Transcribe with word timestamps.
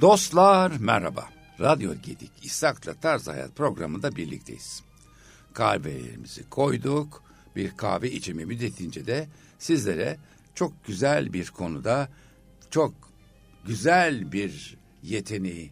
Dostlar 0.00 0.72
merhaba. 0.80 1.28
Radyo 1.60 1.94
Gedik 2.02 2.30
İshak'la 2.42 2.94
Tarz 2.94 3.28
Hayat 3.28 3.56
programında 3.56 4.16
birlikteyiz. 4.16 4.82
Kahvelerimizi 5.54 6.48
koyduk. 6.48 7.22
Bir 7.56 7.76
kahve 7.76 8.10
içimi 8.10 8.46
müddetince 8.46 9.06
de 9.06 9.28
sizlere 9.58 10.18
çok 10.54 10.84
güzel 10.84 11.32
bir 11.32 11.46
konuda 11.46 12.08
çok 12.70 12.94
güzel 13.66 14.32
bir 14.32 14.76
yeteneği 15.02 15.70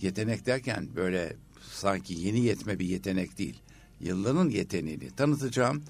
yetenek 0.00 0.46
derken 0.46 0.88
böyle 0.96 1.36
sanki 1.72 2.14
yeni 2.14 2.40
yetme 2.40 2.78
bir 2.78 2.86
yetenek 2.86 3.38
değil. 3.38 3.62
Yılların 4.00 4.48
yeteneğini 4.48 5.10
tanıtacağım. 5.16 5.82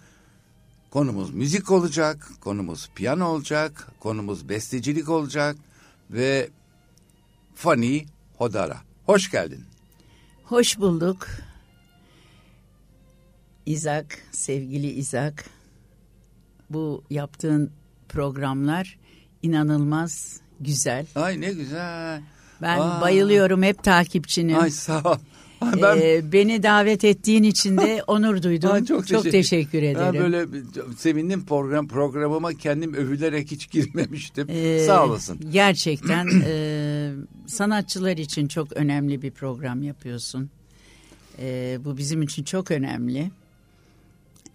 Konumuz 0.91 1.35
müzik 1.35 1.71
olacak, 1.71 2.31
konumuz 2.41 2.91
piyano 2.95 3.29
olacak, 3.29 3.89
konumuz 4.01 4.49
bestecilik 4.49 5.09
olacak 5.09 5.57
ve 6.11 6.51
Fani 7.61 8.07
Hodara. 8.39 8.77
Hoş 9.07 9.31
geldin. 9.31 9.65
Hoş 10.45 10.79
bulduk. 10.79 11.29
İzak, 13.67 14.19
sevgili 14.33 14.87
İzak. 14.87 15.45
Bu 16.71 17.05
yaptığın 17.11 17.73
programlar 18.09 18.99
inanılmaz 19.43 20.41
güzel. 20.61 21.07
Ay 21.15 21.41
ne 21.41 21.53
güzel. 21.53 22.23
Ben 22.63 22.79
Aa. 22.79 23.01
bayılıyorum 23.01 23.63
hep 23.63 23.85
takipçinim. 23.85 24.59
Ay 24.59 24.71
sağ 24.71 25.03
ol. 25.03 25.19
Ben... 25.63 25.99
Ee, 26.01 26.33
beni 26.33 26.63
davet 26.63 27.05
ettiğin 27.05 27.43
için 27.43 27.79
de 27.79 28.03
onur 28.07 28.43
duydum. 28.43 28.71
Ay, 28.73 28.85
çok, 28.85 29.07
çok 29.07 29.23
teşekkür, 29.23 29.31
teşekkür 29.31 29.83
ederim. 29.83 30.15
Ben 30.15 30.33
böyle 30.33 30.47
sevindim 30.99 31.47
program 31.47 31.89
programıma 31.89 32.55
kendim 32.55 32.95
övülerek 32.95 33.51
hiç 33.51 33.71
girmemiştim. 33.71 34.47
Ee, 34.51 34.85
Sağ 34.87 35.05
olasın. 35.05 35.41
Gerçekten 35.53 36.29
e, 36.47 37.13
sanatçılar 37.47 38.17
için 38.17 38.49
çok 38.49 38.73
önemli 38.73 39.23
bir 39.23 39.31
program 39.31 39.83
yapıyorsun. 39.83 40.51
E, 41.39 41.79
bu 41.85 41.97
bizim 41.97 42.23
için 42.23 42.45
çok 42.45 42.71
önemli. 42.71 43.31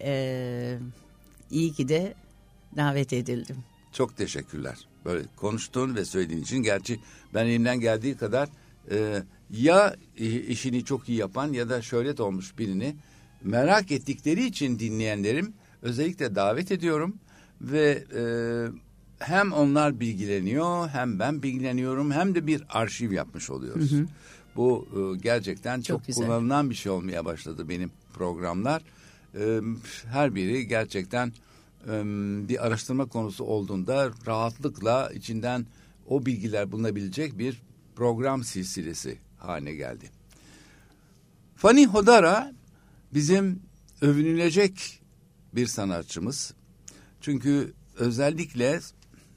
E, 0.00 0.78
iyi 1.50 1.72
ki 1.72 1.88
de 1.88 2.14
davet 2.76 3.12
edildim. 3.12 3.56
Çok 3.92 4.16
teşekkürler. 4.16 4.76
Böyle 5.04 5.22
konuştuğun 5.36 5.94
ve 5.94 6.04
söylediğin 6.04 6.42
için 6.42 6.62
gerçi 6.62 7.00
ben 7.34 7.46
elimden 7.46 7.80
geldiği 7.80 8.16
kadar 8.16 8.48
e, 8.90 9.22
ya 9.50 9.96
işini 10.48 10.84
çok 10.84 11.08
iyi 11.08 11.18
yapan 11.18 11.52
ya 11.52 11.68
da 11.68 11.82
şöhret 11.82 12.20
olmuş 12.20 12.58
birini 12.58 12.96
merak 13.42 13.90
ettikleri 13.90 14.44
için 14.44 14.78
dinleyenlerim 14.78 15.52
özellikle 15.82 16.34
davet 16.34 16.72
ediyorum 16.72 17.16
ve 17.60 18.04
e, 18.16 18.22
hem 19.18 19.52
onlar 19.52 20.00
bilgileniyor 20.00 20.88
hem 20.88 21.18
ben 21.18 21.42
bilgileniyorum 21.42 22.10
hem 22.10 22.34
de 22.34 22.46
bir 22.46 22.62
arşiv 22.68 23.12
yapmış 23.12 23.50
oluyoruz. 23.50 23.92
Hı 23.92 23.96
hı. 23.96 24.06
Bu 24.56 24.88
e, 24.92 25.18
gerçekten 25.18 25.80
çok, 25.80 26.06
çok 26.06 26.16
kullanılan 26.16 26.70
bir 26.70 26.74
şey 26.74 26.92
olmaya 26.92 27.24
başladı 27.24 27.68
benim 27.68 27.90
programlar. 28.12 28.82
E, 29.34 29.60
her 30.12 30.34
biri 30.34 30.66
gerçekten 30.66 31.32
e, 31.88 32.02
bir 32.48 32.66
araştırma 32.66 33.06
konusu 33.06 33.44
olduğunda 33.44 34.10
rahatlıkla 34.26 35.10
içinden 35.14 35.66
o 36.08 36.26
bilgiler 36.26 36.72
bulunabilecek 36.72 37.38
bir 37.38 37.62
program 37.96 38.44
silsilesi 38.44 39.18
haline 39.48 39.72
geldi. 39.72 40.10
Fanny 41.56 41.86
Hodara 41.86 42.52
bizim 43.14 43.62
övünülecek 44.00 45.02
bir 45.52 45.66
sanatçımız. 45.66 46.54
Çünkü 47.20 47.74
özellikle 47.96 48.80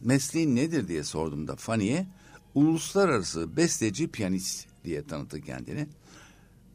mesleğin 0.02 0.56
nedir 0.56 0.88
diye 0.88 1.04
sorduğumda 1.04 1.56
Fanny'e 1.56 2.08
uluslararası 2.56 3.58
besteci 3.58 4.08
piyanist 4.08 4.68
diye 4.84 5.04
tanıttı 5.04 5.42
kendini. 5.42 5.88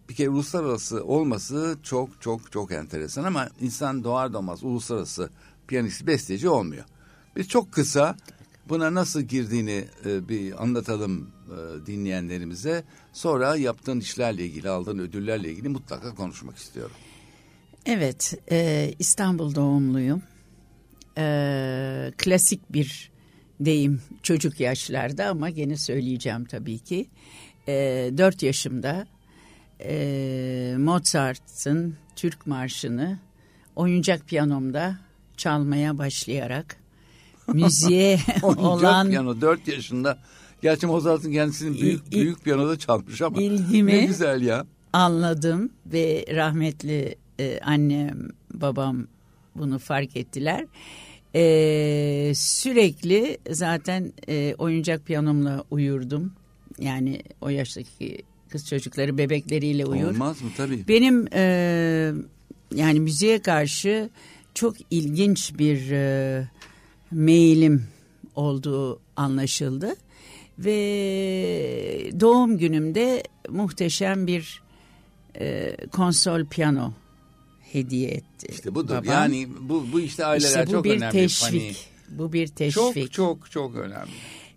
Bir 0.09 0.15
kere 0.15 0.29
uluslararası 0.29 1.05
olması 1.05 1.79
çok 1.83 2.23
çok 2.23 2.53
çok 2.53 2.73
enteresan 2.73 3.25
ama 3.25 3.49
insan 3.61 4.05
doğar 4.05 4.33
doğmaz 4.33 4.65
uluslararası 4.65 5.31
piyanist 5.67 6.07
besteci 6.07 6.49
olmuyor. 6.49 6.85
Biz 7.37 7.49
çok 7.49 7.73
kısa 7.73 8.17
buna 8.69 8.95
nasıl 8.95 9.21
girdiğini 9.21 9.89
e, 10.05 10.29
bir 10.29 10.63
anlatalım 10.63 11.31
e, 11.51 11.87
dinleyenlerimize. 11.87 12.85
Sonra 13.13 13.57
yaptığın 13.57 14.01
işlerle 14.01 14.45
ilgili, 14.47 14.69
aldığın 14.69 14.99
ödüllerle 14.99 15.51
ilgili 15.51 15.69
mutlaka 15.69 16.15
konuşmak 16.15 16.57
istiyorum. 16.57 16.97
Evet, 17.87 18.35
e, 18.51 18.91
İstanbul 18.99 19.55
doğumluyum. 19.55 20.23
E, 21.19 22.13
klasik 22.19 22.73
bir 22.73 23.11
deyim 23.61 24.03
çocuk 24.23 24.61
yaşlarda 24.61 25.27
ama 25.27 25.51
gene 25.51 25.77
söyleyeceğim 25.77 26.45
tabii 26.45 26.79
ki. 26.79 27.09
E, 27.69 27.73
4 28.19 28.43
yaşımda 28.43 29.07
e, 29.81 30.75
Mozart'ın 30.79 31.97
Türk 32.17 32.47
Marşı'nı 32.47 33.19
oyuncak 33.77 34.29
piyanomda 34.29 34.99
çalmaya 35.37 35.99
başlayarak 35.99 36.77
müziğe 37.53 38.21
olan... 38.43 39.09
piyano 39.09 39.41
4 39.41 39.69
yaşında. 39.69 40.19
Gerçi 40.65 40.87
Mozart'ın 40.87 41.33
kendisini 41.33 41.81
büyük, 41.81 42.13
büyük 42.13 42.45
piyanoda 42.45 42.79
çalmış 42.79 43.23
ama 43.23 43.43
ilgimi 43.43 43.93
ne 43.93 44.07
güzel 44.07 44.43
ya. 44.43 44.67
Anladım 44.93 45.71
ve 45.87 46.25
rahmetli 46.35 47.15
e, 47.41 47.61
annem 47.61 48.29
babam 48.55 49.07
bunu 49.55 49.79
fark 49.79 50.17
ettiler. 50.17 50.67
E, 51.35 52.33
sürekli 52.35 53.39
zaten 53.51 54.13
e, 54.29 54.55
oyuncak 54.59 55.07
piyanomla 55.07 55.65
uyurdum. 55.71 56.33
Yani 56.79 57.23
o 57.41 57.49
yaştaki 57.49 58.23
kız 58.49 58.69
çocukları 58.69 59.19
bebekleriyle 59.19 59.87
uyur. 59.87 60.11
Olmaz 60.11 60.43
mı 60.43 60.49
tabii. 60.57 60.89
Benim 60.89 61.27
e, 61.33 61.43
yani 62.75 63.01
müziğe 63.01 63.39
karşı 63.39 64.11
çok 64.55 64.77
ilginç 64.91 65.59
bir 65.59 65.91
e, 65.91 66.49
mailim 67.11 67.87
olduğu 68.35 69.01
anlaşıldı. 69.17 69.97
Ve 70.59 72.11
doğum 72.21 72.59
günümde 72.59 73.23
muhteşem 73.49 74.27
bir 74.27 74.63
e, 75.41 75.77
konsol 75.93 76.47
piyano 76.47 76.93
hediye 77.73 78.11
etti. 78.11 78.47
İşte 78.49 78.75
budur. 78.75 78.95
Babam. 78.95 79.05
Yani 79.05 79.49
bu 79.61 79.87
bu 79.93 80.01
işte 80.01 80.25
aileler 80.27 80.49
işte 80.49 80.67
bu 80.67 80.71
çok 80.71 80.85
bir 80.85 80.97
önemli. 80.97 81.13
Teşvik. 81.13 81.53
Hani, 81.53 82.19
bu 82.19 82.33
bir 82.33 82.47
teşvik. 82.47 83.13
Çok 83.13 83.13
çok 83.13 83.51
çok 83.51 83.77
önemli. 83.77 84.11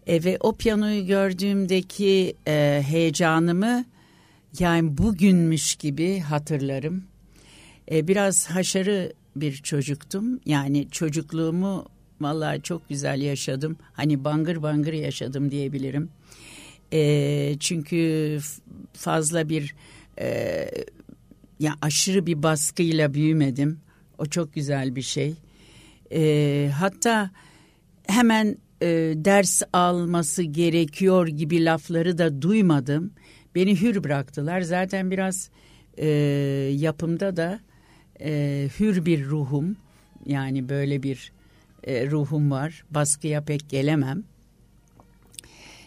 E, 0.07 0.23
ve 0.23 0.37
o 0.39 0.55
piyanoyu 0.55 1.05
gördüğümdeki 1.05 2.35
e, 2.47 2.83
heyecanımı 2.87 3.85
yani 4.59 4.97
bugünmüş 4.97 5.75
gibi 5.75 6.19
hatırlarım. 6.19 7.03
E, 7.91 8.07
biraz 8.07 8.49
haşarı 8.49 9.13
bir 9.35 9.55
çocuktum. 9.55 10.39
Yani 10.45 10.87
çocukluğumu 10.91 11.85
Vallahi 12.21 12.61
çok 12.61 12.89
güzel 12.89 13.21
yaşadım. 13.21 13.77
Hani 13.93 14.23
bangır 14.23 14.61
bangır 14.63 14.93
yaşadım 14.93 15.51
diyebilirim. 15.51 16.09
E, 16.93 17.55
çünkü 17.59 18.39
fazla 18.93 19.49
bir 19.49 19.75
e, 20.19 20.69
ya 21.59 21.75
aşırı 21.81 22.25
bir 22.25 22.43
baskıyla 22.43 23.13
büyümedim. 23.13 23.79
O 24.17 24.25
çok 24.25 24.53
güzel 24.53 24.95
bir 24.95 25.01
şey. 25.01 25.33
E, 26.11 26.71
hatta 26.79 27.31
hemen 28.07 28.57
e, 28.81 28.87
ders 29.15 29.61
alması 29.73 30.43
gerekiyor 30.43 31.27
gibi 31.27 31.65
lafları 31.65 32.17
da 32.17 32.41
duymadım. 32.41 33.13
Beni 33.55 33.81
hür 33.81 34.03
bıraktılar. 34.03 34.61
Zaten 34.61 35.11
biraz 35.11 35.49
e, 35.97 36.07
yapımda 36.75 37.37
da 37.37 37.59
e, 38.21 38.69
hür 38.79 39.05
bir 39.05 39.25
ruhum. 39.25 39.75
Yani 40.25 40.69
böyle 40.69 41.03
bir 41.03 41.31
e, 41.87 42.11
ruhum 42.11 42.51
var. 42.51 42.83
Baskıya 42.91 43.41
pek 43.41 43.69
gelemem. 43.69 44.23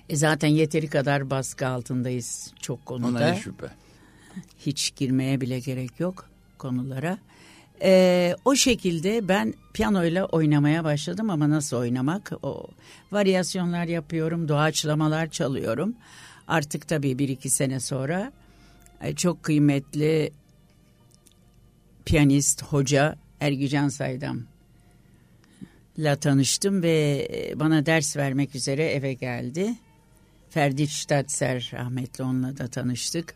E 0.08 0.16
zaten 0.16 0.48
yeteri 0.48 0.88
kadar 0.88 1.30
baskı 1.30 1.68
altındayız 1.68 2.52
çok 2.60 2.86
konuda. 2.86 3.08
Ona 3.08 3.34
şüphe. 3.34 3.66
Hiç 4.58 4.96
girmeye 4.96 5.40
bile 5.40 5.60
gerek 5.60 6.00
yok 6.00 6.28
konulara. 6.58 7.18
E, 7.82 8.34
o 8.44 8.54
şekilde 8.54 9.28
ben 9.28 9.54
piyanoyla 9.74 10.24
oynamaya 10.24 10.84
başladım 10.84 11.30
ama 11.30 11.50
nasıl 11.50 11.76
oynamak? 11.76 12.32
O 12.42 12.66
varyasyonlar 13.12 13.84
yapıyorum, 13.84 14.48
doğaçlamalar 14.48 15.30
çalıyorum. 15.30 15.94
Artık 16.48 16.88
tabii 16.88 17.18
bir 17.18 17.28
iki 17.28 17.50
sene 17.50 17.80
sonra 17.80 18.32
e, 19.00 19.14
çok 19.14 19.42
kıymetli 19.42 20.32
piyanist, 22.04 22.62
hoca 22.62 23.16
Ergücan 23.40 23.88
Saydam 23.88 24.42
la 26.00 26.16
tanıştım 26.16 26.82
ve 26.82 27.28
e, 27.32 27.60
bana 27.60 27.86
ders 27.86 28.16
vermek 28.16 28.54
üzere 28.54 28.84
eve 28.84 29.12
geldi. 29.12 29.74
Ferdi 30.50 30.86
Stadser 30.86 31.70
rahmetli 31.74 32.24
onunla 32.24 32.58
da 32.58 32.68
tanıştık. 32.68 33.34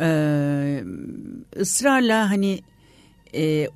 Ee, 0.00 0.84
ısrarla 1.56 2.30
hani 2.30 2.60
e, 3.34 3.68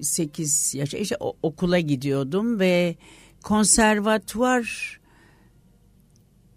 8 0.00 0.74
yaş 0.74 0.94
işte 0.94 1.16
okula 1.42 1.78
gidiyordum 1.80 2.60
ve 2.60 2.96
konservatuvar 3.42 5.00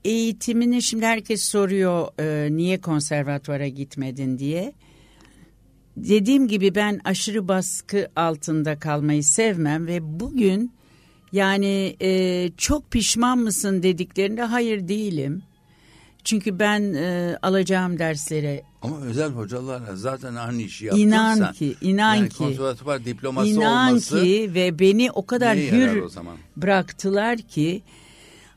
eğitimini 0.05 0.81
şimdi 0.81 1.05
herkes 1.05 1.43
soruyor 1.43 2.07
e, 2.19 2.55
niye 2.55 2.81
konservatuvara 2.81 3.67
gitmedin 3.67 4.39
diye. 4.39 4.73
Dediğim 5.97 6.47
gibi 6.47 6.75
ben 6.75 7.01
aşırı 7.03 7.47
baskı 7.47 8.09
altında 8.15 8.79
kalmayı 8.79 9.23
sevmem 9.23 9.87
ve 9.87 10.19
bugün 10.19 10.71
yani 11.31 11.95
e, 12.01 12.49
çok 12.57 12.91
pişman 12.91 13.37
mısın 13.37 13.83
dediklerinde 13.83 14.43
hayır 14.43 14.87
değilim. 14.87 15.43
Çünkü 16.23 16.59
ben 16.59 16.93
e, 16.93 17.37
alacağım 17.41 17.99
derslere 17.99 18.63
Ama 18.81 19.01
özel 19.01 19.29
hocalarla 19.29 19.95
zaten 19.95 20.35
aynı 20.35 20.61
işi 20.61 20.85
yaptın 20.85 21.01
inan 21.01 21.53
ki, 21.53 21.75
inan 21.81 22.15
yani 22.15 22.29
ki, 22.29 22.37
konservatuvar 22.37 23.05
diploması 23.05 23.49
inan 23.49 23.87
olması 23.89 24.21
ki 24.21 24.51
ve 24.53 24.79
beni 24.79 25.11
o 25.11 25.25
kadar 25.25 25.57
hür 25.57 26.01
o 26.01 26.09
zaman? 26.09 26.37
bıraktılar 26.57 27.37
ki 27.37 27.81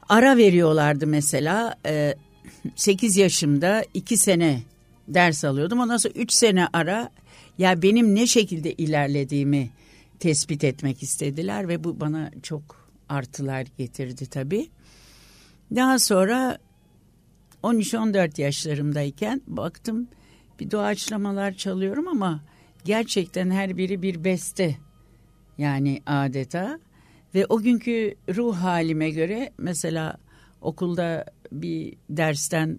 ara 0.08 0.36
veriyorlardı 0.36 1.06
mesela 1.06 1.74
e, 1.86 2.14
8 2.76 3.16
yaşımda 3.16 3.84
2 3.94 4.16
sene 4.16 4.62
ders 5.08 5.44
alıyordum. 5.44 5.80
Ondan 5.80 5.96
sonra 5.96 6.14
3 6.16 6.32
sene 6.32 6.68
ara 6.72 7.10
ya 7.58 7.82
benim 7.82 8.14
ne 8.14 8.26
şekilde 8.26 8.72
ilerlediğimi 8.72 9.70
tespit 10.18 10.64
etmek 10.64 11.02
istediler 11.02 11.68
ve 11.68 11.84
bu 11.84 12.00
bana 12.00 12.30
çok 12.42 12.90
artılar 13.08 13.66
getirdi 13.78 14.26
tabii. 14.26 14.68
Daha 15.74 15.98
sonra 15.98 16.58
13-14 17.62 18.40
yaşlarımdayken 18.40 19.42
baktım 19.46 20.08
bir 20.60 20.70
doğaçlamalar 20.70 21.52
çalıyorum 21.52 22.08
ama 22.08 22.40
gerçekten 22.84 23.50
her 23.50 23.76
biri 23.76 24.02
bir 24.02 24.24
beste 24.24 24.76
yani 25.58 26.02
adeta 26.06 26.78
ve 27.34 27.46
o 27.48 27.60
günkü 27.60 28.14
ruh 28.34 28.56
halime 28.56 29.10
göre 29.10 29.52
mesela 29.58 30.16
okulda 30.60 31.24
bir 31.52 31.96
dersten 32.10 32.78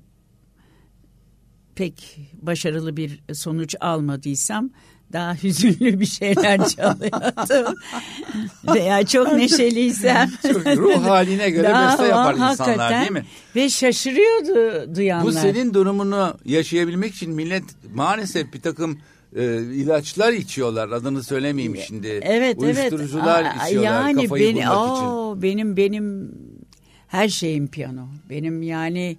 pek 1.78 2.20
başarılı 2.42 2.98
bir 2.98 3.20
sonuç 3.34 3.76
almadıysam 3.82 4.70
daha 5.14 5.36
hüzünlü 5.44 6.00
bir 6.00 6.06
şeyler 6.06 6.68
çalıyordum. 6.68 7.76
Veya 8.76 9.06
çok 9.06 9.34
neşeliysem. 9.34 10.32
Çok 10.54 10.66
ruh 10.66 11.04
haline 11.04 11.50
göre 11.50 11.68
Daha 11.68 11.92
beste 11.92 12.08
yapar 12.08 12.34
insanlar 12.34 13.02
değil 13.02 13.12
mi? 13.12 13.26
Ve 13.56 13.70
şaşırıyordu 13.70 14.96
duyanlar. 14.96 15.26
Bu 15.26 15.32
senin 15.32 15.74
durumunu 15.74 16.38
yaşayabilmek 16.46 17.16
için 17.16 17.32
millet 17.32 17.64
maalesef 17.94 18.54
bir 18.54 18.62
takım 18.62 19.00
e, 19.36 19.44
ilaçlar 19.62 20.34
içiyorlar. 20.34 20.90
Adını 20.90 21.24
söylemeyeyim 21.24 21.78
şimdi. 21.88 22.20
Evet 22.22 22.58
Uyuşturucular 22.58 23.42
evet. 23.44 23.62
Aa, 23.62 23.68
içiyorlar 23.68 23.92
yani 23.92 24.22
kafayı 24.22 24.44
beni, 24.48 24.66
bulmak 24.66 24.98
için. 24.98 25.06
oo, 25.06 25.42
Benim 25.42 25.78
benim 25.78 26.32
her 27.08 27.30
şeyim 27.30 27.68
piyano. 27.68 28.08
Benim 28.30 28.62
yani 28.62 29.18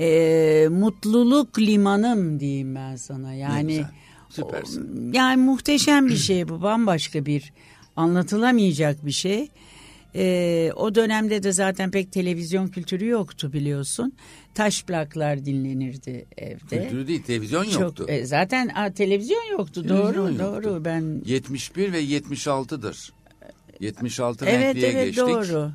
e, 0.00 0.68
mutluluk 0.70 1.58
limanım 1.58 2.40
diyeyim 2.40 2.74
ben 2.74 2.96
sana. 2.96 3.34
Yani 3.34 3.84
süpersin. 4.28 5.10
o- 5.12 5.16
yani 5.16 5.42
muhteşem 5.42 6.06
bir 6.08 6.16
şey 6.16 6.48
bu. 6.48 6.62
Bambaşka 6.62 7.26
bir 7.26 7.52
anlatılamayacak 7.96 9.06
bir 9.06 9.10
şey. 9.12 9.48
E, 10.14 10.72
o 10.76 10.94
dönemde 10.94 11.42
de 11.42 11.52
zaten 11.52 11.90
pek 11.90 12.12
televizyon 12.12 12.68
kültürü 12.68 13.06
yoktu 13.08 13.52
biliyorsun. 13.52 14.12
Taş 14.54 14.82
plaklar 14.84 15.44
dinlenirdi 15.44 16.26
evde. 16.36 16.82
Kültürü 16.82 17.06
değil 17.08 17.22
televizyon 17.22 17.64
Çok, 17.64 17.80
yoktu. 17.82 18.04
e, 18.08 18.24
zaten 18.26 18.68
a, 18.74 18.92
televizyon 18.92 19.44
yoktu. 19.52 19.82
Televizyon 19.82 20.14
doğru 20.14 20.32
yoktu. 20.32 20.38
doğru. 20.64 20.84
Ben 20.84 21.22
71 21.24 21.92
ve 21.92 22.02
76'dır. 22.02 23.12
76 23.80 24.44
Evet 24.46 24.64
renkliye 24.66 24.88
evet 24.90 25.04
geçtik. 25.04 25.24
doğru. 25.26 25.70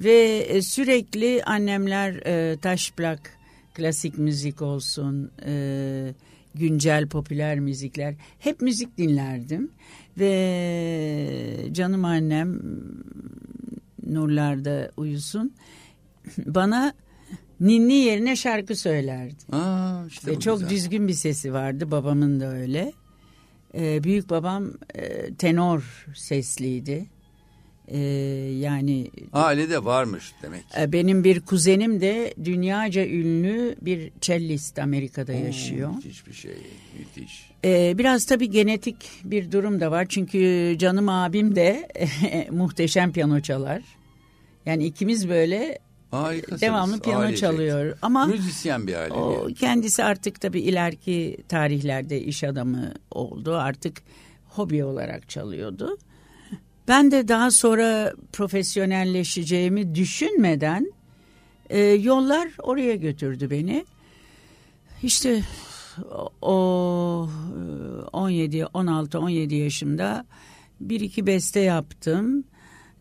Ve 0.00 0.36
e, 0.38 0.62
sürekli 0.62 1.42
annemler 1.44 2.12
e, 2.26 2.56
taş 2.56 2.90
plak, 2.90 3.37
klasik 3.78 4.18
müzik 4.18 4.62
olsun, 4.62 5.30
e, 5.46 6.14
güncel 6.54 7.08
popüler 7.08 7.60
müzikler 7.60 8.14
hep 8.38 8.60
müzik 8.60 8.98
dinlerdim. 8.98 9.70
Ve 10.18 11.68
canım 11.72 12.04
annem 12.04 12.60
nurlarda 14.06 14.90
uyusun 14.96 15.54
bana 16.46 16.92
ninni 17.60 17.94
yerine 17.94 18.36
şarkı 18.36 18.76
söylerdi. 18.76 19.56
Aa, 19.56 20.06
işte 20.06 20.30
Ve 20.30 20.40
çok 20.40 20.58
güzel. 20.58 20.70
düzgün 20.70 21.08
bir 21.08 21.12
sesi 21.12 21.52
vardı 21.52 21.90
babamın 21.90 22.40
da 22.40 22.52
öyle. 22.52 22.92
Ee, 23.74 24.04
büyük 24.04 24.30
babam 24.30 24.72
e, 24.94 25.34
tenor 25.34 26.06
sesliydi. 26.16 27.06
Ee, 27.90 27.98
yani 28.60 29.10
Ailede 29.32 29.84
varmış 29.84 30.32
demek. 30.42 30.64
e, 30.80 30.92
benim 30.92 31.24
bir 31.24 31.40
kuzenim 31.40 32.00
de 32.00 32.34
dünyaca 32.44 33.06
ünlü 33.06 33.76
bir 33.82 34.12
cellist 34.20 34.78
Amerika'da 34.78 35.32
yaşıyor. 35.32 35.90
Oo, 35.90 35.94
Müthiş 35.94 36.26
bir 36.26 36.32
şey. 36.32 36.54
Müthiş. 36.98 37.50
Ee, 37.64 37.94
biraz 37.98 38.26
tabii 38.26 38.50
genetik 38.50 38.96
bir 39.24 39.52
durum 39.52 39.80
da 39.80 39.90
var. 39.90 40.06
Çünkü 40.08 40.74
canım 40.78 41.08
abim 41.08 41.56
de 41.56 41.88
muhteşem 42.50 43.12
piyano 43.12 43.40
çalar. 43.40 43.82
Yani 44.66 44.84
ikimiz 44.86 45.28
böyle 45.28 45.78
Harikasınız. 46.10 46.62
devamlı 46.62 47.00
piyano 47.00 47.20
ailecek. 47.22 47.40
çalıyor. 47.40 47.98
Ama 48.02 48.26
Müzisyen 48.26 48.86
bir 48.86 48.94
aile. 48.94 49.14
O 49.14 49.46
kendisi 49.60 50.04
artık 50.04 50.40
tabii 50.40 50.60
ileriki 50.60 51.36
tarihlerde 51.48 52.20
iş 52.22 52.44
adamı 52.44 52.94
oldu. 53.10 53.56
Artık 53.56 54.02
hobi 54.48 54.84
olarak 54.84 55.28
çalıyordu. 55.28 55.98
Ben 56.88 57.10
de 57.10 57.28
daha 57.28 57.50
sonra 57.50 58.12
profesyonelleşeceğimi 58.32 59.94
düşünmeden 59.94 60.92
e, 61.70 61.80
yollar 61.80 62.48
oraya 62.62 62.94
götürdü 62.94 63.50
beni. 63.50 63.84
İşte 65.02 65.42
o 66.42 67.28
17, 68.12 68.66
16, 68.66 69.18
17 69.18 69.54
yaşımda 69.54 70.26
bir 70.80 71.00
iki 71.00 71.26
beste 71.26 71.60
yaptım. 71.60 72.44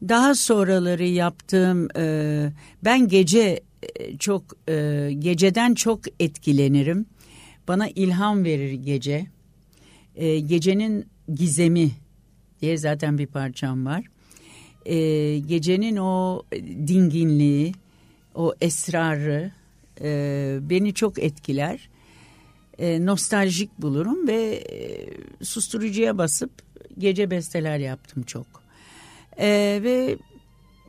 Daha 0.02 0.36
sonraları 0.36 1.06
yaptığım 1.06 1.88
e, 1.98 2.52
ben 2.84 3.08
gece 3.08 3.64
e, 3.96 4.18
çok 4.18 4.44
e, 4.70 5.10
geceden 5.20 5.74
çok 5.74 6.00
etkilenirim. 6.20 7.06
Bana 7.68 7.88
ilham 7.88 8.44
verir 8.44 8.74
gece. 8.74 9.28
E, 10.16 10.40
gecenin 10.40 11.06
gizemi 11.36 11.92
diye 12.62 12.78
zaten 12.78 13.18
bir 13.18 13.28
parçam 13.28 13.86
var. 13.86 14.06
E, 14.86 14.96
gecenin 15.40 15.98
o 15.98 16.44
dinginliği, 16.88 17.74
o 18.36 18.54
esrarı 18.62 19.52
e, 20.02 20.58
beni 20.62 20.94
çok 20.94 21.20
etkiler. 21.20 21.90
E, 22.80 23.06
nostaljik 23.06 23.82
bulurum 23.82 24.28
ve 24.28 24.54
e, 24.54 25.08
susturucuya 25.46 26.18
basıp 26.18 26.52
gece 26.98 27.32
besteler 27.32 27.78
yaptım 27.78 28.24
çok. 28.24 28.48
E, 29.40 29.80
ve 29.84 30.18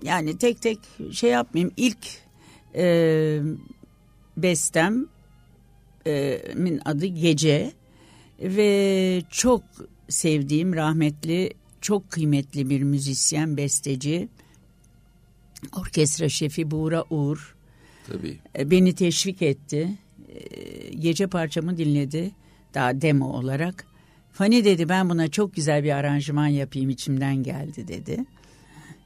yani 0.03 0.39
tek 0.39 0.63
tek 0.63 0.79
şey 1.13 1.31
yapmayayım. 1.31 1.75
İlk 1.77 2.07
e, 2.75 3.41
bestem 4.37 5.07
e, 6.07 6.43
min 6.55 6.81
adı 6.85 7.07
Gece 7.07 7.73
ve 8.41 9.23
çok 9.31 9.63
sevdiğim 10.09 10.75
rahmetli 10.75 11.53
çok 11.81 12.11
kıymetli 12.11 12.71
bir 12.71 12.83
müzisyen 12.83 13.57
besteci 13.57 14.29
orkestra 15.77 16.29
şefi 16.29 16.71
Buğra 16.71 17.05
Uğur 17.11 17.57
Tabii. 18.07 18.39
e, 18.59 18.71
beni 18.71 18.95
teşvik 18.95 19.43
etti. 19.43 19.89
E, 20.29 20.95
Gece 20.95 21.27
parçamı 21.27 21.77
dinledi 21.77 22.31
daha 22.75 23.01
demo 23.01 23.27
olarak. 23.33 23.85
Fani 24.33 24.65
dedi 24.65 24.89
ben 24.89 25.11
buna 25.11 25.29
çok 25.29 25.55
güzel 25.55 25.85
bir 25.85 25.91
aranjman 25.91 26.47
yapayım 26.47 26.91
içimden 26.91 27.43
geldi 27.43 27.89
dedi. 27.89 28.25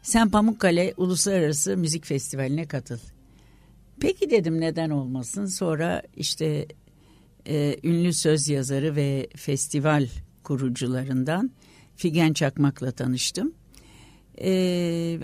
Sen 0.02 0.30
Pamukkale 0.30 0.94
Uluslararası 0.96 1.76
Müzik 1.76 2.06
Festivali'ne 2.06 2.66
katıl. 2.68 2.98
Peki 4.00 4.30
dedim 4.30 4.60
neden 4.60 4.90
olmasın. 4.90 5.46
Sonra 5.46 6.02
işte 6.16 6.66
e, 7.46 7.76
ünlü 7.82 8.12
söz 8.12 8.48
yazarı 8.48 8.96
ve 8.96 9.28
festival 9.36 10.08
kurucularından 10.42 11.50
Figen 12.02 12.32
Çakmak'la 12.32 12.90
tanıştım. 12.90 13.54
E, 14.40 14.50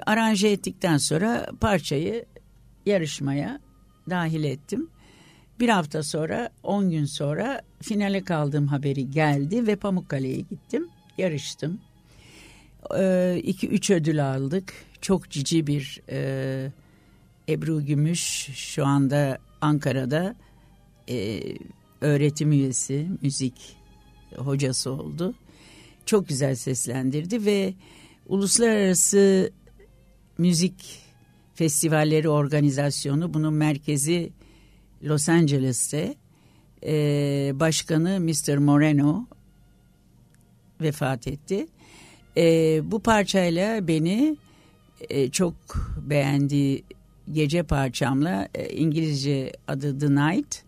aranje 0.06 0.48
ettikten 0.48 0.96
sonra 0.96 1.46
parçayı 1.60 2.24
yarışmaya 2.86 3.60
dahil 4.10 4.44
ettim. 4.44 4.90
Bir 5.60 5.68
hafta 5.68 6.02
sonra, 6.02 6.50
10 6.62 6.90
gün 6.90 7.04
sonra 7.04 7.62
finale 7.82 8.24
kaldığım 8.24 8.66
haberi 8.66 9.10
geldi 9.10 9.66
ve 9.66 9.76
Pamukkale'ye 9.76 10.40
gittim, 10.40 10.88
yarıştım. 11.18 11.80
2-3 12.82 13.94
ödül 13.94 14.30
aldık. 14.34 14.72
Çok 15.00 15.30
cici 15.30 15.66
bir 15.66 16.00
e, 16.08 16.70
Ebru 17.48 17.84
Gümüş 17.84 18.50
şu 18.54 18.86
anda 18.86 19.38
Ankara'da 19.60 20.34
e, 21.08 21.40
öğretim 22.00 22.52
üyesi, 22.52 23.08
müzik 23.22 23.76
hocası 24.36 24.90
oldu. 24.90 25.34
Çok 26.08 26.28
güzel 26.28 26.54
seslendirdi 26.54 27.44
ve 27.44 27.74
uluslararası 28.26 29.50
müzik 30.38 31.02
festivalleri 31.54 32.28
organizasyonu 32.28 33.34
bunun 33.34 33.54
merkezi 33.54 34.32
Los 35.02 35.28
Angeles'te 35.28 36.14
e, 36.86 36.92
başkanı 37.54 38.20
Mr. 38.20 38.56
Moreno 38.56 39.26
vefat 40.80 41.26
etti. 41.26 41.66
E, 42.36 42.80
bu 42.90 43.00
parçayla 43.00 43.88
beni 43.88 44.36
e, 45.10 45.30
çok 45.30 45.54
beğendiği 46.02 46.84
gece 47.32 47.62
parçamla 47.62 48.48
e, 48.54 48.68
İngilizce 48.68 49.52
adı 49.66 49.98
The 49.98 50.10
Night 50.10 50.62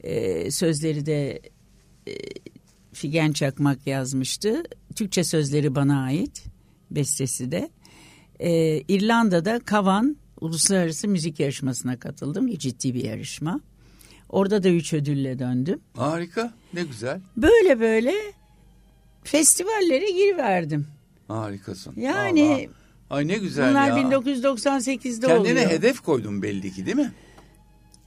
e, 0.00 0.50
sözleri 0.50 1.06
de 1.06 1.40
e, 2.08 2.12
Figen 3.00 3.32
Çakmak 3.32 3.86
yazmıştı. 3.86 4.62
Türkçe 4.96 5.24
sözleri 5.24 5.74
bana 5.74 6.02
ait 6.04 6.44
bestesi 6.90 7.52
de. 7.52 7.70
E, 8.40 8.80
İrlanda'da 8.80 9.58
Kavan 9.58 10.16
Uluslararası 10.40 11.08
Müzik 11.08 11.40
Yarışması'na 11.40 11.98
katıldım. 11.98 12.50
Ciddi 12.58 12.94
bir 12.94 13.04
yarışma. 13.04 13.60
Orada 14.28 14.62
da 14.62 14.68
üç 14.68 14.92
ödülle 14.92 15.38
döndüm. 15.38 15.80
Harika 15.96 16.52
ne 16.74 16.82
güzel. 16.82 17.20
Böyle 17.36 17.80
böyle 17.80 18.14
festivallere 19.24 20.10
giriverdim. 20.10 20.86
Harikasın. 21.28 21.94
Yani 21.96 22.68
Aa, 23.10 23.14
Ay 23.16 23.28
ne 23.28 23.38
güzel 23.38 23.70
bunlar 23.70 23.88
ya. 23.88 23.94
1998'de 23.96 25.26
Kendine 25.26 25.38
oluyor. 25.52 25.56
hedef 25.70 26.00
koydun 26.00 26.42
belli 26.42 26.72
ki 26.72 26.86
değil 26.86 26.96
mi? 26.96 27.12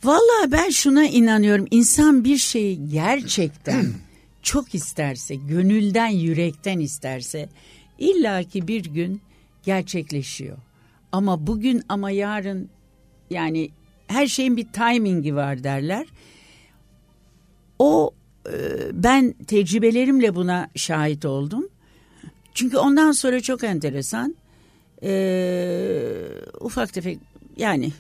Vallahi 0.04 0.52
ben 0.52 0.70
şuna 0.70 1.06
inanıyorum. 1.06 1.66
İnsan 1.72 2.24
bir 2.24 2.38
şeyi 2.38 2.90
gerçekten 2.90 3.86
çok 4.44 4.76
isterse, 4.76 5.36
gönülden, 5.36 6.08
yürekten 6.08 6.80
isterse 6.80 7.50
illaki 8.00 8.68
bir 8.68 8.86
gün 8.86 9.22
gerçekleşiyor. 9.64 10.58
Ama 11.12 11.48
bugün 11.48 11.84
ama 11.90 12.12
yarın 12.12 12.70
yani 13.30 13.70
her 14.08 14.28
şeyin 14.28 14.58
bir 14.58 14.68
timingi 14.68 15.36
var 15.36 15.64
derler. 15.64 16.08
O 17.80 18.12
e, 18.48 18.54
ben 18.94 19.34
tecrübelerimle 19.48 20.36
buna 20.36 20.70
şahit 20.76 21.26
oldum. 21.26 21.70
Çünkü 22.54 22.78
ondan 22.78 23.12
sonra 23.12 23.42
çok 23.42 23.64
enteresan 23.64 24.36
e, 25.04 25.14
ufak 26.60 26.94
tefek 26.94 27.20
yani 27.58 27.92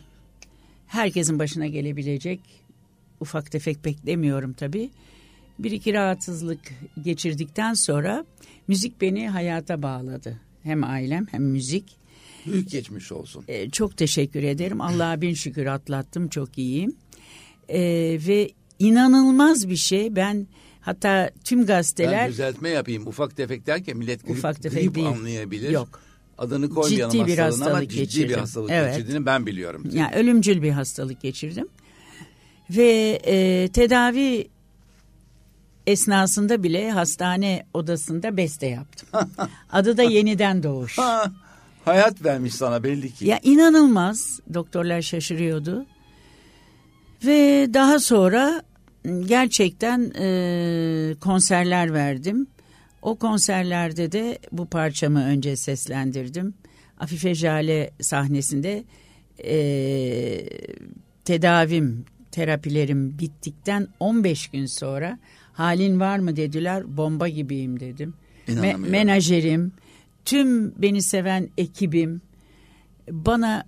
herkesin 0.87 1.39
başına 1.39 1.67
gelebilecek 1.67 2.39
ufak 3.19 3.51
tefek 3.51 3.85
beklemiyorum 3.85 4.53
tabii. 4.53 4.89
Bir 5.59 5.71
iki 5.71 5.93
rahatsızlık 5.93 6.59
geçirdikten 7.03 7.73
sonra 7.73 8.25
müzik 8.67 9.01
beni 9.01 9.29
hayata 9.29 9.81
bağladı. 9.81 10.39
Hem 10.63 10.83
ailem 10.83 11.27
hem 11.31 11.43
müzik. 11.43 11.97
Büyük 12.45 12.71
geçmiş 12.71 13.11
olsun. 13.11 13.43
Ee, 13.47 13.69
çok 13.69 13.97
teşekkür 13.97 14.43
ederim. 14.43 14.81
Allah'a 14.81 15.21
bin 15.21 15.33
şükür 15.33 15.65
atlattım. 15.65 16.27
Çok 16.29 16.57
iyiyim. 16.57 16.95
Ee, 17.69 17.79
ve 18.27 18.49
inanılmaz 18.79 19.69
bir 19.69 19.75
şey. 19.75 20.15
Ben 20.15 20.47
hatta 20.81 21.29
tüm 21.43 21.59
Ben 21.59 21.65
gazeteler 21.65 22.29
düzeltme 22.29 22.69
yapayım. 22.69 23.07
Ufak 23.07 23.37
tefek 23.37 23.67
derken 23.67 23.97
millet 23.97 24.25
grip, 24.27 24.37
Ufak 24.37 24.61
tefek 24.63 24.83
grip 24.83 24.95
değil. 24.95 25.07
anlayabilir. 25.07 25.69
Yok. 25.69 25.99
Adını 26.37 26.69
koymayalım 26.69 27.11
Ciddi 27.11 27.27
bir 27.27 27.37
hastalığına 27.37 27.65
ama 27.69 27.79
hastalık 27.79 28.09
ciddi 28.11 28.29
bir 28.29 28.33
hastalık 28.35 28.71
Evet. 28.71 28.95
geçirdiğini 28.95 29.25
ben 29.25 29.45
biliyorum. 29.45 29.89
yani 29.93 30.15
ölümcül 30.15 30.61
bir 30.61 30.71
hastalık 30.71 31.21
geçirdim. 31.21 31.67
Ve 32.69 33.19
e, 33.25 33.67
tedavi 33.73 34.47
esnasında 35.87 36.63
bile 36.63 36.91
hastane 36.91 37.65
odasında 37.73 38.37
beste 38.37 38.67
yaptım. 38.67 39.09
Adı 39.71 39.97
da 39.97 40.03
Yeniden 40.03 40.63
Doğuş. 40.63 40.97
Ha, 40.97 41.31
hayat 41.85 42.23
vermiş 42.23 42.55
sana 42.55 42.83
belli 42.83 43.13
ki. 43.13 43.27
Ya 43.27 43.39
inanılmaz. 43.43 44.39
Doktorlar 44.53 45.01
şaşırıyordu. 45.01 45.85
Ve 47.25 47.69
daha 47.73 47.99
sonra 47.99 48.63
gerçekten 49.25 50.11
e, 50.19 51.15
konserler 51.19 51.93
verdim. 51.93 52.47
O 53.01 53.15
konserlerde 53.15 54.11
de 54.11 54.39
bu 54.51 54.65
parçamı 54.65 55.25
önce 55.25 55.55
seslendirdim. 55.55 56.53
Afife 56.99 57.35
Jale 57.35 57.91
sahnesinde 58.01 58.83
e, 59.43 59.55
tedavim, 61.25 62.05
terapilerim 62.31 63.19
bittikten 63.19 63.87
15 63.99 64.47
gün 64.47 64.65
sonra 64.65 65.19
halin 65.53 65.99
var 65.99 66.19
mı 66.19 66.35
dediler. 66.35 66.97
Bomba 66.97 67.27
gibiyim 67.27 67.79
dedim. 67.79 68.13
Me- 68.47 68.89
menajerim, 68.89 69.71
tüm 70.25 70.81
beni 70.81 71.01
seven 71.01 71.49
ekibim 71.57 72.21
bana 73.11 73.65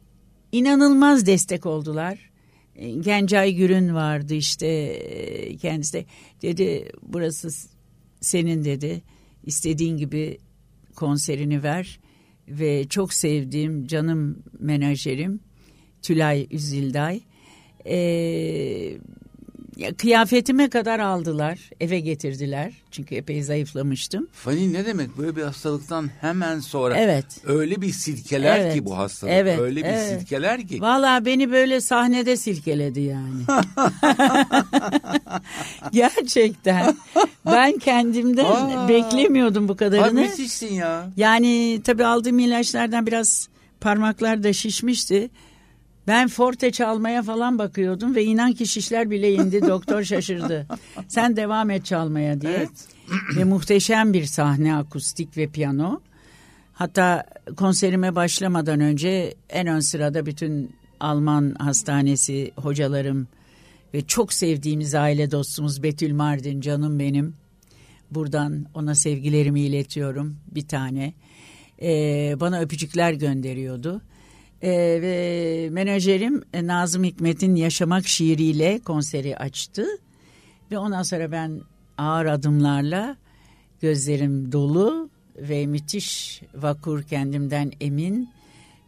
inanılmaz 0.51 1.25
destek 1.25 1.65
oldular. 1.65 2.29
E, 2.75 2.91
Gencay 2.91 3.53
Gürün 3.53 3.95
vardı 3.95 4.33
işte 4.33 4.67
e, 4.67 5.57
kendisi 5.57 5.93
de 5.93 6.05
dedi 6.41 6.91
burası 7.01 7.49
senin 8.21 8.63
dedi 8.63 9.01
istediğin 9.43 9.97
gibi 9.97 10.37
konserini 10.95 11.63
ver 11.63 11.99
ve 12.47 12.87
çok 12.87 13.13
sevdiğim 13.13 13.87
canım 13.87 14.43
menajerim 14.59 15.39
Tülay 16.01 16.47
Üzilday 16.51 17.21
e, 17.85 17.95
ya 17.95 18.99
kıyafetime 19.97 20.69
kadar 20.69 20.99
aldılar 20.99 21.59
eve 21.79 21.99
getirdiler 21.99 22.73
çünkü 22.91 23.15
epey 23.15 23.43
zayıflamıştım. 23.43 24.27
Fani 24.33 24.73
ne 24.73 24.85
demek 24.85 25.17
böyle 25.17 25.35
bir 25.35 25.41
hastalıktan 25.43 26.09
hemen 26.21 26.59
sonra 26.59 26.97
Evet. 26.97 27.25
öyle 27.45 27.81
bir 27.81 27.89
silkeler 27.91 28.59
Evet, 28.59 28.73
ki 28.73 28.85
bu 28.85 28.97
hastalık 28.97 29.33
evet, 29.33 29.59
öyle 29.59 29.79
bir 29.79 29.85
evet. 29.85 30.19
silkeler 30.19 30.67
ki 30.67 30.81
Vallahi 30.81 31.25
beni 31.25 31.51
böyle 31.51 31.81
sahnede 31.81 32.37
silkeledi 32.37 33.01
yani. 33.01 33.41
Gerçekten. 35.91 36.95
Ben 37.45 37.77
kendimden 37.79 38.45
Aa. 38.45 38.89
beklemiyordum 38.89 39.67
bu 39.67 39.71
Abi 39.71 39.77
kadarını. 39.79 40.21
müthişsin 40.21 40.73
ya. 40.73 41.09
Yani 41.17 41.81
tabii 41.83 42.05
aldığım 42.05 42.39
ilaçlardan 42.39 43.07
biraz 43.07 43.49
parmaklar 43.81 44.43
da 44.43 44.53
şişmişti. 44.53 45.29
Ben 46.07 46.27
forte 46.27 46.71
çalmaya 46.71 47.23
falan 47.23 47.59
bakıyordum 47.59 48.15
ve 48.15 48.23
inan 48.23 48.53
ki 48.53 48.67
şişler 48.67 49.09
bile 49.09 49.33
indi. 49.33 49.61
Doktor 49.67 50.03
şaşırdı. 50.03 50.67
Sen 51.07 51.35
devam 51.35 51.69
et 51.69 51.85
çalmaya 51.85 52.41
diye. 52.41 52.53
Evet. 52.53 52.69
ve 53.37 53.43
muhteşem 53.43 54.13
bir 54.13 54.25
sahne 54.25 54.75
akustik 54.75 55.37
ve 55.37 55.47
piyano. 55.47 55.99
Hatta 56.73 57.23
konserime 57.57 58.15
başlamadan 58.15 58.79
önce 58.79 59.35
en 59.49 59.67
ön 59.67 59.79
sırada 59.79 60.25
bütün 60.25 60.75
Alman 60.99 61.55
hastanesi 61.59 62.51
hocalarım 62.55 63.27
ve 63.93 64.01
çok 64.01 64.33
sevdiğimiz 64.33 64.95
aile 64.95 65.31
dostumuz 65.31 65.83
Betül 65.83 66.13
Mardin 66.13 66.61
canım 66.61 66.99
benim. 66.99 67.35
Buradan 68.11 68.65
ona 68.73 68.95
sevgilerimi 68.95 69.61
iletiyorum 69.61 70.37
bir 70.51 70.67
tane. 70.67 71.13
Ee, 71.81 72.35
bana 72.39 72.59
öpücükler 72.59 73.13
gönderiyordu. 73.13 74.01
Ee, 74.65 75.01
ve 75.01 75.69
menajerim 75.71 76.43
e, 76.53 76.67
Nazım 76.67 77.03
Hikmet'in 77.03 77.55
Yaşamak 77.55 78.07
şiiriyle 78.07 78.79
konseri 78.79 79.37
açtı. 79.37 79.85
Ve 80.71 80.77
ondan 80.77 81.03
sonra 81.03 81.31
ben 81.31 81.61
ağır 81.97 82.25
adımlarla 82.25 83.17
gözlerim 83.81 84.51
dolu 84.51 85.09
ve 85.37 85.65
müthiş 85.65 86.41
vakur 86.55 87.03
kendimden 87.03 87.71
emin 87.81 88.29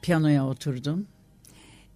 piyanoya 0.01 0.47
oturdum. 0.47 1.07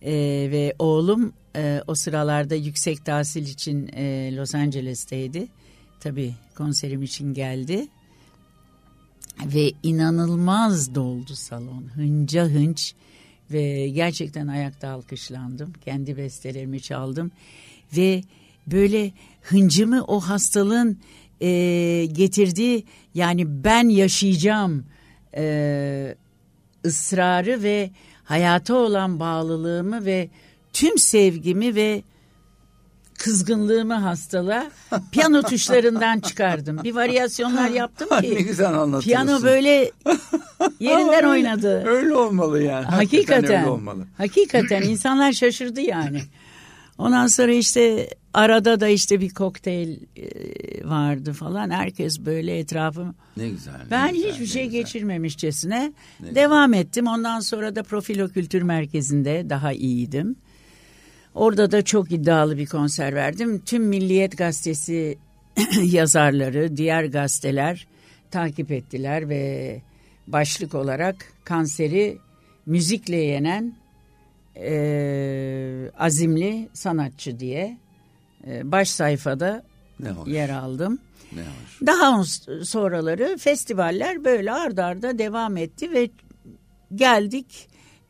Ee, 0.02 0.12
ve 0.52 0.76
oğlum 0.80 1.34
e, 1.56 1.82
o 1.88 1.96
sıralarda 1.96 2.56
yüksek 2.56 3.06
tahsil 3.06 3.48
için 3.48 3.90
e, 3.94 4.36
Los 4.36 4.56
Angeles'teydi. 4.56 5.48
Tabii 6.00 6.36
konserim 6.56 7.04
için 7.04 7.34
geldi. 7.34 7.88
Ve 9.46 9.72
inanılmaz 9.84 10.96
doldu 10.96 11.36
salon. 11.36 11.84
Hınca 11.96 12.46
hınç 12.46 12.96
ve 13.53 13.89
gerçekten 13.89 14.48
ayakta 14.48 14.89
alkışlandım. 14.89 15.74
Kendi 15.86 16.17
bestelerimi 16.17 16.81
çaldım 16.81 17.31
ve 17.98 18.22
böyle 18.67 19.12
hıncımı 19.41 20.03
o 20.08 20.20
hastalığın 20.20 21.00
e, 21.41 22.08
getirdiği 22.12 22.86
yani 23.13 23.63
ben 23.63 23.89
yaşayacağım 23.89 24.86
e, 25.36 26.15
ısrarı 26.86 27.63
ve 27.63 27.91
hayata 28.24 28.75
olan 28.75 29.20
bağlılığımı 29.20 30.05
ve 30.05 30.29
tüm 30.74 30.98
sevgimi 30.98 31.75
ve 31.75 32.03
kızgınlığımı 33.24 33.94
hastalığa 33.94 34.72
piyano 35.12 35.42
tuşlarından 35.50 36.20
çıkardım. 36.20 36.84
Bir 36.84 36.96
varyasyonlar 36.96 37.70
yaptım 37.70 38.08
ne 38.12 38.22
ki 38.22 38.44
güzel 38.46 38.74
anlatıyorsun. 38.74 39.10
piyano 39.28 39.44
böyle 39.44 39.92
yerinden 40.80 41.24
oynadı. 41.30 41.84
Öyle 41.86 42.16
olmalı 42.16 42.63
yani. 42.63 42.86
Hakikaten. 42.86 43.60
öyle 43.60 43.70
olmalı. 43.70 44.08
Hakikaten 44.18 44.82
insanlar 44.90 45.32
şaşırdı 45.32 45.82
yani. 45.82 46.22
Ondan 46.98 47.28
sonra 47.28 47.51
işte 47.51 48.10
arada 48.34 48.80
da 48.80 48.88
işte 48.88 49.20
bir 49.20 49.30
kokteyl 49.30 50.00
e, 50.18 50.90
vardı 50.90 51.34
falan. 51.34 51.70
Herkes 51.70 52.20
böyle 52.20 52.60
etrafım. 52.60 53.16
Ne 53.38 53.50
güzel. 53.50 53.74
ne 53.74 53.92
Ben 53.92 54.13
güzel, 54.13 54.32
hiçbir 54.32 54.44
ne 54.44 54.48
şey 54.48 54.66
güzel. 54.66 54.80
Orada 61.36 61.72
da 61.72 61.82
çok 61.82 62.12
iddialı 62.12 62.58
bir 62.58 62.66
konser 62.66 63.16
verdim. 63.16 63.62
Tüm 63.66 63.84
Milliyet 63.84 64.38
Gazetesi 64.38 65.18
yazarları, 65.84 66.78
diğer 66.78 67.04
gazeteler 67.04 67.88
takip 68.32 68.72
ettiler 68.72 69.30
ve 69.30 69.82
başlık 70.28 70.76
olarak 70.76 71.16
kanseri 71.44 72.18
müzikle 72.66 73.18
yenen 73.18 73.74
e, 74.56 75.92
azimli 76.00 76.70
sanatçı 76.74 77.40
diye 77.40 77.78
e, 78.48 78.72
baş 78.72 78.90
sayfada 78.90 79.64
yer 80.26 80.50
aldım. 80.50 81.00
Ne 81.36 81.42
hoş. 81.42 81.88
Daha 81.88 82.24
sonraları 82.64 83.38
festivaller 83.38 84.26
böyle 84.26 84.52
ardarda 84.52 84.86
arda 84.86 85.20
devam 85.20 85.58
etti 85.58 85.92
ve 85.92 86.10
geldik 86.96 87.68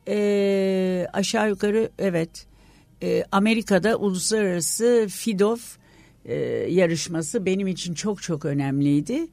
e, 0.08 1.06
aşağı 1.12 1.48
yukarı 1.48 1.90
evet 1.98 2.46
e, 3.02 3.24
Amerika'da 3.32 3.96
uluslararası 3.96 5.06
FIDOF 5.10 5.76
e, 6.24 6.34
yarışması 6.68 7.46
benim 7.46 7.66
için 7.66 7.94
çok 7.94 8.22
çok 8.22 8.44
önemliydi. 8.44 9.26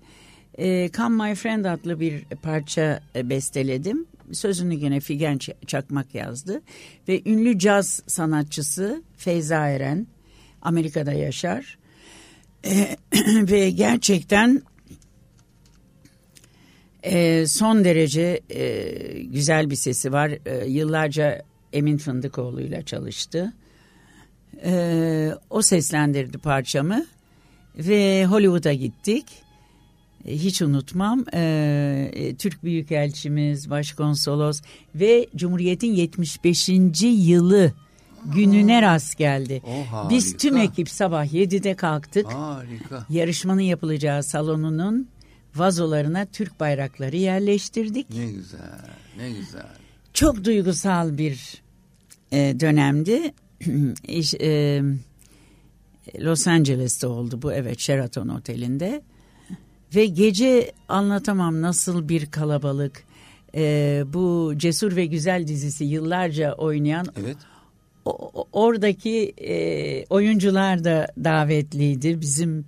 E, 0.57 0.89
Come 0.91 1.29
My 1.29 1.35
Friend 1.35 1.65
adlı 1.65 1.99
bir 1.99 2.25
parça 2.25 3.03
besteledim. 3.15 4.05
Sözünü 4.31 4.75
gene 4.75 4.99
Figen 4.99 5.39
Çakmak 5.67 6.15
yazdı. 6.15 6.61
Ve 7.07 7.21
ünlü 7.25 7.59
caz 7.59 8.03
sanatçısı 8.07 9.03
Feyza 9.17 9.67
Eren 9.67 10.07
Amerika'da 10.61 11.13
yaşar. 11.13 11.77
Ve 13.25 13.69
gerçekten 13.69 14.61
son 17.45 17.83
derece 17.83 18.41
güzel 19.23 19.69
bir 19.69 19.75
sesi 19.75 20.11
var. 20.11 20.31
Yıllarca 20.65 21.41
Emin 21.73 21.97
Fındıkoğlu'yla 21.97 22.85
çalıştı. 22.85 23.53
E, 24.65 25.31
o 25.49 25.61
seslendirdi 25.61 26.37
parçamı 26.37 27.05
ve 27.77 28.25
Hollywood'a 28.25 28.73
gittik. 28.73 29.25
E, 30.25 30.37
Hiç 30.37 30.61
unutmam 30.61 31.25
e, 31.33 32.09
e, 32.13 32.35
Türk 32.35 32.63
Büyükelçimiz, 32.63 33.69
Başkonsolos 33.69 34.61
ve 34.95 35.27
Cumhuriyet'in 35.35 35.93
75. 35.93 36.69
yılı 37.03 37.73
gününe 38.25 38.81
rast 38.81 39.17
geldi. 39.17 39.61
O 39.67 40.09
Biz 40.09 40.37
tüm 40.37 40.57
ekip 40.57 40.89
sabah 40.89 41.25
7'de 41.25 41.75
kalktık. 41.75 42.25
Harika. 42.33 43.05
Yarışmanın 43.09 43.61
yapılacağı 43.61 44.23
salonunun 44.23 45.07
vazolarına 45.55 46.25
Türk 46.25 46.59
bayrakları 46.59 47.17
yerleştirdik. 47.17 48.09
Ne 48.09 48.31
güzel. 48.31 48.59
Ne 49.17 49.31
güzel. 49.31 49.67
Çok 50.13 50.43
duygusal 50.43 51.17
bir 51.17 51.61
e, 52.31 52.59
dönemdi. 52.59 53.33
İş, 54.07 54.33
e, 54.33 54.81
Los 56.19 56.47
Angeles'te 56.47 57.07
oldu 57.07 57.41
bu 57.41 57.53
evet 57.53 57.79
Sheraton 57.79 58.27
Oteli'nde. 58.27 59.01
Ve 59.95 60.05
gece 60.05 60.71
anlatamam 60.87 61.61
nasıl 61.61 62.09
bir 62.09 62.25
kalabalık. 62.25 63.03
E, 63.55 64.03
bu 64.13 64.53
Cesur 64.57 64.95
ve 64.95 65.05
Güzel 65.05 65.47
dizisi 65.47 65.83
yıllarca 65.85 66.53
oynayan 66.53 67.05
Evet. 67.23 67.37
o- 68.05 68.47
oradaki 68.53 69.33
e, 69.37 70.05
oyuncular 70.09 70.83
da 70.83 71.07
davetliydi. 71.23 72.21
Bizim 72.21 72.65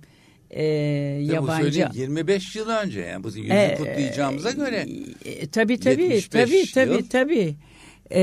e, 0.56 1.18
Bu 1.28 1.32
yabancı 1.32 1.62
söyleyeyim 1.62 1.90
25 1.94 2.56
yıl 2.56 2.68
önce 2.68 3.00
yani 3.00 3.24
bu 3.24 3.28
yüzü 3.28 3.52
E, 3.52 3.74
kutlayacağımıza 3.78 4.50
göre. 4.50 4.86
E, 5.24 5.46
tabii 5.46 5.80
tabii 5.80 6.02
75 6.02 6.72
tabii 6.72 6.72
tabii 6.74 7.08
tabii. 7.08 7.54
E, 8.14 8.20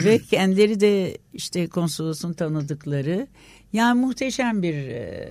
ve 0.04 0.18
kendileri 0.18 0.80
de 0.80 1.18
işte 1.34 1.66
konsolosun 1.66 2.32
tanıdıkları. 2.32 3.26
Yani 3.72 4.00
muhteşem 4.00 4.62
bir 4.62 4.74
e, 4.74 5.30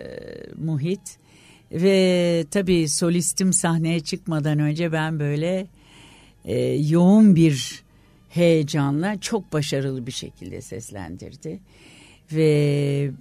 muhit. 0.58 1.18
Ve 1.72 2.46
tabii 2.52 2.90
solistim 2.90 3.54
sahneye 3.54 4.00
çıkmadan 4.00 4.60
önce 4.60 4.92
ben 4.92 5.20
böyle 5.20 5.68
e, 6.46 6.60
yoğun 6.74 7.36
bir 7.36 7.84
heyecanla 8.30 9.20
çok 9.22 9.54
başarılı 9.54 10.08
bir 10.08 10.12
şekilde 10.12 10.62
seslendirdi. 10.62 11.60
Ve 12.32 13.12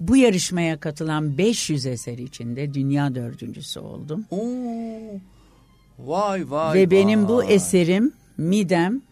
bu 0.00 0.16
yarışmaya 0.16 0.80
katılan 0.80 1.38
500 1.38 1.86
eser 1.86 2.18
içinde 2.18 2.74
dünya 2.74 3.14
dördüncüsü 3.14 3.80
oldum. 3.80 4.24
Oo. 4.30 5.20
Vay 5.98 6.50
vay 6.50 6.78
Ve 6.78 6.90
benim 6.90 7.28
bu 7.28 7.36
vay. 7.36 7.54
eserim 7.54 8.12
Midem 8.38 9.02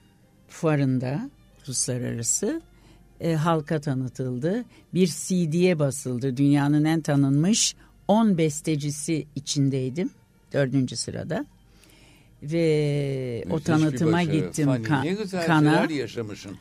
fuarında 0.53 1.31
uluslararası 1.67 2.63
e, 3.21 3.35
halka 3.35 3.81
tanıtıldı. 3.81 4.65
Bir 4.95 5.07
CD'ye 5.07 5.79
basıldı. 5.79 6.37
Dünyanın 6.37 6.85
en 6.85 7.01
tanınmış 7.01 7.75
10 8.09 8.39
bestecisi 8.39 9.27
içindeydim. 9.35 10.11
Dördüncü 10.53 10.97
sırada. 10.97 11.47
Ve 12.43 13.45
o 13.51 13.55
Müthiş 13.55 13.69
bir 13.69 13.73
tanıtıma 13.73 14.23
gittim 14.23 14.67
Fani, 14.67 14.85
ka- 14.87 15.05
ne 15.05 15.13
güzel 15.13 15.47
kana. 15.47 15.87
yaşamışsın. 15.91 16.57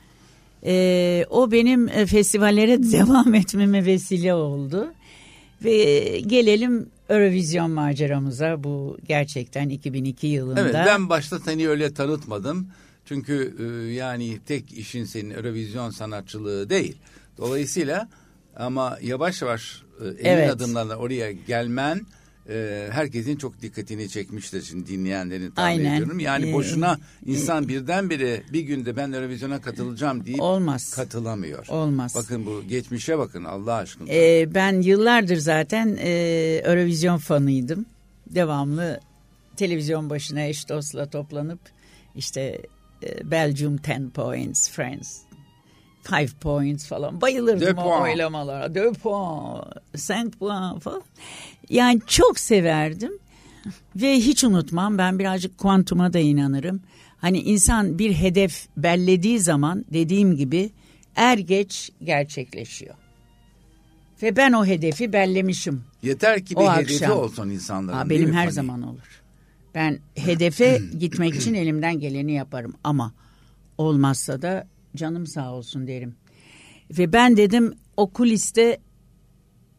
E, 0.65 1.25
o 1.29 1.51
benim 1.51 1.87
e, 1.89 2.05
festivallere 2.05 2.83
devam 2.91 3.33
etmeme 3.33 3.85
vesile 3.85 4.33
oldu. 4.33 4.93
Ve 5.63 5.99
gelelim 6.19 6.89
Eurovision 7.09 7.71
maceramıza. 7.71 8.63
Bu 8.63 8.97
gerçekten 9.07 9.69
2002 9.69 10.27
yılında. 10.27 10.61
Evet 10.61 10.73
ben 10.73 11.09
başta 11.09 11.39
seni 11.39 11.69
öyle 11.69 11.93
tanıtmadım. 11.93 12.67
Çünkü 13.05 13.55
e, 13.59 13.93
yani 13.93 14.39
tek 14.47 14.73
işin 14.73 15.05
senin 15.05 15.29
Eurovision 15.29 15.89
sanatçılığı 15.89 16.69
değil. 16.69 16.97
Dolayısıyla 17.37 18.09
ama 18.55 18.97
yavaş 19.01 19.41
yavaş 19.41 19.83
e, 20.01 20.05
emin 20.07 20.41
Evet. 20.41 20.49
adımlarla 20.49 20.95
oraya 20.95 21.31
gelmen 21.31 22.01
e, 22.49 22.87
herkesin 22.91 23.35
çok 23.35 23.61
dikkatini 23.61 24.09
çekmiştir 24.09 24.61
şimdi 24.61 24.87
dinleyenlerin 24.87 25.51
tahmin 25.51 25.67
Aynen. 25.69 25.93
ediyorum. 25.95 26.19
Yani 26.19 26.49
Ee, 26.49 26.53
boşuna 26.53 26.97
insan 27.25 27.67
birdenbire 27.67 28.43
bir 28.53 28.61
günde 28.61 28.95
ben 28.95 29.11
Eurovision'a 29.11 29.61
katılacağım 29.61 30.25
deyip 30.25 30.41
Olmaz. 30.41 30.93
katılamıyor. 30.95 31.67
Olmaz. 31.67 32.15
Bakın 32.15 32.45
bu 32.45 32.63
geçmişe 32.67 33.17
bakın 33.17 33.43
Allah 33.43 33.73
aşkına. 33.73 34.07
Ee, 34.11 34.53
ben 34.53 34.81
yıllardır 34.81 35.37
zaten 35.37 35.97
e, 36.01 36.09
Eurovision 36.65 37.17
fanıydım. 37.17 37.85
Devamlı 38.27 38.99
televizyon 39.57 40.09
başına 40.09 40.41
eş 40.41 40.69
dostla 40.69 41.09
toplanıp 41.09 41.59
işte 42.15 42.41
e, 42.41 42.59
Belgium 43.23 43.79
10 43.97 44.09
points, 44.09 44.69
France 44.69 45.09
5 46.11 46.33
points 46.33 46.87
falan 46.87 47.21
bayılırdım 47.21 47.77
o 47.77 47.83
points. 47.83 48.01
oylamalara. 48.01 48.65
2 48.65 48.99
points, 48.99 50.09
5 50.09 50.31
points 50.39 50.83
falan. 50.83 51.01
Yani 51.69 52.01
çok 52.07 52.39
severdim 52.39 53.11
ve 53.95 54.15
hiç 54.15 54.43
unutmam 54.43 54.97
ben 54.97 55.19
birazcık 55.19 55.57
kuantuma 55.57 56.13
da 56.13 56.19
inanırım. 56.19 56.81
Hani 57.17 57.39
insan 57.39 57.99
bir 57.99 58.13
hedef 58.13 58.67
bellediği 58.77 59.39
zaman 59.39 59.85
dediğim 59.93 60.35
gibi 60.35 60.71
er 61.15 61.37
geç 61.37 61.91
gerçekleşiyor. 62.03 62.95
Ve 64.21 64.35
ben 64.35 64.51
o 64.53 64.65
hedefi 64.65 65.13
bellemişim. 65.13 65.83
Yeter 66.03 66.45
ki 66.45 66.55
o 66.57 66.61
bir 66.61 66.69
hedefi 66.69 67.05
akşam. 67.05 67.19
olsun 67.19 67.49
insanların. 67.49 67.97
Aa, 67.97 68.09
benim 68.09 68.33
her 68.33 68.49
zaman 68.49 68.81
olur. 68.81 69.20
Ben 69.75 69.99
hedefe 70.15 70.81
gitmek 70.99 71.35
için 71.35 71.53
elimden 71.53 71.99
geleni 71.99 72.31
yaparım 72.31 72.73
ama 72.83 73.13
olmazsa 73.77 74.41
da 74.41 74.67
canım 74.95 75.27
sağ 75.27 75.53
olsun 75.53 75.87
derim. 75.87 76.15
Ve 76.97 77.13
ben 77.13 77.37
dedim 77.37 77.73
o 77.97 78.09
kuliste 78.09 78.79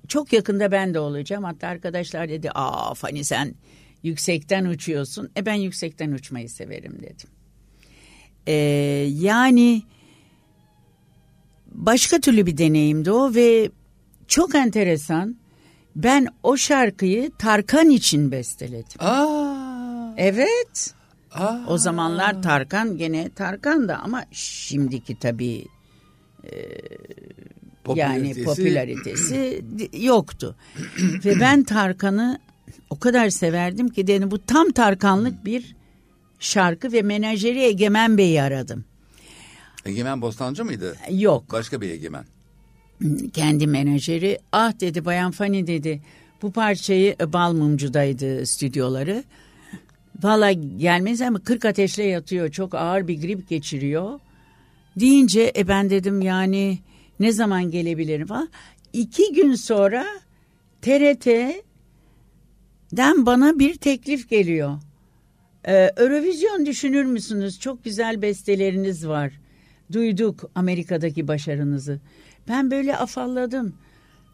çok 0.09 0.33
yakında 0.33 0.73
ben 0.73 0.95
de 0.95 0.99
olacağım. 0.99 1.45
Hatta 1.45 1.69
arkadaşlar 1.69 2.29
dedi 2.29 2.51
aa 2.55 2.95
Fani 2.95 3.25
sen 3.25 3.55
yüksekten 4.03 4.65
uçuyorsun. 4.65 5.31
E 5.37 5.47
ben 5.47 5.55
yüksekten 5.55 6.13
uçmayı 6.13 6.51
severim 6.51 6.99
dedim. 7.03 7.31
Ee, 8.47 8.53
yani 9.13 9.83
başka 11.67 12.21
türlü 12.21 12.47
bir 12.47 12.59
deneyimdi 12.59 13.11
o 13.11 13.35
ve 13.35 13.71
çok 14.29 14.55
enteresan. 14.55 15.37
Ben 15.97 16.27
o 16.43 16.57
şarkıyı 16.57 17.31
Tarkan 17.39 17.91
için 17.91 18.33
besteledim. 18.33 18.97
Aa, 18.99 19.62
Evet. 20.17 20.95
aa. 21.33 21.57
O 21.69 21.79
zamanlar 21.79 22.43
Tarkan 22.43 22.97
gene 22.99 23.31
Tarkan 23.31 23.89
da 23.89 23.99
ama 23.99 24.25
şimdiki 24.33 25.19
tabii 25.19 25.67
yani 27.97 28.31
Popülaritesi- 28.31 28.45
popülaritesi 28.45 29.65
di- 29.79 30.05
yoktu. 30.07 30.57
Ve 31.25 31.41
ben 31.41 31.63
Tarkan'ı 31.65 32.39
o 32.91 32.99
kadar 32.99 33.31
severdim 33.31 33.89
ki 33.89 34.07
dedim 34.07 34.31
bu 34.31 34.39
tam 34.47 34.71
Tarkanlık 34.71 35.45
bir 35.45 35.77
şarkı 36.41 36.93
ve 36.93 37.03
menajeri 37.03 37.61
Egemen 37.61 38.19
Bey'i 38.19 38.43
aradım. 38.43 38.85
Egemen 39.87 40.23
Bostancı 40.23 40.65
mıydı? 40.65 40.97
Yok 41.11 41.45
Başka 41.53 41.81
bir 41.81 41.91
Egemen. 41.91 42.25
kendi 43.33 43.67
menajeri 43.67 44.39
ah 44.53 44.81
dedi 44.81 45.05
Bayan 45.05 45.31
Fani 45.31 45.67
dedi 45.67 46.03
bu 46.43 46.53
parçayı 46.53 47.17
e, 47.21 47.33
Balmumcu'daydı 47.33 48.47
stüdyoları. 48.47 49.25
Valla 50.23 50.53
gelmez 50.53 51.21
ama 51.21 51.39
40 51.39 51.65
ateşle 51.65 52.03
yatıyor 52.03 52.51
çok 52.51 52.75
ağır 52.75 53.09
bir 53.09 53.21
grip 53.21 53.49
geçiriyor. 53.49 54.21
Deyince 54.97 55.53
e 55.57 55.69
ben 55.69 55.91
dedim 55.91 56.21
yani 56.21 56.79
Ne 57.21 57.33
zaman 57.33 57.71
gelebilirim 57.71 58.27
falan. 58.27 58.49
İki 58.93 59.33
gün 59.33 59.55
sonra 59.55 60.07
TRT'den 60.83 61.63
bana 63.27 63.59
bir 63.59 63.75
teklif 63.75 64.29
geliyor. 64.29 64.79
Ee, 65.69 65.91
Eurovision 65.97 66.67
düşünür 66.67 67.05
müsünüz? 67.05 67.61
Çok 67.61 67.85
güzel 67.85 68.23
besteleriniz 68.23 69.09
var. 69.09 69.33
Duyduk 69.93 70.51
Amerika'daki 70.55 71.29
başarınızı. 71.29 72.01
Ben 72.49 72.71
böyle 72.71 72.97
afalladım. 72.97 73.75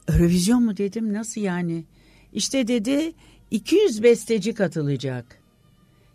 Eurovision 0.08 0.62
mu 0.62 0.76
dedim 0.76 1.12
nasıl 1.12 1.40
yani? 1.40 1.84
İşte 2.32 2.68
dedi 2.68 3.12
200 3.50 4.02
besteci 4.02 4.54
katılacak. 4.54 5.38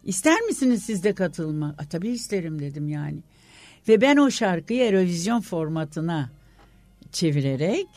İster 0.04 0.42
misiniz 0.42 0.84
siz 0.84 1.04
de 1.04 1.14
katılma? 1.14 1.76
A, 1.78 1.86
tabii 1.86 2.10
isterim 2.10 2.60
dedim 2.60 2.88
yani. 2.90 3.18
Ve 3.88 4.02
ben 4.02 4.18
o 4.18 4.32
şarkıyı 4.32 4.84
Eurovision 4.84 5.42
formatına 5.42 6.32
çevirerek 7.12 7.88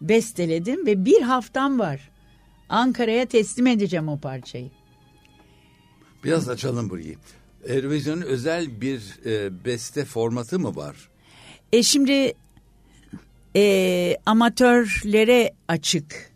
besteledim 0.00 0.86
ve 0.86 1.04
bir 1.04 1.22
haftam 1.22 1.78
var. 1.78 2.10
Ankara'ya 2.68 3.26
teslim 3.26 3.66
edeceğim 3.66 4.08
o 4.08 4.20
parçayı. 4.20 4.70
Biraz 6.24 6.48
açalım 6.48 6.90
burayı. 6.90 7.16
Eurovision'un 7.68 8.22
özel 8.22 8.80
bir 8.80 9.18
e, 9.26 9.64
beste 9.64 10.04
formatı 10.04 10.58
mı 10.58 10.76
var? 10.76 11.08
E 11.72 11.82
şimdi 11.82 12.32
e, 13.56 14.16
amatörlere 14.26 15.52
açık 15.68 16.32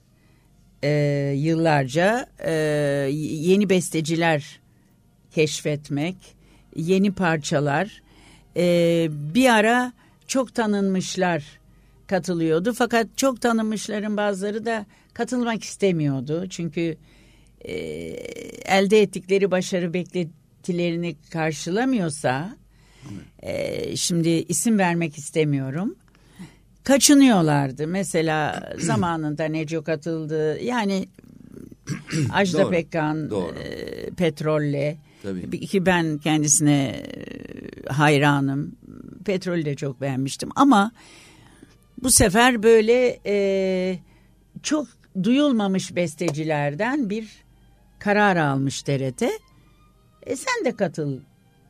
e, 0.82 0.90
yıllarca 1.36 2.26
e, 2.38 2.52
yeni 3.12 3.70
besteciler 3.70 4.59
keşfetmek, 5.34 6.16
yeni 6.76 7.12
parçalar. 7.12 8.02
E, 8.56 9.06
bir 9.10 9.48
ara 9.48 9.92
çok 10.26 10.54
tanınmışlar 10.54 11.60
katılıyordu 12.06 12.72
fakat 12.72 13.06
çok 13.16 13.40
tanınmışların 13.40 14.16
bazıları 14.16 14.66
da 14.66 14.86
katılmak 15.14 15.64
istemiyordu 15.64 16.46
çünkü 16.50 16.96
e, 17.60 17.74
elde 18.64 19.02
ettikleri 19.02 19.50
başarı 19.50 19.94
beklentilerini 19.94 21.16
karşılamıyorsa 21.30 22.56
e, 23.42 23.96
şimdi 23.96 24.28
isim 24.28 24.78
vermek 24.78 25.18
istemiyorum 25.18 25.96
kaçınıyorlardı. 26.84 27.86
Mesela 27.86 28.70
zamanında 28.78 29.44
Neco 29.44 29.82
katıldı. 29.84 30.60
Yani 30.62 31.08
Ajda. 32.32 32.70
Pekkan. 32.70 33.30
E, 33.64 34.10
Petrol'le 34.10 34.96
Tabii. 35.22 35.66
ki 35.66 35.86
ben 35.86 36.18
kendisine 36.18 36.82
e, 36.82 37.92
hayranım. 37.92 38.76
Petrol'ü 39.24 39.64
de 39.64 39.74
çok 39.74 40.00
beğenmiştim 40.00 40.50
ama 40.56 40.92
bu 42.02 42.10
sefer 42.10 42.62
böyle 42.62 43.20
e, 43.26 43.98
çok 44.62 44.86
duyulmamış 45.22 45.96
bestecilerden 45.96 47.10
bir 47.10 47.28
karar 47.98 48.36
almış 48.36 48.82
TRT. 48.82 49.22
E 50.22 50.36
sen 50.36 50.64
de 50.64 50.76
katıl 50.76 51.20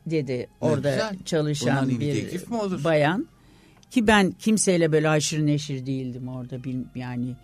dedi 0.05 0.47
orada 0.61 0.91
güzel. 0.91 1.17
çalışan 1.25 1.89
bir, 1.89 1.99
bir 1.99 2.83
bayan. 2.83 3.27
Ki 3.91 4.07
ben 4.07 4.31
kimseyle 4.31 4.91
böyle 4.91 5.09
aşırı 5.09 5.45
neşir 5.45 5.85
değildim 5.85 6.27
orada 6.27 6.57
yani 6.95 7.35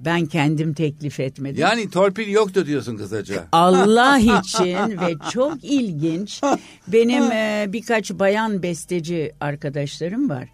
ben 0.00 0.26
kendim 0.26 0.74
teklif 0.74 1.20
etmedim. 1.20 1.60
Yani 1.60 1.90
torpil 1.90 2.28
yoktu 2.28 2.66
diyorsun 2.66 2.96
kısaca. 2.96 3.48
Allah 3.52 4.18
için 4.18 5.00
ve 5.00 5.14
çok 5.32 5.64
ilginç 5.64 6.40
benim 6.88 7.32
e, 7.32 7.66
birkaç 7.68 8.10
bayan 8.10 8.62
besteci 8.62 9.32
arkadaşlarım 9.40 10.30
var. 10.30 10.48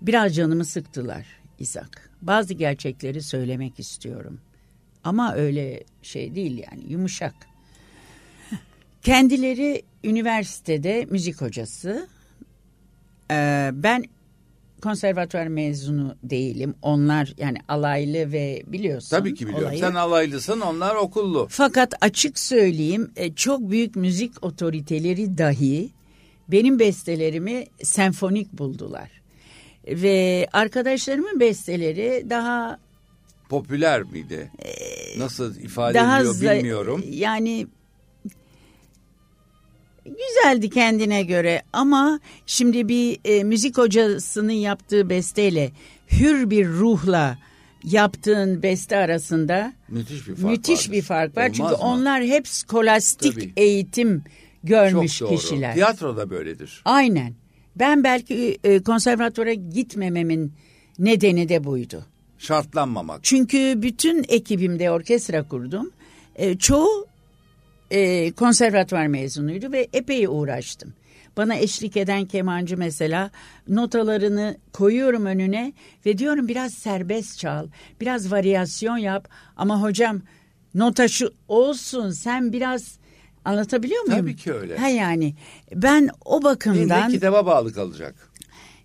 Biraz 0.00 0.34
canımı 0.34 0.64
sıktılar 0.64 1.26
İshak. 1.58 2.10
Bazı 2.22 2.54
gerçekleri 2.54 3.22
söylemek 3.22 3.80
istiyorum. 3.80 4.40
Ama 5.04 5.34
öyle 5.34 5.84
şey 6.02 6.34
değil 6.34 6.64
yani 6.70 6.92
yumuşak. 6.92 7.34
Kendileri 9.02 9.82
üniversitede 10.04 11.06
müzik 11.10 11.40
hocası. 11.40 12.08
Ee, 13.30 13.70
ben 13.72 14.04
konservatuvar 14.80 15.46
mezunu 15.46 16.16
değilim. 16.22 16.74
Onlar 16.82 17.34
yani 17.38 17.58
alaylı 17.68 18.32
ve 18.32 18.62
biliyorsun. 18.66 19.16
Tabii 19.16 19.34
ki 19.34 19.46
biliyorum. 19.46 19.66
Olayı. 19.66 19.80
Sen 19.80 19.94
alaylısın 19.94 20.60
onlar 20.60 20.94
okullu. 20.94 21.46
Fakat 21.50 21.94
açık 22.00 22.38
söyleyeyim 22.38 23.10
e, 23.16 23.32
çok 23.34 23.70
büyük 23.70 23.96
müzik 23.96 24.44
otoriteleri 24.44 25.38
dahi 25.38 25.90
benim 26.48 26.78
bestelerimi 26.78 27.64
senfonik 27.82 28.52
buldular. 28.52 29.10
Ve 29.86 30.46
arkadaşlarımın 30.52 31.40
besteleri 31.40 32.26
daha 32.30 32.78
popüler 33.48 34.02
miydi? 34.02 34.50
Ee, 34.58 35.18
Nasıl 35.18 35.56
ifade 35.56 35.94
daha 35.94 36.20
ediliyor 36.20 36.54
bilmiyorum. 36.56 37.04
Yani 37.10 37.66
güzeldi 40.04 40.70
kendine 40.70 41.22
göre 41.22 41.62
ama 41.72 42.20
şimdi 42.46 42.88
bir 42.88 43.18
e, 43.24 43.44
müzik 43.44 43.78
hocasının 43.78 44.52
yaptığı 44.52 45.10
besteyle 45.10 45.72
hür 46.12 46.50
bir 46.50 46.68
ruhla 46.68 47.38
yaptığın 47.84 48.62
beste 48.62 48.96
arasında 48.96 49.72
müthiş 49.88 50.28
bir 50.28 50.34
fark, 50.34 50.50
müthiş 50.50 50.78
vardır. 50.80 50.92
bir 50.92 51.02
fark 51.02 51.36
var. 51.36 51.42
Olmaz 51.42 51.56
Çünkü 51.56 51.70
mı? 51.70 51.76
onlar 51.76 52.22
hep 52.22 52.48
skolastik 52.48 53.34
Tabii. 53.34 53.52
eğitim 53.56 54.24
görmüş 54.64 55.18
Çok 55.18 55.30
doğru. 55.30 55.38
kişiler. 55.38 55.74
Tiyatro 55.74 56.16
da 56.16 56.30
böyledir. 56.30 56.82
Aynen. 56.84 57.34
Ben 57.76 58.04
belki 58.04 58.58
e, 58.64 58.82
konservatöre 58.82 59.54
gitmememin 59.54 60.52
nedeni 60.98 61.48
de 61.48 61.64
buydu. 61.64 62.04
Şartlanmamak. 62.38 63.20
Çünkü 63.22 63.74
bütün 63.76 64.24
ekibimde 64.28 64.90
orkestra 64.90 65.48
kurdum. 65.48 65.90
E, 66.36 66.58
çoğu 66.58 67.06
e, 67.90 68.32
konservatuvar 68.32 69.06
mezunuydu 69.06 69.72
ve 69.72 69.88
epey 69.92 70.26
uğraştım. 70.26 70.94
Bana 71.36 71.56
eşlik 71.56 71.96
eden 71.96 72.24
kemancı 72.24 72.78
mesela 72.78 73.30
notalarını 73.68 74.56
koyuyorum 74.72 75.26
önüne 75.26 75.72
ve 76.06 76.18
diyorum 76.18 76.48
biraz 76.48 76.74
serbest 76.74 77.38
çal, 77.38 77.66
biraz 78.00 78.32
varyasyon 78.32 78.96
yap 78.96 79.28
ama 79.56 79.82
hocam 79.82 80.22
nota 80.74 81.08
şu 81.08 81.32
olsun 81.48 82.10
sen 82.10 82.52
biraz 82.52 82.98
anlatabiliyor 83.44 84.02
muyum? 84.02 84.20
Tabii 84.20 84.36
ki 84.36 84.52
öyle. 84.52 84.76
Ha 84.76 84.88
yani 84.88 85.34
ben 85.74 86.10
o 86.24 86.42
bakımdan... 86.42 87.08
Yine 87.08 87.12
kitaba 87.12 87.46
bağlı 87.46 87.72
kalacak. 87.72 88.30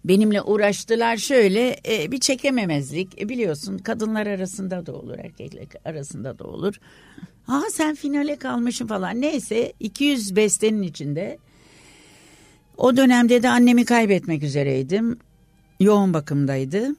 Benimle 0.06 0.42
uğraştılar 0.42 1.18
şöyle 1.18 1.76
e, 1.88 2.12
bir 2.12 2.20
çekememezlik 2.20 3.22
e, 3.22 3.30
biliyorsun 3.30 3.78
kadınlar 3.78 4.28
arasında 4.28 4.86
da 4.86 4.94
olur 4.94 5.18
erkekler 5.20 5.68
arasında 5.86 6.40
da 6.40 6.44
olur. 6.44 6.80
Ha 7.48 7.62
sen 7.72 7.96
finale 7.96 8.36
kalmışsın 8.36 8.88
falan 8.88 9.22
neyse 9.22 9.74
200 9.80 10.36
bestenin 10.36 10.82
içinde 10.82 11.38
o 12.78 12.98
dönemde 12.98 13.44
de 13.44 13.50
annemi 13.50 13.86
kaybetmek 13.86 14.44
üzereydim 14.44 15.20
yoğun 15.80 16.14
bakımdaydı. 16.14 16.96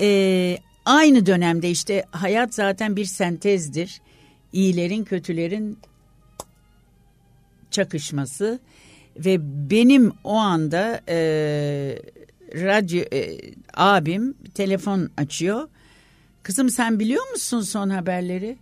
E, 0.00 0.58
aynı 0.84 1.26
dönemde 1.26 1.70
işte 1.70 2.04
hayat 2.10 2.54
zaten 2.54 2.96
bir 2.96 3.04
sentezdir 3.04 4.00
iyilerin 4.52 5.04
kötülerin 5.04 5.78
çakışması 7.70 8.60
ve 9.16 9.38
benim 9.70 10.12
o 10.24 10.34
anda 10.34 11.00
e, 11.08 11.16
radyo 12.54 13.02
e, 13.12 13.38
abim 13.74 14.34
telefon 14.54 15.10
açıyor. 15.16 15.68
Kızım 16.42 16.70
sen 16.70 17.00
biliyor 17.00 17.30
musun 17.30 17.60
son 17.60 17.90
haberleri? 17.90 18.56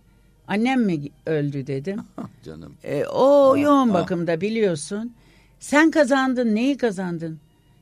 Annem 0.47 0.81
mi 0.83 1.01
öldü 1.25 1.67
dedim. 1.67 1.99
Canım. 2.43 2.73
E, 2.83 3.05
o 3.05 3.53
ah, 3.53 3.61
yoğun 3.61 3.89
ah. 3.89 3.93
bakımda 3.93 4.41
biliyorsun. 4.41 5.13
Sen 5.59 5.91
kazandın 5.91 6.55
neyi 6.55 6.77
kazandın? 6.77 7.39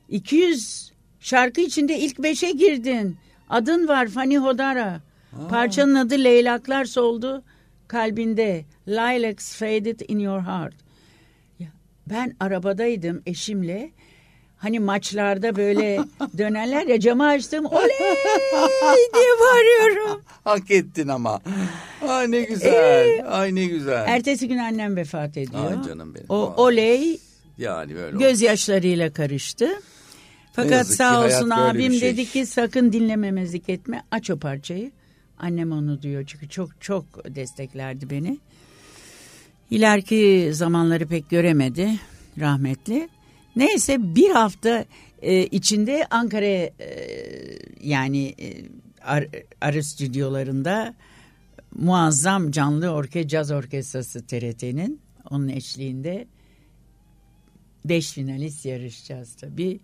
200 0.08 0.92
şarkı 1.20 1.60
içinde 1.60 1.98
ilk 1.98 2.18
beşe 2.18 2.50
girdin. 2.50 3.16
Adın 3.48 3.88
var 3.88 4.08
Fani 4.08 4.38
Hodara. 4.38 5.00
Ah. 5.32 5.48
Parçanın 5.48 5.94
adı 5.94 6.24
Leylaklar 6.24 6.84
Soldu 6.84 7.42
Kalbinde. 7.88 8.64
Lilacs 8.88 9.56
Faded 9.56 10.00
in 10.08 10.18
Your 10.18 10.40
Heart. 10.40 10.74
Ben 12.10 12.36
arabadaydım 12.40 13.22
eşimle. 13.26 13.90
Hani 14.60 14.80
maçlarda 14.80 15.56
böyle 15.56 16.00
dönerler 16.38 16.86
ya 16.86 17.00
camı 17.00 17.26
açtım 17.26 17.66
oley 17.66 17.98
diye 19.14 19.30
bağırıyorum. 19.40 20.22
Hak 20.44 20.70
ettin 20.70 21.08
ama. 21.08 21.40
Ay 22.08 22.30
ne 22.30 22.40
güzel. 22.42 22.72
Ee, 23.08 23.22
Ay 23.22 23.54
ne 23.54 23.64
güzel. 23.64 24.04
Ertesi 24.08 24.48
gün 24.48 24.58
annem 24.58 24.96
vefat 24.96 25.36
ediyor. 25.36 25.70
Ay 25.70 25.82
canım 25.88 26.14
benim. 26.14 26.26
O 26.28 26.54
oley 26.56 27.20
yani 27.58 27.94
böyle 27.94 28.18
gözyaşlarıyla 28.18 29.12
karıştı. 29.12 29.68
Fakat 30.52 30.86
sağ 30.86 31.24
olsun 31.26 31.50
abim 31.50 31.92
şey. 31.92 32.00
dedi 32.00 32.26
ki 32.26 32.46
sakın 32.46 32.92
dinlememezlik 32.92 33.68
etme 33.68 34.02
aç 34.10 34.30
o 34.30 34.38
parçayı. 34.38 34.90
Annem 35.38 35.72
onu 35.72 36.02
diyor 36.02 36.24
çünkü 36.26 36.48
çok 36.48 36.80
çok 36.80 37.34
desteklerdi 37.34 38.10
beni. 38.10 38.38
İleriki 39.70 40.50
zamanları 40.52 41.06
pek 41.06 41.30
göremedi 41.30 41.90
rahmetli. 42.40 43.08
Neyse 43.56 44.14
bir 44.14 44.30
hafta 44.30 44.84
e, 45.22 45.46
içinde 45.46 46.06
Ankara'ya 46.10 46.64
e, 46.80 47.08
yani 47.82 48.26
e, 48.28 48.64
ar, 49.02 49.26
arı 49.60 49.84
stüdyolarında 49.84 50.94
muazzam 51.74 52.50
canlı 52.50 52.88
orke 52.88 53.28
caz 53.28 53.50
orkestrası 53.50 54.26
TRT'nin 54.26 55.00
onun 55.30 55.48
eşliğinde 55.48 56.26
beş 57.84 58.12
finalist 58.12 58.66
yarışacağız 58.66 59.34
tabii. 59.34 59.80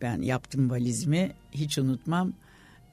Ben 0.00 0.22
yaptım 0.22 0.70
valizimi 0.70 1.32
hiç 1.52 1.78
unutmam. 1.78 2.32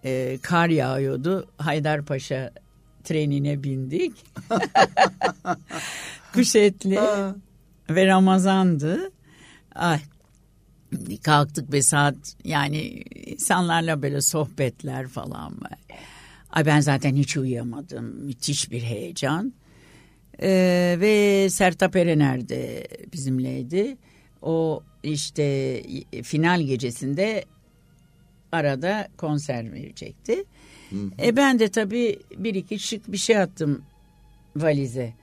Ee, 0.05 0.37
kar 0.41 0.69
yağıyordu. 0.69 1.47
Haydarpaşa 1.57 2.51
trenine 3.03 3.63
bindik. 3.63 4.13
Kuşetli 6.33 6.99
ve 7.89 8.05
Ramazan'dı. 8.05 9.11
Ay 9.75 9.99
kalktık 11.23 11.73
ve 11.73 11.81
saat 11.81 12.15
yani 12.43 12.81
insanlarla 13.25 14.01
böyle 14.01 14.21
sohbetler 14.21 15.07
falan 15.07 15.61
var. 15.61 15.79
Ay 16.49 16.65
ben 16.65 16.79
zaten 16.79 17.15
hiç 17.15 17.37
uyuyamadım. 17.37 18.05
Müthiş 18.05 18.71
bir 18.71 18.81
heyecan. 18.81 19.53
Ee, 20.41 20.97
ve 20.99 21.47
Sertap 21.49 21.95
Erener 21.95 22.49
de 22.49 22.87
bizimleydi. 23.13 23.97
O 24.41 24.83
işte 25.03 25.81
final 26.23 26.61
gecesinde 26.61 27.45
arada 28.51 29.07
konser 29.17 29.71
verecekti. 29.71 30.43
Hı 30.89 30.95
hı. 30.95 31.09
E 31.21 31.35
ben 31.35 31.59
de 31.59 31.67
tabii 31.67 32.19
bir 32.37 32.55
iki 32.55 32.79
şık 32.79 33.11
bir 33.11 33.17
şey 33.17 33.37
attım 33.37 33.81
valize. 34.55 35.13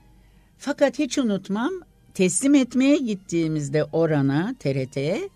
Fakat 0.59 0.99
hiç 0.99 1.19
unutmam 1.19 1.73
teslim 2.15 2.55
etmeye 2.55 2.97
gittiğimizde 2.97 3.85
orana 3.85 4.55
TRT'ye 4.59 5.29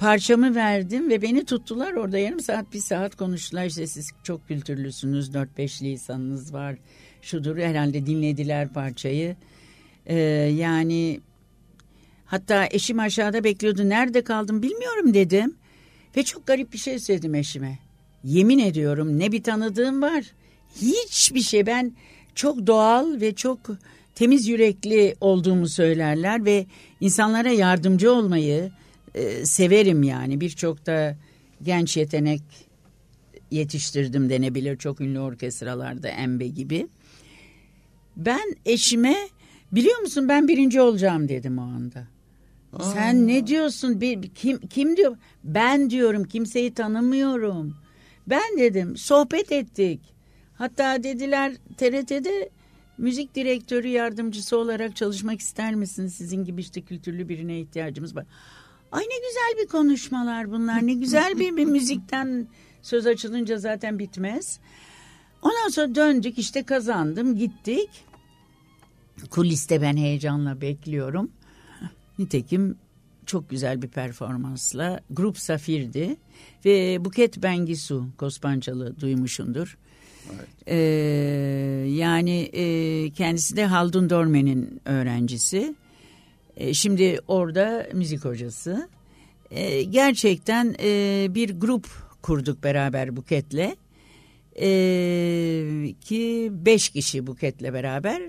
parçamı 0.00 0.54
verdim 0.54 1.10
ve 1.10 1.22
beni 1.22 1.44
tuttular 1.44 1.92
orada. 1.92 2.18
Yarım 2.18 2.40
saat 2.40 2.72
bir 2.72 2.80
saat 2.80 3.16
konuştular. 3.16 3.64
İşte 3.64 3.86
siz 3.86 4.10
çok 4.22 4.48
kültürlüsünüz. 4.48 5.34
Dört 5.34 5.58
beş 5.58 5.82
lisanınız 5.82 6.54
var. 6.54 6.76
Şudur 7.22 7.56
herhalde 7.56 8.06
dinlediler 8.06 8.68
parçayı. 8.68 9.36
Ee, 10.06 10.16
yani 10.56 11.20
hatta 12.26 12.68
eşim 12.70 12.98
aşağıda 12.98 13.44
bekliyordu. 13.44 13.88
Nerede 13.88 14.24
kaldım 14.24 14.62
bilmiyorum 14.62 15.14
dedim. 15.14 15.54
Ve 16.16 16.22
çok 16.22 16.46
garip 16.46 16.72
bir 16.72 16.78
şey 16.78 16.98
söyledim 16.98 17.34
eşime. 17.34 17.78
Yemin 18.24 18.58
ediyorum 18.58 19.18
ne 19.18 19.32
bir 19.32 19.42
tanıdığım 19.42 20.02
var. 20.02 20.24
Hiçbir 20.76 21.42
şey. 21.42 21.66
Ben 21.66 21.92
çok 22.34 22.66
doğal 22.66 23.20
ve 23.20 23.34
çok 23.34 23.58
temiz 24.14 24.48
yürekli 24.48 25.14
olduğumu 25.20 25.68
söylerler 25.68 26.44
ve 26.44 26.66
insanlara 27.00 27.50
yardımcı 27.50 28.12
olmayı 28.12 28.70
e, 29.14 29.46
severim 29.46 30.02
yani 30.02 30.40
birçok 30.40 30.86
da 30.86 31.16
genç 31.62 31.96
yetenek 31.96 32.42
yetiştirdim 33.50 34.30
denebilir 34.30 34.76
çok 34.76 35.00
ünlü 35.00 35.20
orkestralarda 35.20 36.08
Embe 36.08 36.46
gibi. 36.46 36.88
Ben 38.16 38.56
eşime 38.66 39.16
biliyor 39.72 39.98
musun 39.98 40.28
ben 40.28 40.48
birinci 40.48 40.80
olacağım 40.80 41.28
dedim 41.28 41.58
o 41.58 41.62
anda. 41.62 42.06
Aa. 42.72 42.82
Sen 42.82 43.26
ne 43.26 43.46
diyorsun? 43.46 44.00
Bir, 44.00 44.22
kim 44.22 44.58
kim 44.58 44.96
diyor? 44.96 45.16
Ben 45.44 45.90
diyorum 45.90 46.24
kimseyi 46.24 46.74
tanımıyorum. 46.74 47.76
Ben 48.26 48.58
dedim 48.58 48.96
sohbet 48.96 49.52
ettik. 49.52 50.00
Hatta 50.54 51.02
dediler 51.02 51.52
TRT'de 51.76 52.50
müzik 52.98 53.34
direktörü 53.34 53.88
yardımcısı 53.88 54.56
olarak 54.56 54.96
çalışmak 54.96 55.40
ister 55.40 55.74
misiniz? 55.74 56.14
Sizin 56.14 56.44
gibi 56.44 56.60
işte 56.60 56.80
kültürlü 56.80 57.28
birine 57.28 57.60
ihtiyacımız 57.60 58.16
var. 58.16 58.26
Ay 58.92 59.02
ne 59.02 59.16
güzel 59.28 59.64
bir 59.64 59.68
konuşmalar 59.68 60.50
bunlar. 60.50 60.86
Ne 60.86 60.94
güzel 60.94 61.38
bir, 61.38 61.56
bir 61.56 61.64
müzikten 61.64 62.46
söz 62.82 63.06
açılınca 63.06 63.58
zaten 63.58 63.98
bitmez. 63.98 64.60
Ondan 65.42 65.68
sonra 65.68 65.94
döndük 65.94 66.38
işte 66.38 66.62
kazandım 66.62 67.36
gittik. 67.36 67.88
Kuliste 69.30 69.82
ben 69.82 69.96
heyecanla 69.96 70.60
bekliyorum. 70.60 71.30
Nitekim 72.18 72.76
çok 73.26 73.50
güzel 73.50 73.82
bir 73.82 73.88
performansla 73.88 75.00
Grup 75.10 75.38
Safir'di 75.38 76.16
ve 76.64 77.04
Buket 77.04 77.42
Bengisu 77.42 78.06
Kospançalı 78.18 79.00
duymuşundur. 79.00 79.78
Evet. 80.34 80.48
Ee, 80.66 80.76
yani 81.88 82.40
e, 82.40 83.10
kendisi 83.10 83.56
de 83.56 83.66
Haldun 83.66 84.10
Dorme'nin 84.10 84.80
öğrencisi. 84.84 85.74
E, 86.60 86.74
şimdi 86.74 87.18
orada 87.28 87.86
müzik 87.92 88.24
hocası. 88.24 88.88
E, 89.50 89.82
gerçekten 89.82 90.74
e, 90.82 91.26
bir 91.30 91.60
grup 91.60 91.86
kurduk 92.22 92.64
beraber 92.64 93.16
Buket'le. 93.16 93.76
ki 96.00 96.48
beş 96.52 96.88
kişi 96.88 97.26
Buket'le 97.26 97.72
beraber. 97.72 98.22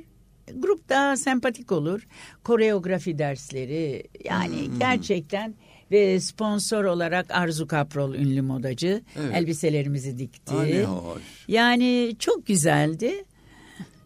Grup 0.55 0.89
daha 0.89 1.17
sempatik 1.17 1.71
olur. 1.71 2.07
Koreografi 2.43 3.17
dersleri 3.17 4.03
yani 4.23 4.67
hmm. 4.67 4.79
gerçekten 4.79 5.55
ve 5.91 6.19
sponsor 6.19 6.83
olarak 6.83 7.31
Arzu 7.31 7.67
Kaprol 7.67 8.13
ünlü 8.13 8.41
modacı 8.41 9.01
evet. 9.19 9.35
elbiselerimizi 9.35 10.17
dikti. 10.17 10.53
Aa, 10.53 10.83
hoş. 10.83 11.21
Yani 11.47 12.15
çok 12.19 12.47
güzeldi. 12.47 13.25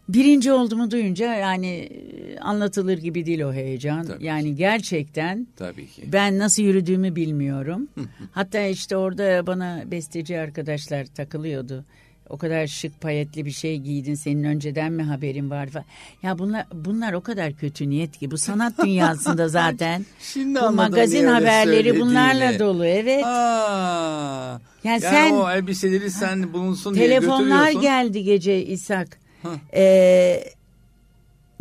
Birinci 0.09 0.51
olduğumu 0.51 0.91
duyunca 0.91 1.35
yani 1.35 1.67
e, 1.67 2.39
anlatılır 2.39 2.97
gibi 2.97 3.25
değil 3.25 3.41
o 3.41 3.53
heyecan. 3.53 4.05
Tabii 4.05 4.25
yani 4.25 4.49
ki. 4.49 4.55
gerçekten 4.55 5.47
Tabii 5.55 5.87
ki. 5.87 6.03
ben 6.13 6.39
nasıl 6.39 6.63
yürüdüğümü 6.63 7.15
bilmiyorum. 7.15 7.87
Hatta 8.31 8.61
işte 8.61 8.97
orada 8.97 9.47
bana 9.47 9.83
besteci 9.91 10.39
arkadaşlar 10.39 11.05
takılıyordu. 11.05 11.85
O 12.29 12.37
kadar 12.37 12.67
şık 12.67 13.01
payetli 13.01 13.45
bir 13.45 13.51
şey 13.51 13.77
giydin 13.77 14.15
senin 14.15 14.43
önceden 14.43 14.91
mi 14.91 15.03
haberin 15.03 15.49
var 15.49 15.69
falan. 15.69 15.85
Ya 16.23 16.39
bunlar 16.39 16.65
bunlar 16.73 17.13
o 17.13 17.21
kadar 17.21 17.53
kötü 17.53 17.89
niyet 17.89 18.17
ki 18.17 18.31
bu 18.31 18.37
sanat 18.37 18.73
dünyasında 18.83 19.47
zaten 19.49 20.05
Şimdi 20.19 20.59
bu 20.61 20.71
magazin 20.71 21.27
haberleri 21.27 21.99
bunlarla 21.99 22.59
dolu 22.59 22.85
evet. 22.85 23.25
Aa, 23.25 24.59
yani, 24.83 24.83
yani 24.83 25.01
sen 25.01 25.33
o 25.33 25.49
elbiseleri 25.51 26.11
sen 26.11 26.53
bulunsun 26.53 26.95
diye 26.95 27.07
Telefonlar 27.07 27.71
geldi 27.71 28.23
gece 28.23 28.65
İshak. 28.65 29.24
Ee, 29.73 30.43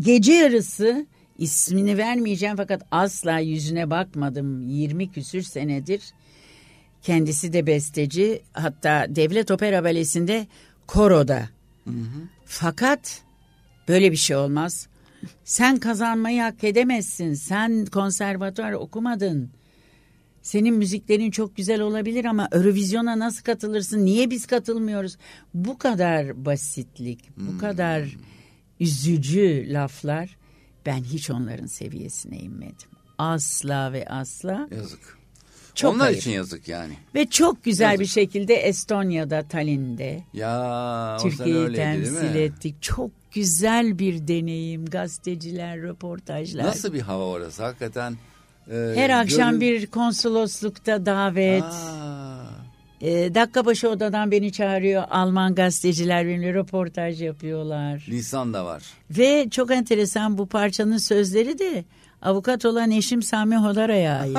gece 0.00 0.32
yarısı 0.32 1.06
ismini 1.38 1.98
vermeyeceğim 1.98 2.56
fakat 2.56 2.82
asla 2.90 3.38
yüzüne 3.38 3.90
bakmadım 3.90 4.68
20 4.68 5.12
küsür 5.12 5.42
senedir. 5.42 6.02
Kendisi 7.02 7.52
de 7.52 7.66
besteci 7.66 8.42
hatta 8.52 9.06
Devlet 9.08 9.50
Opera 9.50 9.84
Balesi'nde 9.84 10.46
koroda. 10.86 11.48
Hı 11.84 11.90
hı. 11.90 12.28
Fakat 12.44 13.22
böyle 13.88 14.12
bir 14.12 14.16
şey 14.16 14.36
olmaz. 14.36 14.88
Sen 15.44 15.76
kazanmayı 15.76 16.42
hak 16.42 16.64
edemezsin. 16.64 17.34
Sen 17.34 17.86
konservatuar 17.86 18.72
okumadın. 18.72 19.50
Senin 20.44 20.74
müziklerin 20.74 21.30
çok 21.30 21.56
güzel 21.56 21.80
olabilir 21.80 22.24
ama 22.24 22.48
Eurovizyona 22.52 23.18
nasıl 23.18 23.42
katılırsın? 23.42 24.04
Niye 24.04 24.30
biz 24.30 24.46
katılmıyoruz? 24.46 25.16
Bu 25.54 25.78
kadar 25.78 26.44
basitlik, 26.44 27.36
hmm. 27.36 27.46
bu 27.46 27.58
kadar 27.58 28.16
üzücü 28.80 29.66
laflar 29.68 30.36
ben 30.86 31.04
hiç 31.04 31.30
onların 31.30 31.66
seviyesine 31.66 32.38
inmedim. 32.38 32.88
Asla 33.18 33.92
ve 33.92 34.06
asla. 34.08 34.68
Yazık. 34.76 35.18
Çok 35.74 35.94
Onlar 35.94 36.06
ayıp. 36.06 36.18
için 36.18 36.30
yazık 36.30 36.68
yani. 36.68 36.94
Ve 37.14 37.26
çok 37.26 37.64
güzel 37.64 37.86
yazık. 37.90 38.00
bir 38.00 38.06
şekilde 38.06 38.54
Estonya'da, 38.54 39.42
Tallinn'de 39.42 40.24
ya, 40.32 41.16
Türkiye'yi 41.22 41.72
temsil 41.72 42.34
ettik. 42.34 42.82
Çok 42.82 43.10
güzel 43.32 43.98
bir 43.98 44.28
deneyim. 44.28 44.86
Gazeteciler, 44.86 45.82
röportajlar. 45.82 46.64
Nasıl 46.64 46.92
bir 46.92 47.00
hava 47.00 47.24
orası? 47.24 47.62
Hakikaten 47.62 48.16
ee, 48.70 48.92
Her 48.94 49.10
akşam 49.10 49.50
gönül... 49.50 49.60
bir 49.60 49.86
konsoloslukta 49.86 51.06
davet. 51.06 51.64
E, 53.00 53.34
dakika 53.34 53.66
başı 53.66 53.88
odadan 53.88 54.30
beni 54.30 54.52
çağırıyor. 54.52 55.04
Alman 55.10 55.54
gazeteciler 55.54 56.26
benimle 56.26 56.54
röportaj 56.54 57.22
yapıyorlar. 57.22 58.06
Lisan 58.08 58.54
da 58.54 58.64
var. 58.64 58.82
Ve 59.10 59.48
çok 59.50 59.70
enteresan 59.70 60.38
bu 60.38 60.46
parçanın 60.46 60.98
sözleri 60.98 61.58
de 61.58 61.84
avukat 62.22 62.64
olan 62.64 62.90
eşim 62.90 63.22
Sami 63.22 63.56
Hodara'ya 63.56 64.20
ait. 64.20 64.38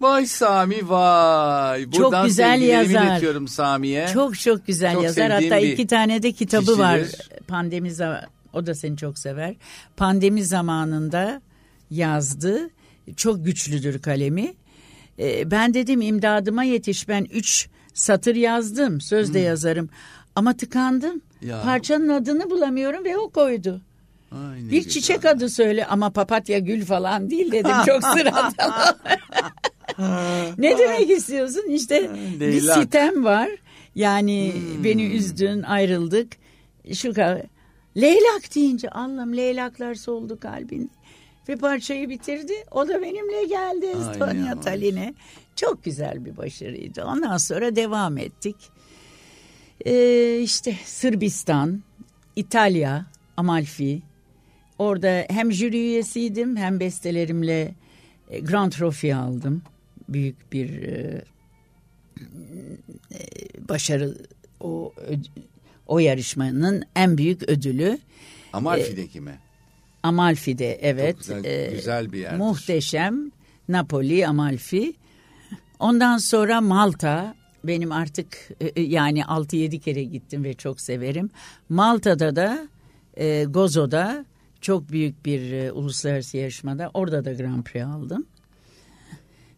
Vay 0.00 0.26
Sami 0.26 0.88
vay. 0.88 1.92
Buradan 1.92 2.20
çok 2.20 2.26
güzel 2.26 2.62
yazar. 2.62 3.46
Sami'ye. 3.46 4.08
Çok 4.12 4.38
çok 4.38 4.66
güzel 4.66 4.94
çok 4.94 5.04
yazar. 5.04 5.30
Hatta 5.30 5.58
iki 5.58 5.86
tane 5.86 6.22
de 6.22 6.32
kitabı 6.32 6.64
kişidir. 6.64 6.78
var. 6.78 7.00
Pandemi 7.48 7.92
o 8.52 8.66
da 8.66 8.74
seni 8.74 8.96
çok 8.96 9.18
sever. 9.18 9.54
Pandemi 9.96 10.44
zamanında 10.44 11.42
yazdı 11.90 12.70
çok 13.16 13.44
güçlüdür 13.44 14.02
kalemi. 14.02 14.54
E, 15.18 15.50
ben 15.50 15.74
dedim 15.74 16.00
imdadıma 16.00 16.64
yetiş 16.64 17.08
ben 17.08 17.26
üç 17.32 17.68
satır 17.94 18.34
yazdım 18.34 19.00
söz 19.00 19.34
de 19.34 19.38
hmm. 19.38 19.46
yazarım 19.46 19.88
ama 20.36 20.56
tıkandım. 20.56 21.20
Ya. 21.42 21.62
Parçanın 21.62 22.08
adını 22.08 22.50
bulamıyorum 22.50 23.04
ve 23.04 23.16
o 23.18 23.28
koydu. 23.28 23.80
Ay, 24.32 24.58
bir 24.58 24.70
güzel. 24.70 24.90
çiçek 24.90 25.24
adı 25.24 25.48
söyle 25.48 25.86
ama 25.86 26.10
papatya 26.10 26.58
gül 26.58 26.84
falan 26.84 27.30
değil 27.30 27.52
dedim 27.52 27.76
çok 27.86 28.02
sıradan. 28.16 28.52
ne 30.58 30.78
demek 30.78 31.10
istiyorsun? 31.10 31.64
İşte 31.70 32.10
bir 32.40 32.60
sitem 32.60 33.24
var. 33.24 33.48
Yani 33.94 34.52
Hmm. 34.54 34.84
beni 34.84 35.06
üzdün, 35.06 35.62
ayrıldık. 35.62 36.32
Şu 36.94 37.14
kadar. 37.14 37.42
Leylak 37.96 38.54
deyince 38.54 38.90
Allah'ım 38.90 39.36
leylaklar 39.36 39.94
soldu 39.94 40.40
kalbin. 40.40 40.90
Ve 41.48 41.56
parçayı 41.56 42.08
bitirdi. 42.08 42.52
O 42.70 42.88
da 42.88 43.02
benimle 43.02 43.44
geldi 43.44 43.86
Estonya. 43.86 44.60
Tallinn'e. 44.60 45.14
Çok 45.56 45.84
güzel 45.84 46.24
bir 46.24 46.36
başarıydı. 46.36 47.04
Ondan 47.04 47.36
sonra 47.36 47.76
devam 47.76 48.18
ettik. 48.18 48.56
Ee, 49.86 50.40
işte 50.42 50.76
Sırbistan, 50.84 51.82
İtalya, 52.36 53.06
Amalfi. 53.36 54.02
Orada 54.78 55.26
hem 55.28 55.52
jüri 55.52 55.76
üyesiydim 55.76 56.56
hem 56.56 56.80
bestelerimle 56.80 57.74
e, 58.30 58.40
Grand 58.40 58.72
Trophy 58.72 59.14
aldım. 59.14 59.62
Büyük 60.08 60.52
bir 60.52 60.82
e, 60.82 61.24
e, 63.12 63.18
başarı 63.68 64.14
o 64.60 64.92
o 65.86 65.98
yarışmanın 65.98 66.84
en 66.96 67.18
büyük 67.18 67.42
ödülü. 67.42 67.98
Amalfi'deki 68.52 69.20
mi? 69.20 69.38
Amalfi'de 70.04 70.78
evet. 70.82 71.18
güzel- 71.18 71.44
e, 71.44 71.70
güzel 71.74 72.12
bir 72.12 72.18
yerdir. 72.18 72.38
Muhteşem. 72.38 73.30
Napoli, 73.68 74.26
Amalfi. 74.26 74.94
Ondan 75.78 76.18
sonra 76.18 76.60
Malta. 76.60 77.34
Benim 77.64 77.92
artık 77.92 78.48
e, 78.60 78.66
e, 78.66 78.82
yani 78.82 79.20
6-7 79.22 79.80
kere 79.80 80.04
gittim 80.04 80.44
ve 80.44 80.54
çok 80.54 80.80
severim. 80.80 81.30
Malta'da 81.68 82.36
da 82.36 82.68
e, 83.16 83.44
Gozo'da 83.44 84.24
çok 84.60 84.90
büyük 84.90 85.24
bir 85.26 85.52
e, 85.52 85.72
uluslararası 85.72 86.36
yarışmada 86.36 86.90
orada 86.94 87.24
da 87.24 87.32
Grand 87.32 87.62
Prix 87.64 87.84
aldım. 87.84 88.26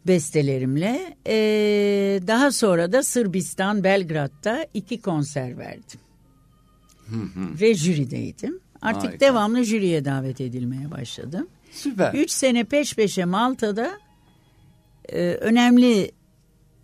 Bestelerimle. 0.07 1.17
E, 1.27 1.35
daha 2.27 2.53
sonra 2.53 2.93
da 2.93 3.03
Sırbistan, 3.03 3.85
Belgrad'da 3.85 4.67
iki 4.75 5.01
konser 5.01 5.59
verdim. 5.59 6.01
Ve 7.61 7.75
jürideydim. 7.75 8.61
Artık 8.83 9.05
Harika. 9.05 9.21
devamlı 9.21 9.65
jüriye 9.65 10.05
davet 10.05 10.41
edilmeye 10.41 10.91
başladım. 10.91 11.47
Süper. 11.73 12.15
Üç 12.15 12.31
sene 12.31 12.65
peş 12.65 12.95
peşe 12.95 13.25
Malta'da 13.25 13.91
e, 15.09 15.19
önemli 15.21 16.11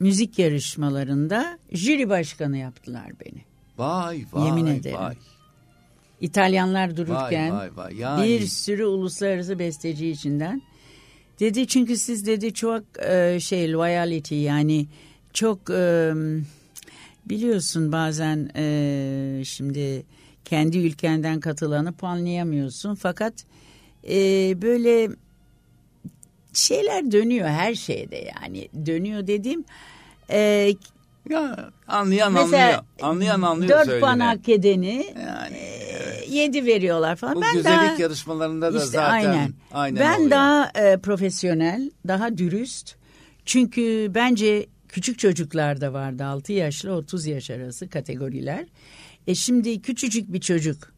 müzik 0.00 0.38
yarışmalarında 0.38 1.58
jüri 1.72 2.08
başkanı 2.08 2.56
yaptılar 2.58 3.10
beni. 3.24 3.42
Vay 3.78 4.24
vay 4.32 4.46
Yemin 4.46 4.66
ederim. 4.66 4.96
vay. 4.98 5.14
İtalyanlar 6.20 6.96
dururken 6.96 7.52
vay, 7.56 7.76
vay. 7.76 7.96
Yani- 7.96 8.28
bir 8.28 8.46
sürü 8.46 8.84
uluslararası 8.84 9.58
besteci 9.58 10.08
içinden. 10.08 10.62
Dedi 11.40 11.66
çünkü 11.66 11.96
siz 11.96 12.26
dedi 12.26 12.54
çok 12.54 12.82
e, 13.08 13.40
şey 13.40 13.72
loyalty 13.72 14.34
yani 14.34 14.86
çok 15.32 15.70
e, 15.70 16.12
biliyorsun 17.26 17.92
bazen 17.92 18.50
e, 18.56 19.42
şimdi 19.44 20.02
kendi 20.44 20.78
ülkenden 20.78 21.40
katılanı 21.40 21.92
puanlayamıyorsun 21.92 22.94
fakat 22.94 23.34
e, 24.08 24.16
böyle 24.62 25.08
şeyler 26.52 27.12
dönüyor 27.12 27.48
her 27.48 27.74
şeyde 27.74 28.32
yani 28.40 28.68
dönüyor 28.86 29.26
dediğim 29.26 29.64
e, 30.30 30.74
Ya 31.28 31.70
anlayan 31.88 32.32
mesela 32.32 32.64
anlıyor. 32.66 32.82
Anlayan 33.02 33.42
anlıyor 33.42 33.70
dört 33.78 33.86
söylenen. 33.86 34.00
puan 34.00 34.20
hak 34.20 34.48
edeni 34.48 35.06
Yani 35.26 35.56
e, 35.56 36.24
yedi 36.28 36.66
veriyorlar 36.66 37.16
falan. 37.16 37.34
bu 37.36 37.42
ben 37.42 37.52
güzellik 37.54 37.78
daha, 37.90 38.02
yarışmalarında 38.02 38.74
da 38.74 38.78
işte 38.78 38.90
zaten 38.90 39.10
aynen. 39.12 39.52
aynen 39.72 40.00
ben 40.00 40.16
oluyor. 40.16 40.30
daha 40.30 40.70
e, 40.74 40.96
profesyonel, 40.98 41.90
daha 42.08 42.38
dürüst. 42.38 42.96
Çünkü 43.44 44.10
bence 44.14 44.66
küçük 44.88 45.18
çocuklarda 45.18 45.92
vardı 45.92 46.24
6 46.24 46.52
yaşla 46.52 46.92
30 46.92 47.26
yaş 47.26 47.50
arası 47.50 47.88
kategoriler. 47.88 48.64
E 49.26 49.34
şimdi 49.34 49.82
küçücük 49.82 50.32
bir 50.32 50.40
çocuk 50.40 50.92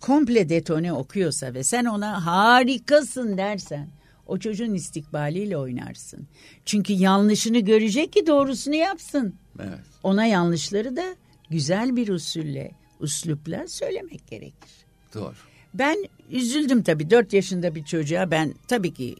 komple 0.00 0.48
detone 0.48 0.92
okuyorsa 0.92 1.54
ve 1.54 1.62
sen 1.62 1.84
ona 1.84 2.26
harikasın 2.26 3.38
dersen 3.38 3.88
o 4.26 4.38
çocuğun 4.38 4.74
istikbaliyle 4.74 5.56
oynarsın. 5.56 6.26
Çünkü 6.64 6.92
yanlışını 6.92 7.58
görecek 7.58 8.12
ki 8.12 8.26
doğrusunu 8.26 8.74
yapsın. 8.74 9.34
Evet. 9.60 9.78
Ona 10.02 10.26
yanlışları 10.26 10.96
da 10.96 11.16
güzel 11.50 11.96
bir 11.96 12.08
usulle, 12.08 12.70
uslupla 13.00 13.68
söylemek 13.68 14.26
gerekir. 14.26 14.70
Doğru. 15.14 15.34
Ben 15.74 15.96
üzüldüm 16.30 16.82
tabii. 16.82 17.10
Dört 17.10 17.32
yaşında 17.32 17.74
bir 17.74 17.84
çocuğa 17.84 18.30
ben 18.30 18.54
tabii 18.68 18.94
ki 18.94 19.16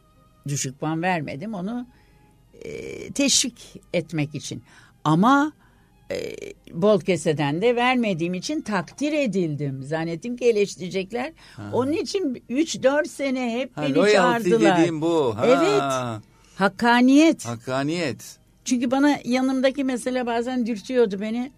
düşük 0.48 0.80
puan 0.80 1.02
vermedim. 1.02 1.54
Onu 1.54 1.86
e, 2.64 3.12
teşvik 3.12 3.82
etmek 3.92 4.34
için. 4.34 4.62
Ama 5.04 5.52
e, 6.10 6.36
bol 6.72 7.00
keseden 7.00 7.62
de 7.62 7.76
vermediğim 7.76 8.34
için 8.34 8.60
takdir 8.60 9.12
edildim. 9.12 9.82
Zannettim 9.82 10.36
ki 10.36 10.44
eleştirecekler. 10.44 11.32
Onun 11.72 11.92
için 11.92 12.42
3-4 12.50 13.08
sene 13.08 13.52
hep 13.58 13.76
Ha, 13.76 13.82
beni 13.82 14.12
çağırdılar. 14.12 14.78
dediğim 14.78 15.00
bu. 15.00 15.34
Ha. 15.36 15.46
Evet. 15.46 16.22
Hakkaniyet. 16.56 17.46
Hakkaniyet. 17.46 18.38
Çünkü 18.64 18.90
bana 18.90 19.18
yanımdaki 19.24 19.84
mesela 19.84 20.26
bazen 20.26 20.66
dürtüyordu 20.66 21.20
beni. 21.20 21.52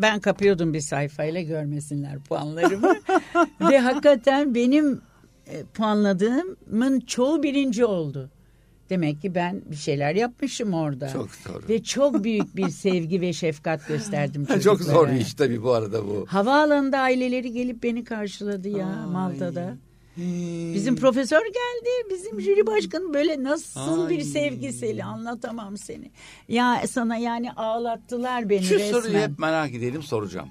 Ben 0.00 0.20
kapıyordum 0.20 0.74
bir 0.74 0.80
sayfayla 0.80 1.40
görmesinler 1.42 2.18
puanlarımı. 2.18 2.94
Ve 3.60 3.78
hakikaten 3.78 4.54
benim 4.54 5.00
e, 5.46 5.64
puanladığımın 5.64 7.00
çoğu 7.00 7.42
birinci 7.42 7.84
oldu. 7.84 8.30
Demek 8.90 9.22
ki 9.22 9.34
ben 9.34 9.62
bir 9.70 9.76
şeyler 9.76 10.14
yapmışım 10.14 10.74
orada. 10.74 11.08
Çok 11.08 11.28
doğru. 11.48 11.68
Ve 11.68 11.82
çok 11.82 12.24
büyük 12.24 12.56
bir 12.56 12.68
sevgi 12.68 13.20
ve 13.20 13.32
şefkat 13.32 13.88
gösterdim 13.88 14.44
çocuklara. 14.46 14.76
Çok 14.76 14.82
zor 14.86 15.08
bir 15.08 15.20
iş 15.20 15.34
tabii 15.34 15.62
bu 15.62 15.72
arada 15.72 16.06
bu. 16.06 16.26
Havaalanında 16.28 16.98
aileleri 16.98 17.52
gelip 17.52 17.82
beni 17.82 18.04
karşıladı 18.04 18.68
ya 18.68 18.86
Ay. 18.86 19.06
Malta'da. 19.12 19.76
Bizim 20.74 20.96
profesör 20.96 21.40
geldi, 21.44 21.90
bizim 22.10 22.40
jüri 22.40 22.66
başkanı 22.66 23.14
böyle 23.14 23.42
nasıl 23.42 24.08
bir 24.10 24.18
Ay. 24.18 24.24
sevgisiyle 24.24 25.04
anlatamam 25.04 25.76
seni. 25.78 26.10
Ya 26.48 26.82
sana 26.90 27.16
yani 27.16 27.52
ağlattılar 27.52 28.48
beni 28.48 28.62
Şu 28.62 28.74
resmen. 28.74 29.00
soruyu 29.00 29.18
hep 29.18 29.38
merak 29.38 29.74
edelim 29.74 30.02
soracağım. 30.02 30.48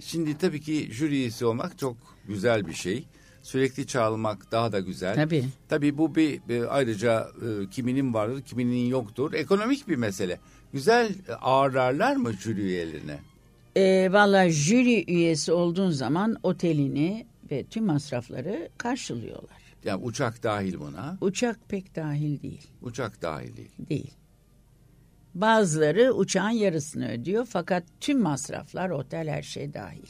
Şimdi 0.00 0.38
tabii 0.38 0.60
ki 0.60 0.88
jüri 0.92 1.14
üyesi 1.14 1.44
olmak 1.46 1.78
çok 1.78 1.96
güzel 2.28 2.66
bir 2.66 2.72
şey. 2.74 3.04
Sürekli 3.50 3.86
çağrılmak 3.86 4.52
daha 4.52 4.72
da 4.72 4.80
güzel. 4.80 5.14
Tabii. 5.14 5.44
Tabii 5.68 5.98
bu 5.98 6.14
bir, 6.14 6.40
bir 6.48 6.76
ayrıca 6.76 7.28
e, 7.42 7.70
kiminin 7.70 8.14
vardır, 8.14 8.42
kiminin 8.42 8.86
yoktur. 8.86 9.32
Ekonomik 9.32 9.88
bir 9.88 9.96
mesele. 9.96 10.38
Güzel 10.72 11.14
e, 11.28 11.32
ağırlarlar 11.32 12.16
mı 12.16 12.32
jüri 12.32 12.60
üyelerine? 12.60 13.18
E, 13.76 14.12
Valla 14.12 14.50
jüri 14.50 15.12
üyesi 15.12 15.52
olduğun 15.52 15.90
zaman 15.90 16.36
otelini 16.42 17.26
ve 17.50 17.64
tüm 17.64 17.86
masrafları 17.86 18.68
karşılıyorlar. 18.78 19.60
Yani 19.84 20.04
uçak 20.04 20.42
dahil 20.42 20.80
buna. 20.80 21.18
Uçak 21.20 21.68
pek 21.68 21.96
dahil 21.96 22.42
değil. 22.42 22.66
Uçak 22.82 23.22
dahil 23.22 23.56
değil. 23.56 23.72
Değil. 23.78 24.10
Bazıları 25.34 26.12
uçağın 26.12 26.50
yarısını 26.50 27.10
ödüyor 27.12 27.46
fakat 27.50 27.84
tüm 28.00 28.20
masraflar 28.20 28.90
otel 28.90 29.28
her 29.28 29.42
şey 29.42 29.74
dahil. 29.74 30.06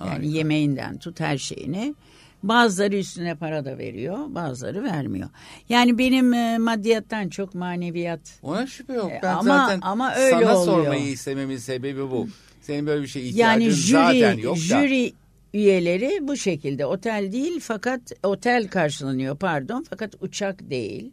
Yani 0.00 0.10
Harika. 0.10 0.26
yemeğinden 0.36 0.98
tut 0.98 1.20
her 1.20 1.38
şeyini. 1.38 1.94
Bazıları 2.42 2.96
üstüne 2.96 3.34
para 3.34 3.64
da 3.64 3.78
veriyor, 3.78 4.18
bazıları 4.28 4.84
vermiyor. 4.84 5.28
Yani 5.68 5.98
benim 5.98 6.32
e, 6.32 6.58
maddiyattan 6.58 7.28
çok 7.28 7.54
maneviyat. 7.54 8.20
Ona 8.42 8.66
şüphe 8.66 8.92
yok. 8.92 9.10
E, 9.12 9.20
Ben 9.22 9.34
ama- 9.34 9.42
zaten 9.58 9.78
ama 9.82 10.14
öyle 10.14 10.30
sana 10.30 10.58
oluyor. 10.58 10.64
sormayı 10.84 11.06
istememin 11.06 11.56
sebebi 11.56 12.10
bu. 12.10 12.28
Senin 12.60 12.86
böyle 12.86 13.02
bir 13.02 13.06
şeye 13.08 13.26
ihtiyacın 13.26 13.60
Yani 13.60 13.72
zaten 13.72 14.32
jüri 14.32 14.44
yok 14.44 14.56
da. 14.56 14.60
jüri 14.60 15.12
üyeleri 15.54 16.28
bu 16.28 16.36
şekilde 16.36 16.86
otel 16.86 17.32
değil 17.32 17.60
fakat 17.62 18.00
otel 18.22 18.68
karşılanıyor 18.68 19.36
pardon 19.36 19.86
fakat 19.90 20.14
uçak 20.20 20.70
değil. 20.70 21.10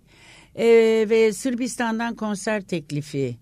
E, 0.56 0.66
ve 1.10 1.34
Sırbistan'dan 1.34 2.16
konser 2.16 2.62
teklifi 2.62 3.38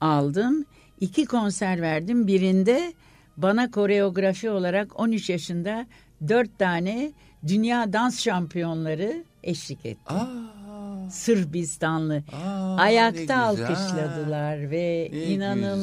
aldım. 0.00 0.64
İki 1.00 1.24
konser 1.24 1.82
verdim. 1.82 2.26
Birinde 2.26 2.92
bana 3.36 3.70
koreografi 3.70 4.50
olarak 4.50 5.00
13 5.00 5.30
yaşında 5.30 5.86
dört 6.28 6.58
tane 6.58 7.12
dünya 7.48 7.92
dans 7.92 8.20
şampiyonları 8.20 9.24
eşlik 9.42 9.86
etti. 9.86 10.14
Aa, 10.14 11.10
Sırbistanlı. 11.10 12.22
aa, 12.32 12.76
Ayakta 12.76 13.36
alkışladılar 13.36 14.70
ve 14.70 15.08
Ne 15.12 15.22
inanılmaz 15.24 15.80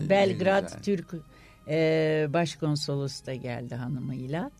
güzel, 0.00 0.08
Belgrad 0.08 0.64
güzel. 0.64 0.82
Türk 0.82 1.06
e, 1.68 2.26
başkonsolosu 2.32 3.26
da 3.26 3.34
geldi 3.34 3.74
hanımıyla. 3.74 4.50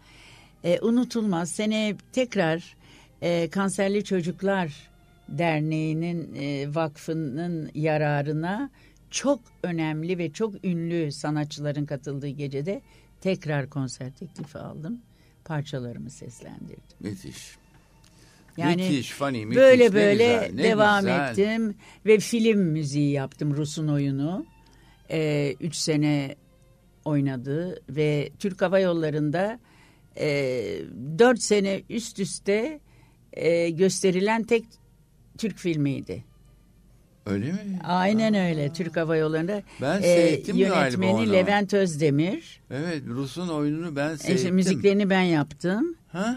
E, 0.64 0.80
unutulmaz. 0.80 1.50
Sene 1.50 1.96
tekrar 2.12 2.76
e, 3.22 3.48
Kanserli 3.50 4.04
Çocuklar 4.04 4.72
Derneği'nin 5.28 6.34
e, 6.34 6.74
vakfının 6.74 7.70
yararına 7.74 8.70
çok 9.10 9.40
önemli 9.62 10.18
ve 10.18 10.32
çok 10.32 10.64
ünlü 10.64 11.12
sanatçıların 11.12 11.86
katıldığı 11.86 12.28
gecede 12.28 12.80
tekrar 13.20 13.70
konser 13.70 14.10
teklifi 14.10 14.58
aldım. 14.58 15.00
Parçalarımı 15.50 16.10
seslendirdim. 16.10 16.96
Müthiş. 17.00 17.56
Yani 18.56 18.82
müthiş, 18.82 19.12
funny, 19.12 19.44
müthiş. 19.44 19.56
Böyle 19.56 19.92
böyle 19.92 20.48
güzel, 20.50 20.64
devam 20.64 21.00
güzel. 21.00 21.30
ettim 21.30 21.74
ve 22.06 22.18
film 22.18 22.58
müziği 22.58 23.10
yaptım 23.10 23.56
Rus'un 23.56 23.88
oyunu. 23.88 24.46
Ee, 25.10 25.54
üç 25.60 25.76
sene 25.76 26.36
oynadı 27.04 27.82
ve 27.88 28.30
Türk 28.38 28.62
Hava 28.62 28.78
Yolları'nda 28.78 29.60
e, 30.16 30.28
dört 31.18 31.42
sene 31.42 31.82
üst 31.88 32.18
üste 32.18 32.80
e, 33.32 33.70
gösterilen 33.70 34.42
tek 34.42 34.64
Türk 35.38 35.58
filmiydi. 35.58 36.24
Öyle 37.26 37.52
mi? 37.52 37.58
Aynen 37.84 38.34
öyle 38.34 38.72
Türk 38.72 38.96
Hava 38.96 39.16
Yolları'nda. 39.16 39.62
Ben 39.80 40.02
e, 40.02 40.40
Yönetmeni. 40.54 41.32
Levent 41.32 41.74
Özdemir. 41.74 42.60
Evet 42.70 43.02
Rus'un 43.06 43.48
oyununu 43.48 43.96
ben 43.96 44.10
E, 44.10 44.16
seyrettim. 44.16 44.36
işte 44.36 44.50
müziklerini 44.50 45.10
ben 45.10 45.20
yaptım. 45.22 45.94
Ha. 46.12 46.36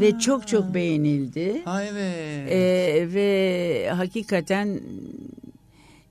Ve 0.00 0.18
çok 0.18 0.48
çok 0.48 0.74
beğenildi. 0.74 1.62
Ha 1.64 1.84
evet. 1.84 2.52
Ee, 2.52 3.08
ve 3.14 3.90
hakikaten 3.96 4.80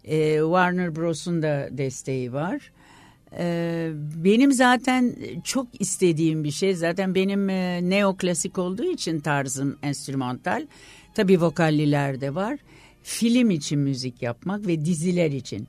e, 0.06 0.38
Warner 0.40 0.96
Bros'un 0.96 1.42
da 1.42 1.68
desteği 1.72 2.34
var. 2.34 2.72
Ee, 3.38 3.90
benim 4.16 4.52
zaten 4.52 5.16
çok 5.44 5.68
istediğim 5.82 6.44
bir 6.44 6.52
şey 6.52 6.74
zaten 6.76 7.16
benim 7.16 7.50
e, 7.50 7.90
neoklasik 7.90 8.58
olduğu 8.58 8.92
için 8.92 9.20
tarzım 9.20 9.78
enstrümantal. 9.84 10.68
Tabii 11.14 11.42
vokalliler 11.42 12.22
de 12.22 12.36
var. 12.36 12.60
Film 13.04 13.50
için 13.50 13.80
müzik 13.80 14.22
yapmak 14.22 14.68
ve 14.68 14.86
diziler 14.86 15.32
için. 15.32 15.68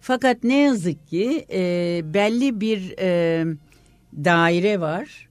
Fakat 0.00 0.44
ne 0.44 0.58
yazık 0.58 1.08
ki 1.08 1.46
e, 1.52 2.00
belli 2.04 2.60
bir 2.60 2.94
e, 2.98 3.44
daire 4.24 4.80
var 4.80 5.28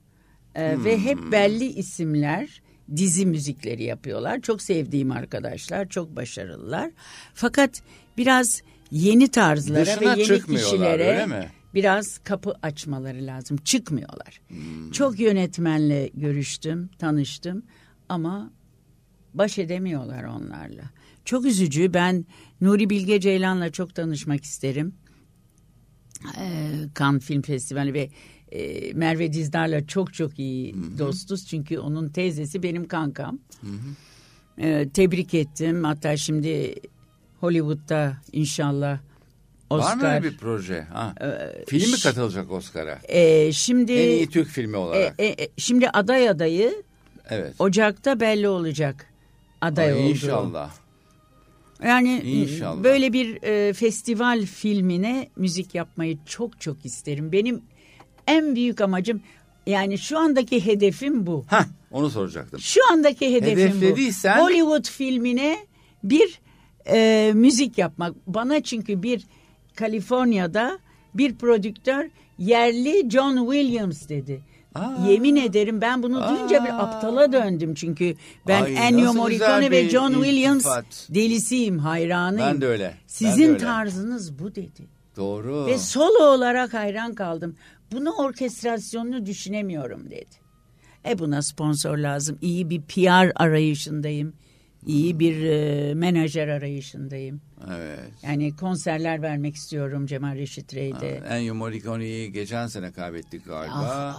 e, 0.54 0.84
ve 0.84 0.98
hep 0.98 1.18
belli 1.32 1.64
isimler 1.64 2.62
dizi 2.96 3.26
müzikleri 3.26 3.82
yapıyorlar. 3.82 4.40
Çok 4.40 4.62
sevdiğim 4.62 5.10
arkadaşlar, 5.10 5.88
çok 5.88 6.16
başarılılar. 6.16 6.90
Fakat 7.34 7.82
biraz 8.16 8.62
yeni 8.90 9.28
tarzlara 9.28 9.86
Dışına 9.86 10.16
ve 10.16 10.20
yeni 10.20 10.42
kişilere 10.42 11.48
biraz 11.74 12.18
kapı 12.18 12.54
açmaları 12.62 13.26
lazım. 13.26 13.56
Çıkmıyorlar. 13.56 14.40
Çok 14.92 15.20
yönetmenle 15.20 16.10
görüştüm, 16.14 16.90
tanıştım 16.98 17.62
ama 18.08 18.50
baş 19.34 19.58
edemiyorlar 19.58 20.24
onlarla. 20.24 20.82
Çok 21.24 21.44
üzücü. 21.44 21.94
Ben 21.94 22.24
Nuri 22.60 22.90
Bilge 22.90 23.20
Ceylan'la 23.20 23.70
çok 23.72 23.94
tanışmak 23.94 24.44
isterim. 24.44 24.94
Ee, 26.38 26.72
Cannes 26.98 27.24
Film 27.24 27.42
Festivali 27.42 27.94
ve 27.94 28.10
e, 28.52 28.92
Merve 28.92 29.32
Dizdar'la 29.32 29.86
çok 29.86 30.14
çok 30.14 30.38
iyi 30.38 30.74
dostuz. 30.98 31.46
Çünkü 31.46 31.78
onun 31.78 32.08
teyzesi 32.08 32.62
benim 32.62 32.88
kankam. 32.88 33.38
Ee, 34.58 34.88
tebrik 34.94 35.34
ettim. 35.34 35.84
Hatta 35.84 36.16
şimdi 36.16 36.74
Hollywood'da 37.40 38.16
inşallah 38.32 38.98
Oscar. 39.70 39.90
Var 39.90 39.96
mı 39.96 40.08
öyle 40.08 40.22
bir 40.22 40.36
proje? 40.36 40.80
Ha. 40.82 41.14
Film 41.66 41.90
mi 41.90 42.00
katılacak 42.02 42.52
Oscar'a? 42.52 42.98
Ee, 43.08 43.52
şimdi 43.52 43.92
En 43.92 44.08
iyi 44.08 44.30
Türk 44.30 44.48
filmi 44.48 44.74
e, 44.74 44.78
olarak. 44.78 45.14
e, 45.18 45.26
e, 45.26 45.48
şimdi 45.58 45.90
aday 45.90 46.28
adayı 46.28 46.82
evet. 47.30 47.54
Ocak'ta 47.58 48.20
belli 48.20 48.48
olacak 48.48 49.06
aday 49.60 49.86
Ay, 49.86 49.92
olduğu. 49.92 50.08
İnşallah. 50.10 50.83
Yani 51.82 52.20
İnşallah. 52.20 52.84
böyle 52.84 53.12
bir 53.12 53.42
e, 53.42 53.72
festival 53.72 54.42
filmine 54.46 55.28
müzik 55.36 55.74
yapmayı 55.74 56.18
çok 56.26 56.60
çok 56.60 56.84
isterim. 56.84 57.32
Benim 57.32 57.62
en 58.26 58.56
büyük 58.56 58.80
amacım 58.80 59.20
yani 59.66 59.98
şu 59.98 60.18
andaki 60.18 60.66
hedefim 60.66 61.26
bu. 61.26 61.44
Hah, 61.48 61.66
onu 61.90 62.10
soracaktım. 62.10 62.60
Şu 62.60 62.80
andaki 62.92 63.34
hedefim 63.34 63.80
bu. 63.80 63.96
Hollywood 64.40 64.88
filmine 64.88 65.58
bir 66.04 66.40
e, 66.86 67.32
müzik 67.34 67.78
yapmak. 67.78 68.14
Bana 68.26 68.62
çünkü 68.62 69.02
bir 69.02 69.26
Kaliforniya'da 69.74 70.78
bir 71.14 71.34
prodüktör 71.34 72.04
yerli 72.38 73.10
John 73.10 73.52
Williams 73.52 74.08
dedi. 74.08 74.40
Aa. 74.74 75.06
Yemin 75.08 75.36
ederim 75.36 75.80
ben 75.80 76.02
bunu 76.02 76.28
duyunca 76.28 76.64
bir 76.64 76.68
Aa. 76.68 76.78
aptala 76.78 77.32
döndüm 77.32 77.74
çünkü 77.74 78.14
ben 78.48 78.62
Ay, 78.62 78.76
Ennio 78.88 79.12
Morricone 79.14 79.70
ve 79.70 79.84
bir 79.84 79.90
John 79.90 80.12
Williams 80.12 80.56
iltifat. 80.64 81.08
delisiyim, 81.10 81.78
hayranıyım. 81.78 82.46
Ben 82.46 82.60
de 82.60 82.66
öyle. 82.66 82.84
Ben 82.84 82.92
de 82.92 82.96
Sizin 83.06 83.48
öyle. 83.48 83.58
tarzınız 83.58 84.38
bu 84.38 84.54
dedi. 84.54 84.88
Doğru. 85.16 85.66
Ve 85.66 85.78
solo 85.78 86.24
olarak 86.24 86.74
hayran 86.74 87.14
kaldım. 87.14 87.56
Bunu 87.92 88.10
orkestrasyonunu 88.12 89.26
düşünemiyorum 89.26 90.10
dedi. 90.10 90.44
E 91.08 91.18
buna 91.18 91.42
sponsor 91.42 91.98
lazım. 91.98 92.38
İyi 92.40 92.70
bir 92.70 92.82
PR 92.82 93.32
arayışındayım. 93.42 94.34
İyi 94.86 95.18
bir 95.18 95.42
e, 95.44 95.94
menajer 95.94 96.48
arayışındayım. 96.48 97.40
Evet. 97.76 98.10
Yani 98.22 98.56
konserler 98.56 99.22
vermek 99.22 99.54
istiyorum 99.56 100.06
Cemal 100.06 100.34
Reşit 100.36 100.74
Rey'de. 100.74 101.22
Ennio 101.28 101.54
Morricone'yi 101.54 102.32
geçen 102.32 102.66
sene 102.66 102.92
kaybettik 102.92 103.44
galiba. 103.46 104.16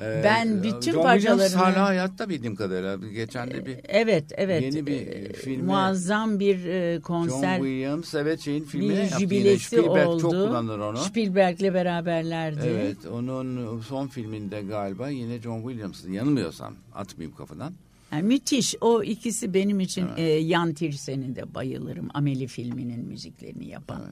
Ee, 0.00 0.20
Ben 0.24 0.62
bütün 0.62 0.70
John 0.70 0.80
Williams 0.82 1.04
parçalarını- 1.04 1.56
hala 1.56 1.84
hayatta 1.86 2.28
bildiğim 2.28 2.56
kadarıyla. 2.56 2.96
Geçen 3.10 3.50
de 3.50 3.66
bir 3.66 3.76
Evet, 3.84 4.24
evet. 4.36 4.62
Yeni 4.62 4.86
bir 4.86 5.06
E, 5.06 5.32
filmi- 5.32 5.62
muazzam 5.66 6.40
bir 6.40 6.64
e, 6.64 6.94
John 6.94 7.00
konser. 7.02 7.56
Williams 7.56 8.14
evet 8.14 8.40
şeyin 8.40 8.64
filmine 8.64 8.92
bir 8.92 8.96
yaptı 8.98 9.16
yine. 9.20 9.28
jübilesi 9.30 9.64
Spielberg 9.64 10.08
oldu. 10.08 10.20
çok 10.20 10.30
kullanır 10.30 10.78
onu. 10.78 10.96
Spielberg'le 10.98 11.74
beraberlerdi. 11.74 12.60
Evet 12.66 12.96
onun 13.12 13.80
son 13.80 14.06
filminde 14.06 14.62
galiba 14.62 15.08
yine 15.08 15.40
John 15.42 15.62
Williams'ın 15.62 16.12
yanılmıyorsam 16.12 16.74
atmayayım 16.94 17.36
kafadan. 17.36 17.72
Yani 18.12 18.22
müthiş. 18.22 18.74
O 18.80 19.02
ikisi 19.02 19.54
benim 19.54 19.80
için 19.80 20.06
e, 20.16 20.22
Yan 20.22 20.74
Tirsen'e 20.74 21.36
de 21.36 21.54
bayılırım. 21.54 22.08
Ameli 22.14 22.46
filminin 22.46 23.04
müziklerini 23.08 23.68
yapan. 23.68 24.02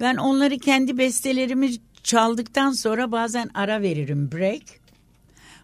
Ben 0.00 0.16
onları 0.16 0.58
kendi 0.58 0.98
bestelerimi 0.98 1.70
çaldıktan 2.02 2.72
sonra 2.72 3.12
bazen 3.12 3.50
ara 3.54 3.82
veririm 3.82 4.30
break. 4.32 4.62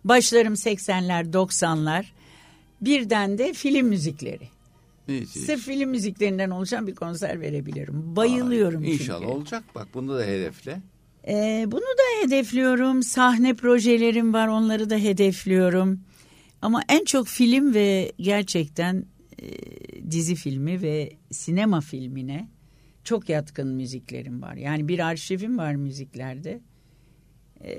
Başlarım 0.09 0.55
80'ler 0.55 1.33
90'lar. 1.33 2.05
Birden 2.81 3.39
de 3.39 3.53
film 3.53 3.87
müzikleri. 3.87 4.49
Müthiş. 5.09 5.43
Sırf 5.43 5.61
film 5.61 5.91
müziklerinden 5.91 6.51
oluşan 6.51 6.87
bir 6.87 6.95
konser 6.95 7.41
verebilirim. 7.41 8.17
Bayılıyorum 8.17 8.85
çünkü. 8.85 9.03
İnşallah 9.03 9.29
olacak 9.29 9.65
bak 9.75 9.89
bunu 9.95 10.19
da 10.19 10.25
hedefle. 10.25 10.81
Ee, 11.29 11.65
bunu 11.67 11.81
da 11.81 12.27
hedefliyorum. 12.27 13.03
Sahne 13.03 13.55
projelerim 13.55 14.33
var 14.35 14.49
onları 14.49 14.91
da 14.91 14.97
hedefliyorum. 14.97 16.01
Ama 16.63 16.83
en 16.89 17.05
çok 17.05 17.27
film 17.27 17.75
ve 17.75 18.13
gerçekten 18.19 19.05
e, 19.43 19.47
dizi 20.11 20.35
filmi 20.35 20.83
ve 20.83 21.13
sinema 21.31 21.81
filmine 21.81 22.49
çok 23.05 23.29
yatkın 23.29 23.69
müziklerim 23.69 24.43
var. 24.43 24.55
Yani 24.55 24.89
bir 24.89 24.99
arşivim 24.99 25.59
var 25.59 25.75
müziklerde. 25.75 26.61
Ee, 27.65 27.79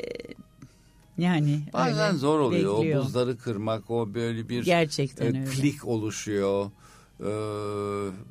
yani 1.17 1.59
Bazen 1.73 2.15
zor 2.15 2.39
oluyor 2.39 2.77
bekliyor. 2.77 3.01
o 3.01 3.05
buzları 3.05 3.37
kırmak 3.37 3.91
o 3.91 4.13
böyle 4.13 4.49
bir 4.49 4.65
Gerçekten 4.65 5.33
e, 5.33 5.45
klik 5.45 5.85
oluşuyor. 5.87 6.71
Ee, 7.19 7.25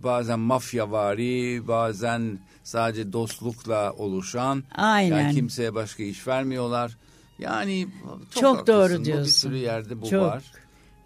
bazen 0.02 0.38
mafyavari 0.40 1.68
bazen 1.68 2.38
sadece 2.64 3.12
dostlukla 3.12 3.92
oluşan. 3.92 4.64
Aynen. 4.74 5.18
Yani 5.22 5.34
kimseye 5.34 5.74
başka 5.74 6.02
iş 6.02 6.26
vermiyorlar. 6.26 6.96
Yani 7.38 7.88
çok, 8.34 8.42
Çok 8.42 8.58
haklısın. 8.58 8.80
doğru 8.80 9.00
Bu 9.00 9.04
diyorsun. 9.04 9.24
Bir 9.26 9.30
sürü 9.30 9.56
yerde 9.56 10.02
bu 10.02 10.08
Çok. 10.10 10.22
var. 10.22 10.44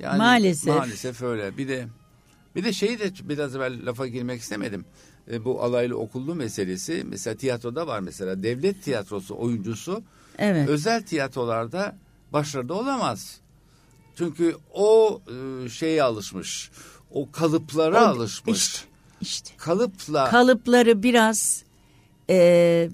Yani 0.00 0.18
Maalesef. 0.18 0.76
Maalesef 0.76 1.22
öyle. 1.22 1.58
Bir 1.58 1.68
de 1.68 1.86
bir 2.56 2.64
de 2.64 2.72
şeyi 2.72 2.98
de 2.98 3.12
biraz 3.22 3.56
evvel 3.56 3.86
lafa 3.86 4.06
girmek 4.06 4.40
istemedim. 4.40 4.84
E, 5.32 5.44
bu 5.44 5.62
alaylı 5.62 5.98
okullu 5.98 6.34
meselesi 6.34 7.04
mesela 7.08 7.36
tiyatroda 7.36 7.86
var 7.86 8.00
mesela 8.00 8.42
devlet 8.42 8.82
tiyatrosu 8.84 9.36
oyuncusu 9.38 10.02
Evet. 10.38 10.68
özel 10.68 11.02
tiyatrolarda 11.02 11.96
başarılı 12.32 12.74
olamaz. 12.74 13.40
Çünkü 14.14 14.56
o 14.72 15.20
e, 15.64 15.68
şeye 15.68 16.02
alışmış. 16.02 16.70
O 17.10 17.30
kalıplara 17.30 18.04
O- 18.04 18.06
alışmış. 18.06 18.58
işte, 18.58 18.86
işte. 19.20 19.50
Kalıpla 19.56 20.30
kalıpları 20.30 21.02
biraz 21.02 21.64
e, 22.30 22.90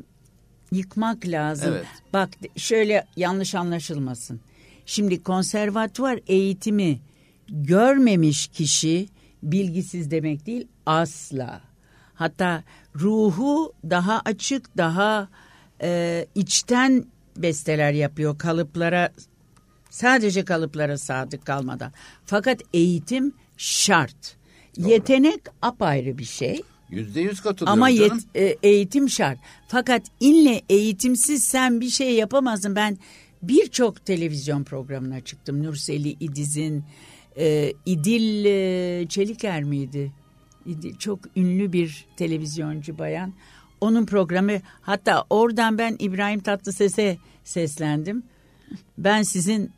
yıkmak 0.73 1.27
lazım. 1.27 1.73
Evet. 1.73 1.87
Bak 2.13 2.31
şöyle 2.57 3.07
yanlış 3.17 3.55
anlaşılmasın. 3.55 4.41
Şimdi 4.87 5.23
konservatuvar 5.23 6.21
eğitimi 6.27 7.01
görmemiş 7.49 8.47
kişi 8.47 9.09
bilgisiz 9.43 10.11
demek 10.11 10.47
değil 10.47 10.69
asla. 10.87 11.61
Hatta 12.15 12.65
ruhu 13.01 13.73
daha 13.91 14.23
açık, 14.25 14.77
daha 14.77 15.29
e, 15.83 16.27
içten 16.35 17.05
besteler 17.43 17.93
yapıyor 17.93 18.39
kalıplara 18.39 19.13
sadece 19.91 20.45
kalıplara 20.45 20.99
sadık 20.99 21.47
kalmadan. 21.47 21.93
Fakat 22.27 22.61
eğitim 22.75 23.33
şart. 23.57 24.37
Yetenek 24.77 25.41
apayrı 25.63 26.19
bir 26.19 26.25
şey. 26.25 26.63
yüzde 26.91 27.21
yüz 27.21 27.41
katılıyorum 27.41 27.83
Ama 27.83 27.91
yet- 27.91 28.09
canım. 28.09 28.23
e, 28.35 28.57
eğitim 28.63 29.09
şart. 29.11 29.39
Fakat 29.69 30.03
inle 30.21 30.63
eğitimsiz 30.71 31.45
sen 31.45 31.81
bir 31.81 31.89
şey 31.91 32.15
yapamazsın. 32.15 32.77
Ben 32.77 32.99
birçok 33.43 34.07
televizyon 34.07 34.65
programına 34.65 35.21
çıktım. 35.21 35.63
Nurseli 35.63 36.09
İdiz'in, 36.21 36.85
e, 37.39 37.73
İdil 37.87 38.45
e, 38.45 39.09
Çeliker 39.09 39.63
miydi? 39.63 40.13
İdil, 40.67 40.97
çok 40.97 41.19
ünlü 41.37 41.73
bir 41.73 42.07
televizyoncu 42.17 42.99
bayan. 42.99 43.35
Onun 43.81 44.07
programı 44.07 44.53
hatta 44.81 45.25
oradan 45.31 45.79
ben 45.79 45.97
İbrahim 45.99 46.41
Tatlıses'e 46.41 47.19
seslendim. 47.45 48.23
Ben 48.99 49.23
sizin 49.23 49.71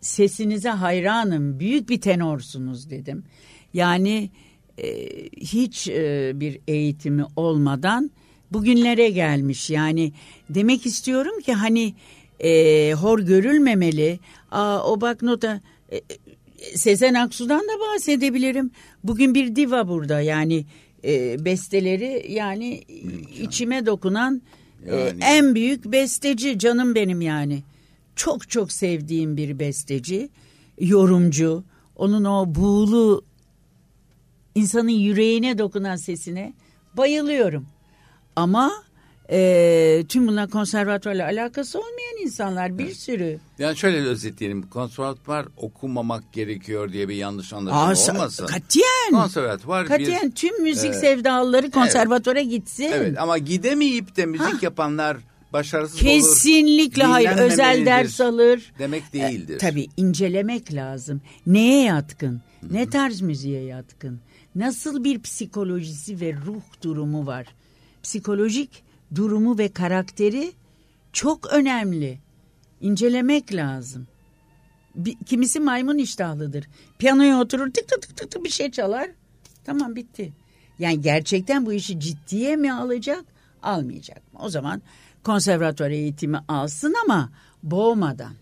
sesinize 0.00 0.68
hayranım. 0.68 1.60
Büyük 1.60 1.88
bir 1.88 2.00
tenorsunuz 2.00 2.90
dedim. 2.90 3.24
Yani 3.74 4.30
e, 4.78 5.08
hiç 5.36 5.88
e, 5.88 6.32
bir 6.34 6.58
eğitimi 6.68 7.24
olmadan 7.36 8.10
bugünlere 8.50 9.10
gelmiş. 9.10 9.70
Yani 9.70 10.12
demek 10.50 10.86
istiyorum 10.86 11.40
ki 11.40 11.52
hani 11.52 11.94
e, 12.40 12.92
hor 12.92 13.18
görülmemeli. 13.18 14.18
Aa, 14.50 14.90
o 14.90 15.00
bak 15.00 15.22
nota 15.22 15.60
e, 15.92 16.00
Sezen 16.74 17.14
Aksu'dan 17.14 17.60
da 17.60 17.80
bahsedebilirim. 17.80 18.70
Bugün 19.04 19.34
bir 19.34 19.56
diva 19.56 19.88
burada 19.88 20.20
yani 20.20 20.64
e, 21.04 21.44
besteleri 21.44 22.26
yani 22.28 22.82
Mümkün. 23.04 23.44
içime 23.44 23.86
dokunan 23.86 24.42
e, 24.86 24.96
yani. 24.96 25.24
e, 25.24 25.26
en 25.26 25.54
büyük 25.54 25.84
besteci 25.84 26.58
canım 26.58 26.94
benim 26.94 27.20
yani. 27.20 27.62
Çok 28.16 28.50
çok 28.50 28.72
sevdiğim 28.72 29.36
bir 29.36 29.58
besteci, 29.58 30.28
yorumcu. 30.80 31.64
Onun 31.96 32.24
o 32.24 32.54
buğulu 32.54 33.24
insanın 34.54 34.88
yüreğine 34.88 35.58
dokunan 35.58 35.96
sesine 35.96 36.54
bayılıyorum. 36.96 37.66
Ama 38.36 38.72
e, 39.32 40.04
tüm 40.08 40.28
bunlar 40.28 40.50
konservatuvarla 40.50 41.24
alakası 41.24 41.78
olmayan 41.78 42.22
insanlar 42.22 42.78
bir 42.78 42.94
sürü. 42.94 43.38
Yani 43.58 43.76
şöyle 43.76 43.98
özetleyelim. 43.98 44.62
Konservatuvar 44.62 45.46
okumamak 45.56 46.32
gerekiyor 46.32 46.92
diye 46.92 47.08
bir 47.08 47.14
yanlış 47.14 47.52
anlaşılma 47.52 48.18
olmasın. 48.18 48.46
Katiyen. 48.46 49.10
Konservatuvar 49.12 49.86
katiyen 49.86 50.30
bir, 50.30 50.34
tüm 50.34 50.62
müzik 50.62 50.90
e, 50.90 50.94
sevdalıları 50.94 51.70
konservatuvara 51.70 52.40
evet, 52.40 52.50
gitsin. 52.50 52.90
Evet 52.94 53.18
ama 53.18 53.38
gidemeyip 53.38 54.16
de 54.16 54.26
müzik 54.26 54.52
ha. 54.54 54.58
yapanlar 54.62 55.16
başarısız 55.52 56.00
Kesinlikle 56.00 57.04
olur. 57.04 57.12
hayır. 57.12 57.38
Özel 57.38 57.86
ders 57.86 58.20
alır. 58.20 58.72
Demek 58.78 59.12
değildir. 59.12 59.54
E, 59.54 59.58
tabii 59.58 59.86
incelemek 59.96 60.74
lazım. 60.74 61.20
Neye 61.46 61.82
yatkın? 61.84 62.40
Hı-hı. 62.60 62.74
Ne 62.74 62.90
tarz 62.90 63.20
müziğe 63.20 63.62
yatkın? 63.62 64.20
Nasıl 64.54 65.04
bir 65.04 65.22
psikolojisi 65.22 66.20
ve 66.20 66.32
ruh 66.46 66.62
durumu 66.82 67.26
var? 67.26 67.46
Psikolojik 68.02 68.91
durumu 69.14 69.58
ve 69.58 69.68
karakteri 69.68 70.52
çok 71.12 71.52
önemli. 71.52 72.18
İncelemek 72.80 73.54
lazım. 73.54 74.06
Bir, 74.94 75.16
kimisi 75.26 75.60
maymun 75.60 75.98
iştahlıdır. 75.98 76.68
Piyanoya 76.98 77.40
oturur 77.40 77.72
tık 77.72 77.88
tık 77.88 78.16
tık 78.16 78.30
tık, 78.30 78.44
bir 78.44 78.50
şey 78.50 78.70
çalar. 78.70 79.10
Tamam 79.64 79.96
bitti. 79.96 80.32
Yani 80.78 81.00
gerçekten 81.00 81.66
bu 81.66 81.72
işi 81.72 82.00
ciddiye 82.00 82.56
mi 82.56 82.72
alacak, 82.72 83.24
almayacak 83.62 84.32
mı? 84.32 84.40
O 84.42 84.48
zaman 84.48 84.82
konservatuvar 85.24 85.90
eğitimi 85.90 86.38
alsın 86.48 86.94
ama 87.04 87.32
boğmadan. 87.62 88.34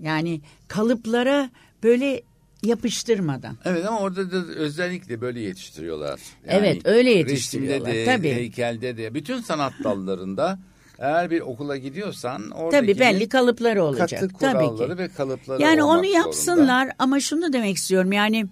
Yani 0.00 0.40
kalıplara 0.68 1.50
böyle 1.82 2.22
yapıştırmadan. 2.62 3.56
Evet 3.64 3.86
ama 3.86 4.00
orada 4.00 4.32
da 4.32 4.36
özellikle 4.36 5.20
böyle 5.20 5.40
yetiştiriyorlar. 5.40 6.20
Yani 6.48 6.58
evet 6.58 6.86
öyle 6.86 7.10
yetiştiriyorlar. 7.10 7.88
Resimde 7.88 8.06
de, 8.06 8.16
Tabii. 8.16 8.32
heykelde 8.32 8.96
de, 8.96 9.14
bütün 9.14 9.40
sanat 9.40 9.72
dallarında 9.84 10.58
eğer 10.98 11.30
bir 11.30 11.40
okula 11.40 11.76
gidiyorsan 11.76 12.50
oradaki 12.50 12.86
Tabii 12.86 13.00
belli 13.00 13.28
kalıpları 13.28 13.84
olacak. 13.84 14.10
Katı 14.10 14.32
kuralları 14.32 14.76
Tabii 14.76 14.96
ki. 14.96 14.98
ve 14.98 15.08
kalıpları 15.08 15.62
Yani 15.62 15.82
onu 15.82 16.04
yapsınlar 16.04 16.82
zorunda. 16.82 16.94
ama 16.98 17.20
şunu 17.20 17.52
demek 17.52 17.76
istiyorum 17.76 18.12
yani 18.12 18.46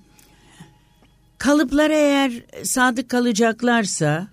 kalıplara 1.39 1.95
eğer 1.97 2.33
sadık 2.63 3.09
kalacaklarsa 3.09 4.29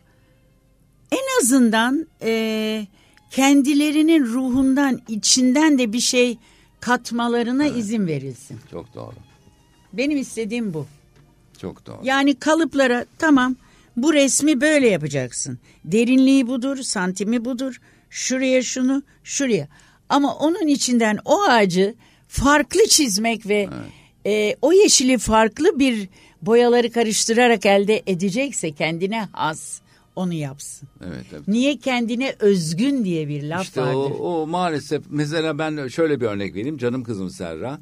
en 1.12 1.42
azından 1.42 2.08
e, 2.22 2.88
kendilerinin 3.32 4.26
ruhundan 4.26 5.02
içinden 5.08 5.78
de 5.78 5.94
bir 5.94 6.00
şey 6.00 6.38
katmalarına 6.80 7.66
evet. 7.66 7.78
izin 7.78 8.08
verilsin. 8.08 8.60
Çok 8.72 8.96
doğru. 8.96 9.16
Benim 9.98 10.18
istediğim 10.18 10.74
bu. 10.74 10.88
Çok 11.58 11.86
doğru. 11.86 11.98
Yani 12.04 12.36
kalıplara 12.36 13.06
tamam 13.18 13.56
bu 13.98 14.14
resmi 14.14 14.62
böyle 14.62 14.88
yapacaksın. 14.88 15.60
Derinliği 15.86 16.48
budur, 16.48 16.78
santimi 16.78 17.46
budur. 17.46 17.82
Şuraya 18.10 18.64
şunu, 18.64 19.04
şuraya. 19.24 19.68
Ama 20.10 20.36
onun 20.36 20.68
içinden 20.68 21.18
o 21.26 21.42
ağacı 21.42 21.96
farklı 22.28 22.88
çizmek 22.88 23.48
ve 23.48 23.70
evet. 24.26 24.54
e, 24.54 24.58
o 24.62 24.74
yeşili 24.74 25.18
farklı 25.18 25.80
bir 25.80 26.10
boyaları 26.42 26.92
karıştırarak 26.92 27.66
elde 27.66 28.04
edecekse 28.08 28.72
kendine 28.72 29.28
has 29.32 29.82
onu 30.16 30.34
yapsın. 30.34 30.88
Evet, 31.08 31.26
evet. 31.32 31.48
Niye 31.48 31.78
kendine 31.78 32.36
özgün 32.40 33.06
diye 33.06 33.28
bir 33.28 33.44
laf 33.44 33.64
işte 33.64 33.82
vardır. 33.82 33.96
O, 33.96 34.42
o 34.42 34.48
maalesef 34.48 35.04
mesela 35.10 35.58
ben 35.58 35.88
şöyle 35.88 36.22
bir 36.22 36.26
örnek 36.26 36.56
vereyim. 36.56 36.78
Canım 36.78 37.04
kızım 37.04 37.30
Serra. 37.30 37.80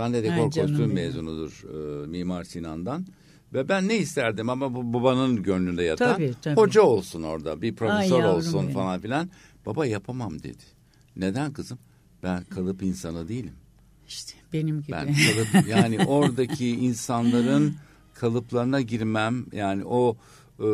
Sahne 0.00 0.22
dekor 0.22 0.44
kostüm 0.44 0.92
mezunudur 0.92 1.64
e, 1.64 2.06
Mimar 2.06 2.44
Sinan'dan. 2.44 3.06
Ve 3.54 3.68
ben 3.68 3.88
ne 3.88 3.98
isterdim 3.98 4.50
ama 4.50 4.74
bu 4.74 4.92
babanın 4.92 5.42
gönlünde 5.42 5.82
yatan 5.82 6.14
tabii, 6.14 6.34
tabii. 6.42 6.56
hoca 6.56 6.82
olsun 6.82 7.22
orada 7.22 7.62
bir 7.62 7.74
profesör 7.76 8.20
Ay, 8.20 8.30
olsun 8.30 8.62
benim. 8.62 8.74
falan 8.74 9.00
filan. 9.00 9.30
Baba 9.66 9.86
yapamam 9.86 10.42
dedi. 10.42 10.62
Neden 11.16 11.52
kızım? 11.52 11.78
Ben 12.22 12.44
kalıp 12.44 12.82
insanı 12.82 13.28
değilim. 13.28 13.52
İşte 14.08 14.32
benim 14.52 14.82
gibi. 14.82 14.92
Ben 14.92 15.06
kalıp 15.06 15.68
yani 15.68 16.04
oradaki 16.04 16.68
insanların 16.70 17.74
kalıplarına 18.14 18.80
girmem 18.80 19.46
yani 19.52 19.84
o 19.84 20.16
e, 20.58 20.64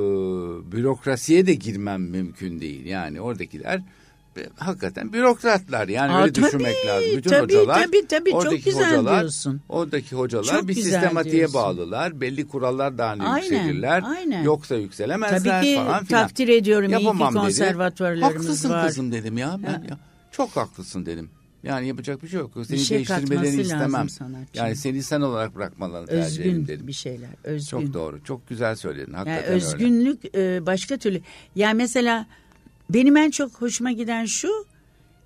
bürokrasiye 0.73 1.47
de 1.47 1.55
girmem 1.55 2.03
mümkün 2.03 2.61
değil. 2.61 2.87
Yani 2.87 3.21
oradakiler 3.21 3.83
hakikaten 4.57 5.13
bürokratlar 5.13 5.89
yani 5.89 6.13
Aa, 6.13 6.23
öyle 6.23 6.33
tabii, 6.33 6.47
düşünmek 6.47 6.87
lazım. 6.87 7.11
Bütün 7.17 7.31
tabii, 7.31 7.55
hocalar 7.57 7.83
tabii, 7.85 8.07
tabii, 8.07 8.31
çok 8.31 8.65
güzel 8.65 8.91
hocalar, 8.91 9.21
diyorsun. 9.21 9.61
Oradaki 9.69 10.17
hocalar 10.17 10.45
çok 10.45 10.69
bir 10.69 10.75
sistematiğe 10.75 11.35
diyorsun. 11.35 11.55
bağlılar. 11.55 12.21
Belli 12.21 12.49
kurallar 12.49 12.99
daha 12.99 13.11
aynen, 13.11 13.37
yükselirler. 13.37 14.03
Aynen. 14.07 14.43
Yoksa 14.43 14.75
yükselemezler 14.75 15.61
tabii 15.61 15.67
ki, 15.67 15.77
falan 15.77 16.05
filan. 16.05 16.27
takdir 16.27 16.49
ediyorum 16.49 16.91
Yapamam 16.91 17.35
iyi 17.35 17.37
ki 17.37 17.41
konservatuarlarımız 17.41 18.35
dedi. 18.35 18.39
haklısın 18.45 18.71
var. 18.71 18.87
kızım 18.87 19.13
dedim 19.13 19.39
ya 19.39 19.57
ben 19.67 19.89
ya. 19.91 19.99
Çok 20.31 20.57
haklısın 20.57 21.07
dedim. 21.07 21.31
Yani 21.63 21.89
yapacak 21.89 22.23
bir 22.23 22.29
şey 22.29 22.41
yok. 22.41 22.51
Seni 22.67 22.79
şey 22.79 22.97
değiştirmelerini 22.97 23.61
istemem. 23.63 24.07
Yani 24.55 24.77
seni 24.77 25.03
sen 25.03 25.21
olarak 25.21 25.55
bırakmalarını 25.57 26.11
özgün 26.11 26.23
tercih 26.23 26.45
ederim 26.45 26.69
dedim. 26.69 26.87
bir 26.87 26.93
şeyler. 26.93 27.29
Özgün. 27.45 27.67
Çok 27.67 27.95
doğru. 27.95 28.25
Çok 28.25 28.49
güzel 28.49 28.77
söyledin. 28.77 29.13
Hakikaten 29.13 29.43
yani 29.43 29.55
özgünlük 29.57 30.35
öyle. 30.35 30.67
başka 30.67 30.97
türlü. 30.97 31.21
Yani 31.55 31.75
mesela 31.75 32.27
benim 32.91 33.17
en 33.17 33.31
çok 33.31 33.63
hoşuma 33.63 33.93
giden 33.93 34.25
şu 34.25 34.67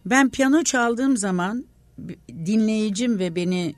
ben 0.07 0.31
piyano 0.31 0.63
çaldığım 0.63 1.17
zaman 1.17 1.65
dinleyicim 2.29 3.19
ve 3.19 3.37
beni 3.37 3.75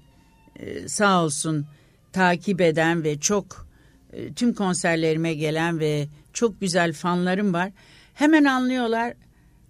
e, 0.57 0.89
sağ 0.89 1.25
olsun 1.25 1.67
takip 2.13 2.61
eden 2.61 3.05
ve 3.05 3.21
çok 3.21 3.67
e, 4.13 4.33
tüm 4.33 4.55
konserlerime 4.55 5.35
gelen 5.35 5.81
ve 5.81 6.07
çok 6.33 6.61
güzel 6.61 6.93
fanlarım 6.93 7.53
var. 7.53 7.71
Hemen 8.15 8.45
anlıyorlar. 8.45 9.15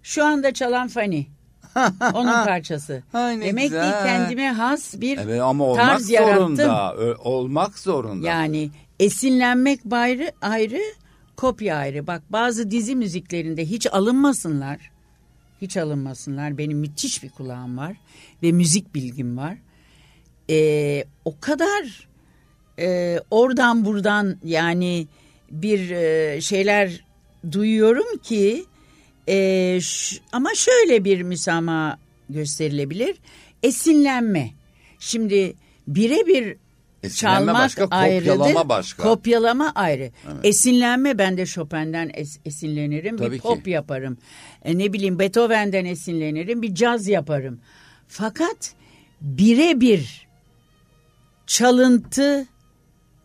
Şu 0.03 0.25
anda 0.25 0.53
çalan 0.53 0.87
Fani. 0.87 1.27
Onun 2.13 2.45
parçası. 2.45 3.03
Ay 3.13 3.41
Demek 3.41 3.63
güzel. 3.63 3.91
ki 3.91 4.07
kendime 4.07 4.51
has 4.51 5.01
bir 5.01 5.17
evet, 5.17 5.41
ama 5.41 5.63
olmak 5.63 5.87
tarz 5.87 6.07
zorunda. 6.07 6.63
yarattım. 6.63 7.15
olmak 7.23 7.79
zorunda. 7.79 8.27
Yani 8.27 8.69
esinlenmek 8.99 9.79
ayrı, 9.91 10.31
ayrı, 10.41 10.81
kopya 11.35 11.77
ayrı. 11.77 12.07
Bak 12.07 12.23
bazı 12.29 12.71
dizi 12.71 12.95
müziklerinde 12.95 13.65
hiç 13.65 13.87
alınmasınlar. 13.87 14.91
Hiç 15.61 15.77
alınmasınlar. 15.77 16.57
Benim 16.57 16.77
müthiş 16.77 17.23
bir 17.23 17.29
kulağım 17.29 17.77
var 17.77 17.97
ve 18.43 18.51
müzik 18.51 18.95
bilgim 18.95 19.37
var. 19.37 19.57
Ee, 20.49 21.03
o 21.25 21.39
kadar 21.39 22.07
e, 22.79 23.19
oradan 23.31 23.85
buradan 23.85 24.37
yani 24.43 25.07
bir 25.51 25.89
e, 25.89 26.41
şeyler 26.41 27.05
duyuyorum 27.51 28.17
ki 28.17 28.65
e, 29.29 29.79
ama 30.31 30.49
şöyle 30.55 31.03
bir 31.03 31.21
müsamaha 31.21 31.97
gösterilebilir. 32.29 33.15
Esinlenme. 33.63 34.51
Şimdi 34.99 35.53
birebir 35.87 36.57
Çalmak 37.09 37.55
başka, 37.55 37.89
kopyalama 37.89 38.69
başka. 38.69 39.03
Kopyalama 39.03 39.71
ayrı. 39.75 40.11
Evet. 40.25 40.37
Esinlenme 40.43 41.17
ben 41.17 41.37
de 41.37 41.45
Chopin'den 41.45 42.11
es, 42.13 42.39
esinlenirim. 42.45 43.17
Tabii 43.17 43.35
bir 43.35 43.39
pop 43.39 43.65
ki. 43.65 43.69
yaparım. 43.69 44.17
E, 44.63 44.77
ne 44.77 44.93
bileyim 44.93 45.19
Beethoven'den 45.19 45.85
esinlenirim. 45.85 46.61
Bir 46.61 46.75
caz 46.75 47.07
yaparım. 47.07 47.59
Fakat 48.07 48.73
birebir 49.21 50.27
çalıntı 51.47 52.47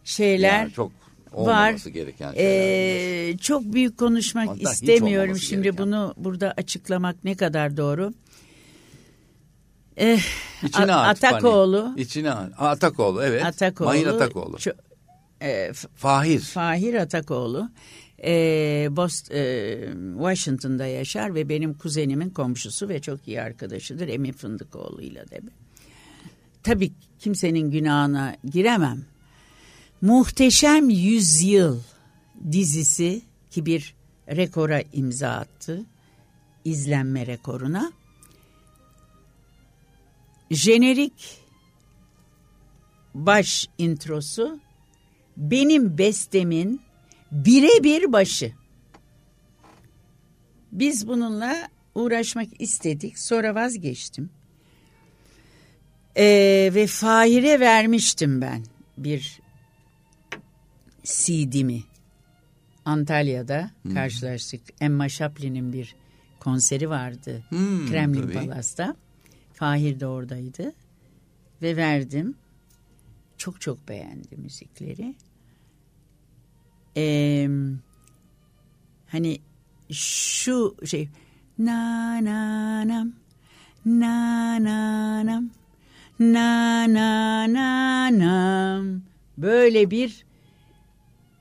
şeyler 0.04 0.58
yani 0.58 0.72
çok 0.72 0.92
var. 1.32 1.72
gereken 1.72 2.32
şeyler. 2.32 3.28
Ee, 3.28 3.38
çok 3.38 3.62
büyük 3.64 3.98
konuşmak 3.98 4.48
Hatta 4.48 4.72
istemiyorum. 4.72 5.38
Şimdi 5.38 5.62
gereken. 5.62 5.86
bunu 5.86 6.14
burada 6.16 6.54
açıklamak 6.56 7.24
ne 7.24 7.34
kadar 7.34 7.76
doğru. 7.76 8.12
Eh, 9.98 10.20
İçine 10.62 10.92
A- 10.94 11.02
at. 11.02 11.24
Atakoğlu. 11.24 11.82
Fani. 11.82 12.00
İçine 12.00 12.30
at. 12.30 12.52
Atakoğlu 12.58 13.22
evet. 13.22 13.44
Atakoğlu. 13.44 13.88
Mahir 13.88 14.06
Atakoğlu. 14.06 14.56
ço- 14.56 14.76
e, 15.42 15.72
Fahir. 15.94 16.40
Fahir 16.40 16.94
Atakoğlu. 16.94 17.70
E, 18.24 18.32
Bost, 18.90 19.30
e, 19.32 19.78
Washington'da 20.16 20.86
yaşar 20.86 21.34
ve 21.34 21.48
benim 21.48 21.74
kuzenimin 21.74 22.30
komşusu 22.30 22.88
ve 22.88 23.00
çok 23.00 23.28
iyi 23.28 23.42
arkadaşıdır. 23.42 24.08
Emin 24.08 24.32
Fındıkoğlu'yla 24.32 25.24
da. 25.30 25.36
Tabii 26.62 26.92
kimsenin 27.18 27.70
günahına 27.70 28.36
giremem. 28.52 29.04
Muhteşem 30.00 30.90
Yüzyıl 30.90 31.78
dizisi 32.52 33.22
ki 33.50 33.66
bir 33.66 33.94
rekora 34.28 34.82
imza 34.92 35.28
attı. 35.28 35.82
izlenme 36.64 37.26
rekoruna. 37.26 37.92
Jenerik 40.50 41.40
baş 43.14 43.66
introsu 43.78 44.60
benim 45.36 45.98
bestemin 45.98 46.80
birebir 47.32 48.12
başı. 48.12 48.52
Biz 50.72 51.08
bununla 51.08 51.68
uğraşmak 51.94 52.60
istedik. 52.60 53.18
Sonra 53.18 53.54
vazgeçtim. 53.54 54.30
Ee, 56.16 56.70
ve 56.74 56.86
Fahir'e 56.86 57.60
vermiştim 57.60 58.40
ben 58.40 58.64
bir 58.98 59.40
CD'mi. 61.04 61.82
Antalya'da 62.84 63.70
karşılaştık. 63.94 64.60
Emma 64.80 65.08
Chaplin'in 65.08 65.72
bir 65.72 65.94
konseri 66.40 66.90
vardı. 66.90 67.44
Hmm, 67.48 67.86
Kremlin 67.90 68.22
tabii. 68.22 68.32
Palas'ta. 68.32 68.96
Fahir 69.58 70.00
de 70.00 70.06
oradaydı. 70.06 70.72
Ve 71.62 71.76
verdim. 71.76 72.34
Çok 73.38 73.60
çok 73.60 73.88
beğendi 73.88 74.36
müzikleri. 74.36 75.14
Ee, 76.96 77.48
hani 79.08 79.38
şu 79.92 80.76
şey 80.84 81.08
na 81.58 82.24
na 82.24 82.88
nam 82.88 83.12
na 83.86 84.64
na 84.64 85.26
nam 85.26 85.50
na 86.18 86.94
na 86.94 87.52
na 87.52 88.18
nam 88.18 89.02
böyle 89.38 89.90
bir 89.90 90.26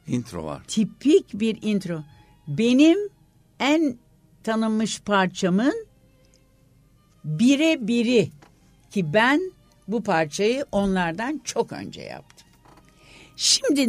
Intro 0.07 0.45
var. 0.45 0.63
tipik 0.67 1.33
bir 1.33 1.57
intro. 1.61 2.03
Benim 2.47 2.97
en 3.59 3.97
tanınmış 4.43 5.01
parçamın 5.01 5.86
bire 7.27 7.87
biri 7.87 8.29
ki 8.91 9.13
ben 9.13 9.51
bu 9.87 10.03
parçayı 10.03 10.65
onlardan 10.71 11.41
çok 11.43 11.71
önce 11.71 12.01
yaptım. 12.01 12.47
Şimdi 13.35 13.87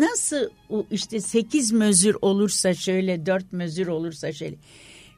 nasıl 0.00 0.50
işte 0.90 1.20
sekiz 1.20 1.72
mözür 1.72 2.16
olursa 2.22 2.74
şöyle 2.74 3.26
dört 3.26 3.52
mözür 3.52 3.86
olursa 3.86 4.32
şöyle. 4.32 4.56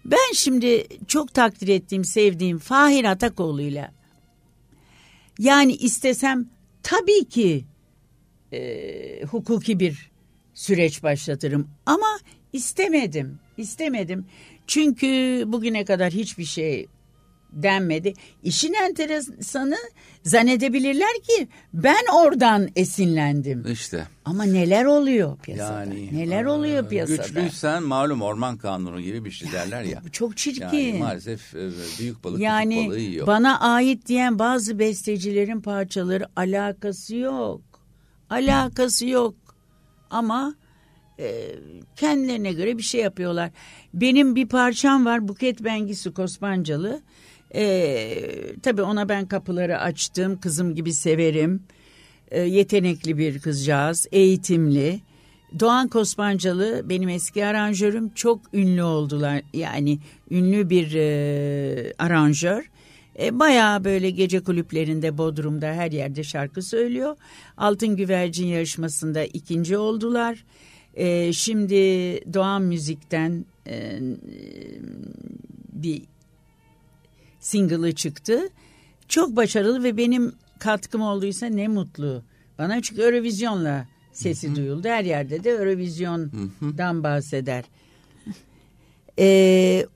Ben 0.05 0.33
şimdi 0.35 0.87
çok 1.09 1.35
takdir 1.35 1.69
ettiğim 1.69 2.05
sevdiğim 2.05 2.59
Fahir 2.59 3.05
Atakoğlu'yla 3.05 3.93
yani 5.39 5.73
istesem 5.73 6.49
tabii 6.83 7.25
ki 7.25 7.65
e, 8.53 9.25
hukuki 9.25 9.81
bir 9.81 10.11
süreç 10.55 11.03
başlatırım 11.03 11.69
ama 11.87 12.19
istemedim 12.53 13.39
istemedim 13.57 14.27
çünkü 14.67 15.45
bugüne 15.47 15.85
kadar 15.85 16.13
hiçbir 16.13 16.45
şey 16.45 16.87
denmedi. 17.53 18.15
İşin 18.43 18.73
enteresanı 18.73 19.77
zannedebilirler 20.23 21.15
ki 21.23 21.49
ben 21.75 22.05
oradan 22.15 22.69
esinlendim. 22.77 23.65
İşte. 23.73 24.07
Ama 24.25 24.45
neler 24.45 24.85
oluyor 24.85 25.39
piyasada? 25.39 25.81
Yani 25.81 26.17
neler 26.17 26.45
oluyor 26.45 26.85
e, 26.85 26.89
piyasada? 26.89 27.17
Güçlüysen 27.17 27.83
malum 27.83 28.23
orman 28.23 28.57
kanunu 28.57 29.01
gibi 29.01 29.25
bir 29.25 29.31
şey 29.31 29.53
derler 29.53 29.83
ya. 29.83 30.03
Çok 30.13 30.37
çirkin. 30.37 30.79
Yani 30.79 30.99
maalesef 30.99 31.55
e, 31.55 31.71
büyük 31.99 32.25
balık 32.25 32.41
Yani 32.41 32.75
küçük 32.75 32.89
balığı 32.89 32.99
yiyor. 32.99 33.27
bana 33.27 33.61
ait 33.61 34.07
diyen 34.07 34.39
bazı 34.39 34.79
bestecilerin 34.79 35.61
parçaları 35.61 36.27
alakası 36.37 37.17
yok. 37.17 37.61
Alakası 38.31 39.07
yok. 39.07 39.35
Ama 40.11 40.55
e, 41.19 41.55
kendilerine 41.97 42.53
göre 42.53 42.79
bir 42.79 42.83
şey 42.83 43.01
yapıyorlar. 43.01 43.51
Benim 43.95 44.35
bir 44.37 44.49
parçam 44.49 45.05
var 45.05 45.29
Buket 45.29 45.65
Bengisu 45.65 46.15
Kospancalı. 46.15 47.01
E, 47.55 48.57
tabii 48.63 48.83
ona 48.83 49.09
ben 49.09 49.27
kapıları 49.27 49.79
açtım. 49.79 50.41
Kızım 50.41 50.75
gibi 50.75 50.93
severim. 50.93 51.63
E, 52.31 52.41
yetenekli 52.41 53.19
bir 53.19 53.39
kızcağız. 53.39 54.07
Eğitimli. 54.13 55.01
Doğan 55.61 55.89
Kospancalı 55.89 56.83
benim 56.89 57.09
eski 57.09 57.47
aranjörüm 57.47 58.09
çok 58.09 58.41
ünlü 58.55 58.83
oldular. 58.83 59.43
Yani 59.55 59.99
ünlü 60.31 60.71
bir 60.71 60.95
e, 60.95 61.93
aranjör. 61.99 62.71
E, 63.19 63.39
bayağı 63.39 63.85
böyle 63.85 64.11
gece 64.11 64.41
kulüplerinde 64.41 65.19
Bodrum'da 65.19 65.67
her 65.67 65.93
yerde 65.93 66.25
şarkı 66.25 66.63
söylüyor. 66.63 67.17
Altın 67.57 67.97
Güvercin 67.97 68.47
yarışmasında 68.47 69.25
ikinci 69.25 69.79
oldular. 69.79 70.45
E, 70.95 71.33
şimdi 71.33 71.75
Doğan 72.35 72.63
Müzik'ten 72.63 73.45
e, 73.67 73.99
bir 75.73 76.03
single'ı 77.49 77.95
çıktı. 77.95 78.49
Çok 79.09 79.37
başarılı 79.37 79.85
ve 79.85 79.97
benim 79.97 80.33
katkım 80.59 81.03
olduysa 81.03 81.47
ne 81.47 81.69
mutlu. 81.69 82.23
Bana 82.59 82.83
çünkü 82.83 83.03
Eurovision'la 83.03 83.87
sesi 84.13 84.57
duyuldu. 84.57 84.89
Her 84.89 85.05
yerde 85.05 85.45
de 85.45 85.51
Eurovision'dan 85.51 87.03
bahseder. 87.03 87.65
Ee, 89.19 89.87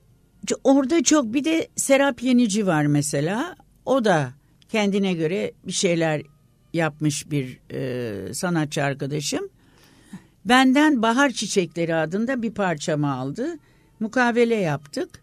orada 0.63 1.03
çok 1.03 1.33
bir 1.33 1.43
de 1.43 1.67
Serap 1.75 2.23
Yenici 2.23 2.67
var 2.67 2.85
mesela. 2.85 3.55
O 3.85 4.05
da 4.05 4.33
kendine 4.69 5.13
göre 5.13 5.51
bir 5.67 5.71
şeyler 5.71 6.21
yapmış 6.73 7.31
bir 7.31 7.59
e, 7.71 8.33
sanatçı 8.33 8.83
arkadaşım. 8.83 9.49
Benden 10.45 11.01
Bahar 11.01 11.29
Çiçekleri 11.29 11.95
adında 11.95 12.41
bir 12.41 12.51
parçamı 12.51 13.13
aldı. 13.13 13.57
Mukavele 13.99 14.55
yaptık. 14.55 15.22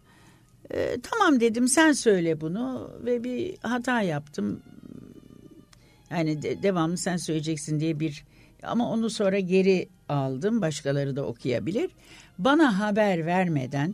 E, 0.73 0.97
tamam 1.03 1.39
dedim 1.39 1.67
sen 1.67 1.91
söyle 1.91 2.41
bunu 2.41 2.91
ve 3.05 3.23
bir 3.23 3.55
hata 3.61 4.01
yaptım. 4.01 4.61
Yani 6.11 6.41
de- 6.41 6.63
devamlı 6.63 6.97
sen 6.97 7.17
söyleyeceksin 7.17 7.79
diye 7.79 7.99
bir 7.99 8.23
ama 8.63 8.91
onu 8.91 9.09
sonra 9.09 9.39
geri 9.39 9.89
aldım. 10.09 10.61
Başkaları 10.61 11.15
da 11.15 11.25
okuyabilir. 11.25 11.91
Bana 12.37 12.79
haber 12.79 13.25
vermeden 13.25 13.93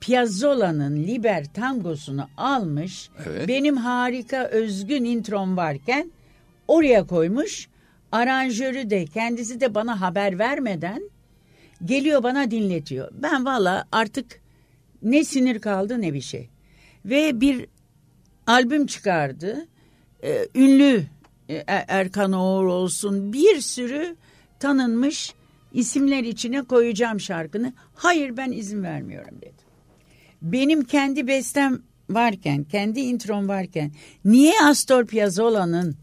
Piazzola'nın 0.00 0.96
Liber 0.96 1.52
tangosunu 1.54 2.28
almış. 2.36 3.10
Evet. 3.26 3.48
Benim 3.48 3.76
harika 3.76 4.44
özgün 4.44 5.04
introm 5.04 5.56
varken 5.56 6.12
oraya 6.68 7.06
koymuş. 7.06 7.68
Aranjörü 8.12 8.90
de 8.90 9.04
kendisi 9.06 9.60
de 9.60 9.74
bana 9.74 10.00
haber 10.00 10.38
vermeden 10.38 11.10
geliyor 11.84 12.22
bana 12.22 12.50
dinletiyor. 12.50 13.10
Ben 13.12 13.44
valla 13.44 13.84
artık 13.92 14.39
ne 15.02 15.24
sinir 15.24 15.58
kaldı 15.60 16.00
ne 16.00 16.14
bir 16.14 16.20
şey. 16.20 16.48
Ve 17.04 17.40
bir 17.40 17.66
albüm 18.46 18.86
çıkardı. 18.86 19.66
Ee, 20.24 20.48
ünlü 20.54 21.02
e, 21.48 21.54
Er- 21.66 21.84
Erkan 21.88 22.32
Oğur 22.32 22.64
olsun 22.66 23.32
bir 23.32 23.60
sürü 23.60 24.16
tanınmış 24.58 25.34
isimler 25.72 26.24
içine 26.24 26.62
koyacağım 26.62 27.20
şarkını. 27.20 27.72
Hayır 27.94 28.36
ben 28.36 28.52
izin 28.52 28.82
vermiyorum 28.82 29.34
dedi. 29.42 29.60
Benim 30.42 30.84
kendi 30.84 31.26
bestem 31.26 31.82
varken, 32.10 32.64
kendi 32.64 33.00
introm 33.00 33.48
varken 33.48 33.92
niye 34.24 34.52
Astor 34.64 35.06
Piazzolla'nın 35.06 35.96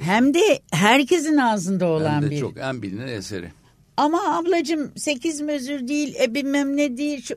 hem 0.00 0.34
de 0.34 0.60
herkesin 0.72 1.36
ağzında 1.36 1.86
olan 1.86 2.12
Hem 2.14 2.22
de 2.22 2.30
bir 2.30 2.40
çok 2.40 2.58
en 2.58 2.82
bilinen 2.82 3.06
eseri. 3.08 3.50
ama 3.96 4.36
ablacığım 4.38 4.92
sekiz 4.96 5.40
mözür 5.40 5.88
değil, 5.88 6.14
e 6.22 6.34
bilmem 6.34 6.76
ne 6.76 6.96
değil. 6.96 7.22
Şu... 7.22 7.34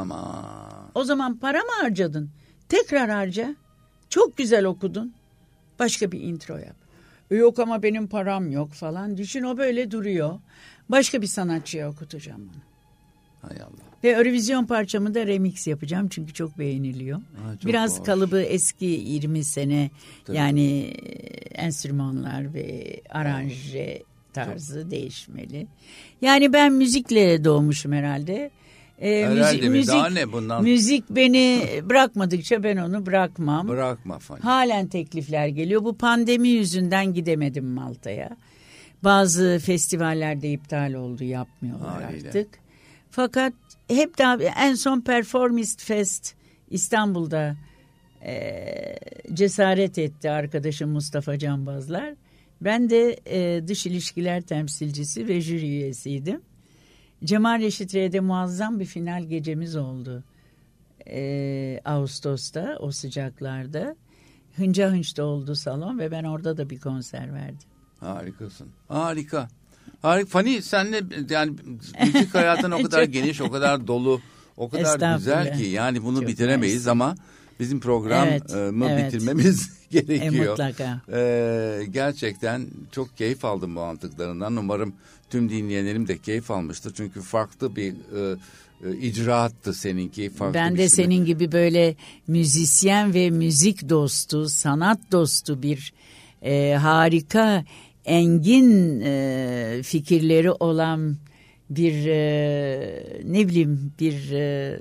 Ama 0.00 0.90
O 0.94 1.04
zaman 1.04 1.36
para 1.36 1.58
mı 1.58 1.70
harcadın? 1.82 2.30
Tekrar 2.68 3.10
harca. 3.10 3.56
Çok 4.10 4.36
güzel 4.36 4.64
okudun. 4.64 5.12
Başka 5.78 6.12
bir 6.12 6.20
intro 6.20 6.56
yap. 6.56 6.76
"E 7.30 7.36
Yok 7.36 7.58
ama 7.58 7.82
benim 7.82 8.06
param 8.06 8.50
yok 8.50 8.72
falan. 8.72 9.16
Düşün 9.16 9.42
o 9.42 9.58
böyle 9.58 9.90
duruyor. 9.90 10.38
Başka 10.88 11.22
bir 11.22 11.26
sanatçıya 11.26 11.90
okutacağım 11.90 12.42
onu. 12.42 12.62
hay 13.50 13.60
Allah. 13.62 13.86
Ve 14.04 14.08
Eurovision 14.10 14.64
parçamı 14.66 15.14
da 15.14 15.26
remix 15.26 15.66
yapacağım 15.66 16.08
çünkü 16.08 16.34
çok 16.34 16.58
beğeniliyor. 16.58 17.18
Ha, 17.18 17.52
çok 17.60 17.66
Biraz 17.66 17.98
hoş. 18.00 18.06
kalıbı 18.06 18.40
eski 18.42 18.84
20 18.84 19.44
sene 19.44 19.90
Tabii. 20.24 20.36
yani 20.36 20.82
enstrümanlar 21.54 22.54
ve 22.54 23.00
aranje 23.10 24.02
tarzı 24.32 24.90
değişmeli. 24.90 25.66
Yani 26.22 26.52
ben 26.52 26.72
müzikle 26.72 27.44
doğmuşum 27.44 27.92
herhalde. 27.92 28.50
E, 28.98 29.26
Herhalde 29.26 29.68
mi? 29.68 29.86
Daha 29.86 30.08
ne 30.08 30.32
bundan? 30.32 30.62
Müzik 30.62 31.10
beni 31.10 31.62
bırakmadıkça 31.82 32.62
ben 32.62 32.76
onu 32.76 33.06
bırakmam. 33.06 33.68
Bırakma 33.68 34.18
Fani. 34.18 34.40
Halen 34.40 34.86
teklifler 34.86 35.46
geliyor. 35.48 35.84
Bu 35.84 35.96
pandemi 35.96 36.48
yüzünden 36.48 37.14
gidemedim 37.14 37.66
Malta'ya. 37.66 38.36
Bazı 39.04 39.60
festivallerde 39.64 40.50
iptal 40.50 40.94
oldu 40.94 41.24
yapmıyorlar 41.24 42.02
Haliyle. 42.02 42.28
artık. 42.28 42.48
Fakat 43.10 43.52
hep 43.88 44.18
daha 44.18 44.36
en 44.42 44.74
son 44.74 45.00
Performist 45.00 45.82
Fest 45.82 46.34
İstanbul'da 46.70 47.56
e, 48.24 48.64
cesaret 49.34 49.98
etti 49.98 50.30
arkadaşım 50.30 50.90
Mustafa 50.90 51.38
Canbazlar. 51.38 52.14
Ben 52.60 52.90
de 52.90 53.20
e, 53.26 53.68
dış 53.68 53.86
ilişkiler 53.86 54.42
temsilcisi 54.42 55.28
ve 55.28 55.40
jüri 55.40 55.66
üyesiydim. 55.68 56.40
Cemal 57.24 57.60
Reşit 57.60 57.94
R'de 57.94 58.20
muazzam 58.20 58.80
bir 58.80 58.84
final 58.84 59.22
gecemiz 59.24 59.76
oldu. 59.76 60.24
E, 61.10 61.80
Ağustos'ta 61.84 62.76
o 62.80 62.90
sıcaklarda. 62.90 63.96
Hınca 64.56 64.90
hınçta 64.90 65.24
oldu 65.24 65.54
salon 65.54 65.98
ve 65.98 66.10
ben 66.10 66.24
orada 66.24 66.56
da 66.56 66.70
bir 66.70 66.80
konser 66.80 67.34
verdim. 67.34 67.68
Harikasın. 68.00 68.68
Harika. 68.88 69.48
Harika. 70.02 70.28
Fani 70.30 70.62
senle 70.62 71.00
yani 71.30 71.52
müzik 72.04 72.34
hayatın 72.34 72.70
o 72.70 72.82
kadar 72.82 73.02
geniş, 73.02 73.40
o 73.40 73.50
kadar 73.50 73.86
dolu, 73.86 74.20
o 74.56 74.68
kadar 74.68 75.16
güzel 75.16 75.58
ki 75.58 75.64
yani 75.64 76.04
bunu 76.04 76.18
Çok 76.20 76.28
bitiremeyiz 76.28 76.76
mersi. 76.76 76.90
ama 76.90 77.14
bizim 77.60 77.80
programı 77.80 78.26
Evet, 78.26 78.42
evet. 78.54 79.12
bitirmemiz 79.14 79.76
E, 79.86 80.00
gerekiyor. 80.00 80.50
mutlaka. 80.50 81.00
Ee, 81.12 81.80
gerçekten 81.90 82.66
çok 82.92 83.16
keyif 83.16 83.44
aldım 83.44 83.76
bu 83.76 83.80
anlattıklarından. 83.80 84.56
Umarım 84.56 84.94
tüm 85.30 85.50
dinleyenlerim 85.50 86.08
de 86.08 86.18
keyif 86.18 86.50
almıştır. 86.50 86.92
Çünkü 86.96 87.20
farklı 87.20 87.76
bir 87.76 87.92
e, 87.92 88.36
e, 88.84 88.96
icraattı 88.96 89.74
seninki. 89.74 90.30
Farklı 90.30 90.54
Ben 90.54 90.76
de 90.76 90.88
senin 90.88 91.24
gibi 91.24 91.52
böyle 91.52 91.94
müzisyen 92.26 93.14
ve 93.14 93.30
müzik 93.30 93.88
dostu, 93.88 94.48
sanat 94.48 94.98
dostu 95.12 95.62
bir 95.62 95.92
e, 96.42 96.74
harika, 96.74 97.64
engin 98.04 99.00
e, 99.00 99.80
fikirleri 99.82 100.50
olan 100.52 101.16
bir 101.70 102.06
e, 102.06 103.22
ne 103.24 103.48
bileyim 103.48 103.92
bir 104.00 104.32
e, 104.32 104.80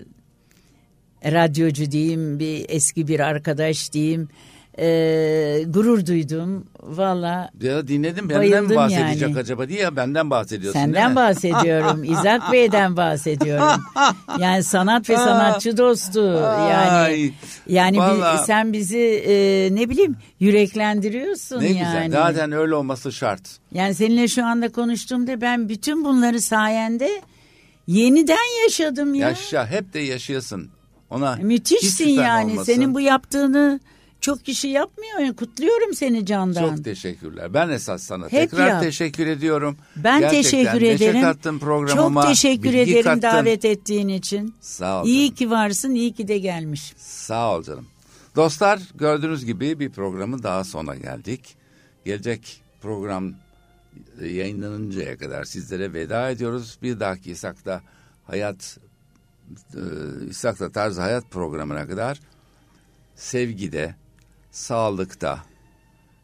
radyocu 1.26 1.92
diyeyim, 1.92 2.40
bir 2.40 2.66
eski 2.70 3.08
bir 3.08 3.20
arkadaş 3.20 3.94
diyeyim. 3.94 4.30
E, 4.80 5.64
gurur 5.68 6.06
duydum. 6.06 6.66
Valla 6.84 7.50
Ya 7.62 7.88
dinledim 7.88 8.30
benden 8.30 8.40
Bayıldım 8.42 8.68
mi 8.70 8.76
bahsedecek 8.76 9.22
yani. 9.30 9.38
acaba 9.40 9.70
diye 9.70 9.80
ya 9.82 9.96
benden 9.96 10.30
bahsediyorsun 10.30 10.82
değil 10.82 10.86
Senden 10.86 11.10
mi? 11.10 11.16
bahsediyorum. 11.16 12.04
İzak 12.20 12.52
Bey'den 12.52 12.98
bahsediyorum. 12.98 13.82
Yani 14.40 14.64
sanat 14.64 15.10
ve 15.10 15.16
sanatçı 15.18 15.78
dostu. 15.78 16.24
Yani 16.72 16.92
Ay, 16.92 17.32
yani 17.68 17.96
bi- 17.96 18.00
vallahi. 18.00 18.46
sen 18.46 18.74
bizi 18.74 19.24
e, 19.28 19.34
ne 19.76 19.90
bileyim 19.90 20.16
yüreklendiriyorsun 20.40 21.62
Ne 21.62 21.66
yani. 21.68 21.78
güzel. 21.80 22.12
Zaten 22.12 22.52
öyle 22.52 22.76
olması 22.76 23.12
şart. 23.12 23.42
Yani 23.74 23.96
seninle 23.96 24.28
şu 24.28 24.46
anda 24.46 24.72
konuştuğumda 24.72 25.42
ben 25.42 25.70
bütün 25.70 26.06
bunları 26.06 26.42
sayende 26.42 27.22
yeniden 27.88 28.64
yaşadım 28.64 29.14
ya. 29.14 29.30
Yaşa 29.30 29.68
hep 29.68 29.94
de 29.94 30.00
yaşayasın. 30.00 30.70
Ona 31.10 31.38
hiç 31.38 31.44
Müthişsin 31.44 32.06
şüphen 32.10 32.24
yani. 32.24 32.52
olmasın. 32.52 32.74
Senin 32.74 32.94
bu 32.94 33.02
yaptığını 33.02 33.80
çok 34.26 34.46
kişi 34.46 34.68
yapmıyor. 34.68 35.20
Yani 35.20 35.36
kutluyorum 35.36 35.94
seni 35.94 36.26
candan. 36.26 36.76
Çok 36.76 36.84
teşekkürler. 36.84 37.54
Ben 37.54 37.70
esas 37.70 38.04
sana 38.04 38.26
Hep 38.26 38.32
tekrar 38.32 38.68
yap. 38.68 38.82
teşekkür 38.84 39.28
ediyorum. 39.28 39.78
Ben 39.96 40.20
Gerçekten 40.20 40.42
teşekkür 40.52 40.82
ederim. 40.82 41.22
kattın 41.22 41.60
programıma. 41.60 42.22
Çok 42.22 42.30
teşekkür 42.30 42.64
bilgi 42.74 42.92
ederim 42.92 43.04
kattın. 43.04 43.22
davet 43.22 43.66
ettiğin 43.66 44.08
için. 44.08 44.56
Sağ 44.62 45.02
ol. 45.02 45.08
İyi 45.08 45.28
canım. 45.28 45.36
ki 45.36 45.50
varsın, 45.52 45.96
iyi 45.96 46.14
ki 46.14 46.28
de 46.28 46.38
gelmiş. 46.38 46.94
Sağ 46.98 47.56
ol 47.56 47.64
canım. 47.64 47.86
Dostlar 48.36 48.80
gördüğünüz 48.96 49.46
gibi 49.46 49.80
bir 49.80 49.90
programın 49.90 50.44
daha 50.44 50.64
sona 50.64 50.96
geldik. 50.96 51.56
Gelecek 52.06 52.62
program 52.82 53.34
yayınlanıncaya 54.22 55.18
kadar 55.18 55.44
sizlere 55.44 55.94
veda 55.94 56.30
ediyoruz. 56.30 56.78
Bir 56.82 57.00
dahaki 57.00 57.32
İshak'ta 57.32 57.82
hayat 58.24 58.78
e, 59.74 59.82
İshak'ta 60.30 60.72
tarz 60.72 60.98
hayat 60.98 61.32
programına 61.32 61.88
kadar 61.88 62.20
sevgide, 63.16 63.96
sağlıkta, 64.56 65.44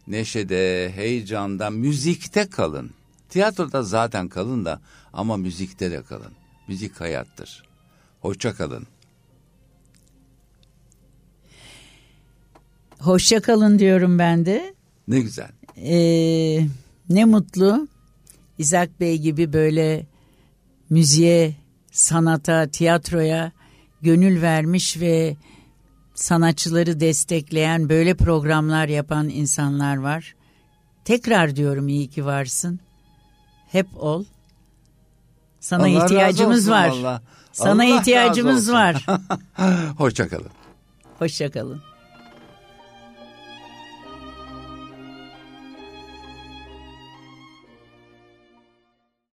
neşede, 0.07 0.91
heyecanda, 0.95 1.69
müzikte 1.69 2.49
kalın. 2.49 2.91
Tiyatroda 3.29 3.84
zaten 3.84 4.27
kalın 4.27 4.65
da 4.65 4.82
ama 5.13 5.38
müzikte 5.38 5.91
de 5.91 6.03
kalın. 6.03 6.32
Müzik 6.67 7.01
hayattır. 7.01 7.63
Hoşça 8.21 8.53
kalın. 8.53 8.88
Hoşça 12.99 13.41
kalın 13.41 13.79
diyorum 13.79 14.19
ben 14.19 14.45
de. 14.45 14.73
Ne 15.07 15.19
güzel. 15.19 15.51
Ee, 15.77 16.67
ne 17.09 17.25
mutlu 17.25 17.88
İzak 18.57 18.99
Bey 18.99 19.17
gibi 19.17 19.53
böyle 19.53 20.05
müziğe, 20.89 21.55
sanata, 21.91 22.67
tiyatroya 22.67 23.51
gönül 24.01 24.41
vermiş 24.41 24.99
ve 24.99 25.36
sanatçıları 26.24 26.99
destekleyen 26.99 27.89
böyle 27.89 28.13
programlar 28.13 28.88
yapan 28.88 29.30
insanlar 29.30 29.97
var. 29.97 30.36
Tekrar 31.05 31.55
diyorum 31.55 31.88
iyi 31.88 32.09
ki 32.09 32.26
varsın. 32.26 32.80
Hep 33.72 33.88
ol. 33.95 34.26
Sana 35.59 35.84
Allah 35.84 36.05
ihtiyacımız 36.05 36.69
var. 36.69 36.89
valla. 36.89 37.22
Sana 37.51 37.86
Allah 37.86 37.99
ihtiyacımız 37.99 38.72
var. 38.72 39.05
Hoşça 39.97 40.28
kalın. 40.28 40.51
Hoşça 41.19 41.51
kalın. 41.51 41.82